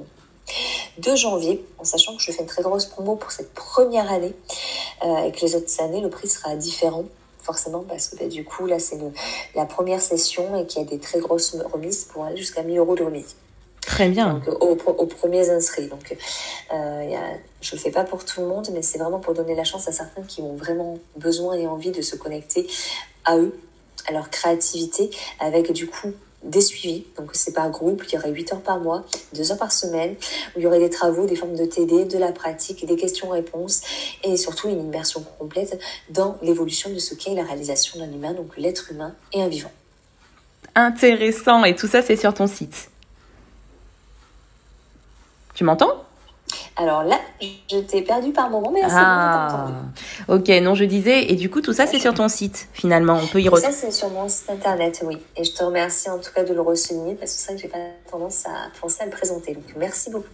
de 0.99 1.15
janvier, 1.15 1.65
en 1.79 1.85
sachant 1.85 2.17
que 2.17 2.23
je 2.23 2.33
fais 2.33 2.41
une 2.41 2.49
très 2.49 2.63
grosse 2.63 2.87
promo 2.87 3.17
pour 3.17 3.31
cette 3.31 3.53
première 3.55 4.11
année 4.11 4.35
euh, 5.05 5.25
et 5.25 5.33
que 5.33 5.41
les 5.41 5.55
autres 5.55 5.81
années, 5.81 6.01
le 6.01 6.11
prix 6.11 6.29
sera 6.29 6.55
différent 6.57 7.05
forcément 7.49 7.85
parce 7.89 8.09
que 8.09 8.17
bah, 8.17 8.27
du 8.27 8.45
coup 8.45 8.67
là 8.67 8.79
c'est 8.79 8.99
la 9.55 9.65
première 9.65 10.03
session 10.03 10.55
et 10.55 10.67
qu'il 10.67 10.83
y 10.83 10.85
a 10.85 10.89
des 10.89 10.99
très 10.99 11.19
grosses 11.19 11.57
remises 11.73 12.05
pour 12.05 12.25
aller 12.25 12.37
jusqu'à 12.37 12.63
1000 12.63 12.77
euros 12.79 12.95
de 12.95 13.05
remise. 13.05 13.37
Très 13.81 14.11
bien. 14.11 14.43
Donc, 14.47 14.63
aux, 14.63 14.77
aux, 14.93 15.07
premiers 15.07 15.49
inscrits. 15.49 15.87
Donc, 15.87 16.15
euh, 16.75 17.07
y 17.09 17.17
a, 17.17 17.23
je 17.63 17.75
le 17.75 17.81
fais 17.81 17.91
pas 17.91 18.05
pour 18.05 18.23
tout 18.23 18.43
le 18.43 18.47
monde, 18.47 18.69
mais 18.75 18.83
c'est 18.83 18.99
vraiment 18.99 19.19
pour 19.19 19.33
donner 19.33 19.55
la 19.55 19.65
chance 19.65 19.89
à 19.89 19.93
certains 19.93 20.23
qui 20.23 20.43
ont 20.43 20.55
vraiment 20.55 20.99
besoin 21.17 21.55
et 21.55 21.67
envie 21.67 21.91
de 21.91 22.03
se 22.03 22.15
connecter 22.15 22.67
à 23.25 23.39
eux, 23.39 23.59
à 24.07 24.13
leur 24.13 24.29
créativité, 24.29 25.09
avec 25.41 25.73
du 25.73 25.87
coup 25.87 26.13
des 26.43 26.61
suivis. 26.61 27.05
Donc, 27.17 27.31
c'est 27.33 27.53
par 27.53 27.71
groupe. 27.71 28.03
Il 28.09 28.15
y 28.15 28.19
aurait 28.19 28.31
8 28.31 28.53
heures 28.53 28.63
par 28.63 28.81
mois, 28.81 29.05
2 29.35 29.53
heures 29.53 29.59
par 29.59 29.73
semaine, 29.73 30.15
où 30.55 30.59
il 30.59 30.63
y 30.63 30.67
aurait 30.67 30.79
des 30.79 30.91
travaux, 30.91 31.27
des 31.27 31.37
formes 31.37 31.57
de 31.57 31.65
TD, 31.65 32.05
de 32.05 32.19
la 32.19 32.33
pratique, 32.33 32.87
des 32.87 32.97
questions-réponses 32.97 33.83
et 34.25 34.37
surtout 34.37 34.69
une 34.69 34.81
immersion 34.81 35.25
complète 35.39 35.81
dans 36.11 36.39
l'évolution 36.43 36.91
de 36.91 36.99
ce 36.99 37.15
qu'est 37.15 37.35
la 37.35 37.45
réalisation 37.45 37.99
d'un 37.99 38.13
humain, 38.13 38.33
donc 38.33 38.57
l'être 38.57 38.91
humain 38.91 39.15
et 39.33 39.43
un 39.43 39.49
vivant. 39.49 39.73
Intéressant. 40.75 41.65
Et 41.65 41.75
tout 41.75 41.89
ça, 41.89 42.03
c'est 42.03 42.17
sur 42.17 42.33
ton 42.33 42.47
site. 42.47 42.91
Tu 45.55 45.65
m'entends? 45.65 46.05
Alors 46.79 47.03
là, 47.03 47.19
je 47.41 47.79
t'ai 47.79 48.03
perdu 48.03 48.31
par 48.31 48.51
moment, 48.51 48.71
mais 48.73 48.83
là, 48.83 48.89
ah, 48.93 49.67
bon, 50.29 50.37
Ok, 50.37 50.49
non, 50.63 50.77
je 50.77 50.85
disais, 50.85 51.25
et 51.25 51.35
du 51.35 51.51
coup, 51.51 51.61
tout 51.61 51.73
ça, 51.73 51.89
c'est 51.89 51.99
sur 51.99 52.15
ton 52.15 52.29
site, 52.29 52.69
finalement. 52.73 53.19
On 53.21 53.27
peut 53.27 53.41
y 53.41 53.49
retrouver. 53.49 53.73
Ça, 53.73 53.77
c'est 53.77 53.91
sur 53.91 54.09
mon 54.11 54.29
site 54.29 54.49
internet, 54.49 55.03
oui. 55.05 55.19
Et 55.37 55.43
je 55.43 55.53
te 55.53 55.65
remercie 55.65 56.09
en 56.09 56.19
tout 56.19 56.31
cas 56.33 56.45
de 56.45 56.55
le 56.55 56.61
re-souligner, 56.61 57.17
parce 57.17 57.35
que 57.35 57.41
c'est 57.41 57.47
vrai 57.47 57.57
que 57.57 57.63
j'ai 57.63 57.69
pas 57.69 57.79
tendance 58.09 58.47
à 58.47 58.71
penser 58.81 59.03
à 59.03 59.07
le 59.07 59.11
présenter. 59.11 59.55
Donc, 59.55 59.65
merci 59.77 60.11
beaucoup. 60.11 60.29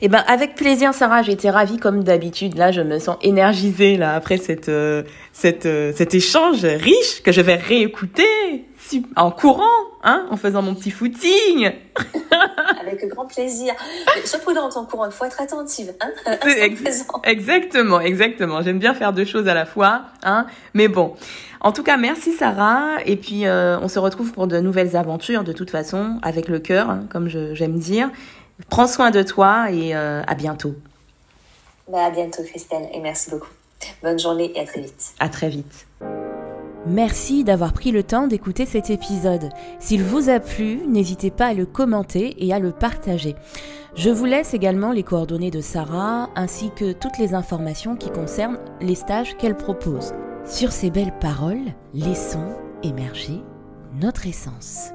Eh 0.00 0.08
ben, 0.08 0.24
avec 0.26 0.54
plaisir, 0.54 0.94
Sarah. 0.94 1.22
J'étais 1.22 1.50
ravie 1.50 1.76
comme 1.76 2.02
d'habitude. 2.02 2.56
Là, 2.56 2.72
je 2.72 2.80
me 2.80 2.98
sens 2.98 3.16
énergisée 3.22 3.96
là 3.96 4.14
après 4.14 4.38
cette, 4.38 4.68
euh, 4.68 5.02
cette, 5.32 5.66
euh, 5.66 5.92
cet 5.94 6.14
échange 6.14 6.64
riche 6.64 7.22
que 7.22 7.32
je 7.32 7.40
vais 7.40 7.56
réécouter 7.56 8.64
en 9.16 9.30
courant, 9.30 9.62
hein, 10.02 10.26
en 10.30 10.36
faisant 10.36 10.62
mon 10.62 10.74
petit 10.74 10.90
footing. 10.90 11.72
Avec 12.80 13.06
grand 13.08 13.26
plaisir. 13.26 13.74
Sois 14.24 14.38
prudente 14.38 14.76
en 14.76 14.84
courant, 14.84 15.06
il 15.06 15.12
faut 15.12 15.24
être 15.24 15.40
attentive. 15.40 15.94
Hein 16.00 16.36
exactement, 17.24 18.00
exactement. 18.00 18.62
J'aime 18.62 18.78
bien 18.78 18.94
faire 18.94 19.12
deux 19.12 19.24
choses 19.24 19.48
à 19.48 19.54
la 19.54 19.66
fois. 19.66 20.02
Hein, 20.22 20.46
mais 20.74 20.88
bon. 20.88 21.14
En 21.60 21.72
tout 21.72 21.82
cas, 21.82 21.96
merci 21.96 22.32
Sarah. 22.32 22.98
Et 23.06 23.16
puis, 23.16 23.46
euh, 23.46 23.78
on 23.80 23.88
se 23.88 23.98
retrouve 23.98 24.32
pour 24.32 24.46
de 24.46 24.58
nouvelles 24.60 24.96
aventures, 24.96 25.44
de 25.44 25.52
toute 25.52 25.70
façon, 25.70 26.18
avec 26.22 26.48
le 26.48 26.58
cœur, 26.58 26.90
hein, 26.90 27.06
comme 27.10 27.28
j'aime 27.28 27.78
dire. 27.78 28.10
Prends 28.68 28.86
soin 28.86 29.10
de 29.10 29.22
toi 29.22 29.70
et 29.70 29.96
euh, 29.96 30.22
à 30.26 30.34
bientôt. 30.34 30.74
Bah, 31.88 32.04
à 32.06 32.10
bientôt, 32.10 32.42
Christelle, 32.42 32.88
et 32.92 33.00
merci 33.00 33.30
beaucoup. 33.30 33.48
Bonne 34.02 34.18
journée 34.18 34.52
et 34.54 34.60
à 34.60 34.64
très 34.64 34.80
vite. 34.80 35.14
À 35.18 35.28
très 35.28 35.48
vite. 35.48 35.86
Merci 36.86 37.44
d'avoir 37.44 37.72
pris 37.72 37.92
le 37.92 38.02
temps 38.02 38.26
d'écouter 38.26 38.66
cet 38.66 38.90
épisode. 38.90 39.48
S'il 39.78 40.02
vous 40.02 40.28
a 40.28 40.38
plu, 40.38 40.80
n'hésitez 40.86 41.30
pas 41.30 41.46
à 41.46 41.54
le 41.54 41.64
commenter 41.64 42.34
et 42.44 42.52
à 42.52 42.58
le 42.58 42.72
partager. 42.72 43.34
Je 43.94 44.10
vous 44.10 44.26
laisse 44.26 44.52
également 44.52 44.92
les 44.92 45.02
coordonnées 45.02 45.50
de 45.50 45.60
Sarah 45.62 46.28
ainsi 46.36 46.70
que 46.76 46.92
toutes 46.92 47.18
les 47.18 47.32
informations 47.32 47.96
qui 47.96 48.10
concernent 48.10 48.58
les 48.80 48.96
stages 48.96 49.36
qu'elle 49.38 49.56
propose. 49.56 50.12
Sur 50.44 50.72
ces 50.72 50.90
belles 50.90 51.18
paroles, 51.20 51.72
laissons 51.94 52.52
émerger 52.82 53.40
notre 53.98 54.26
essence. 54.26 54.90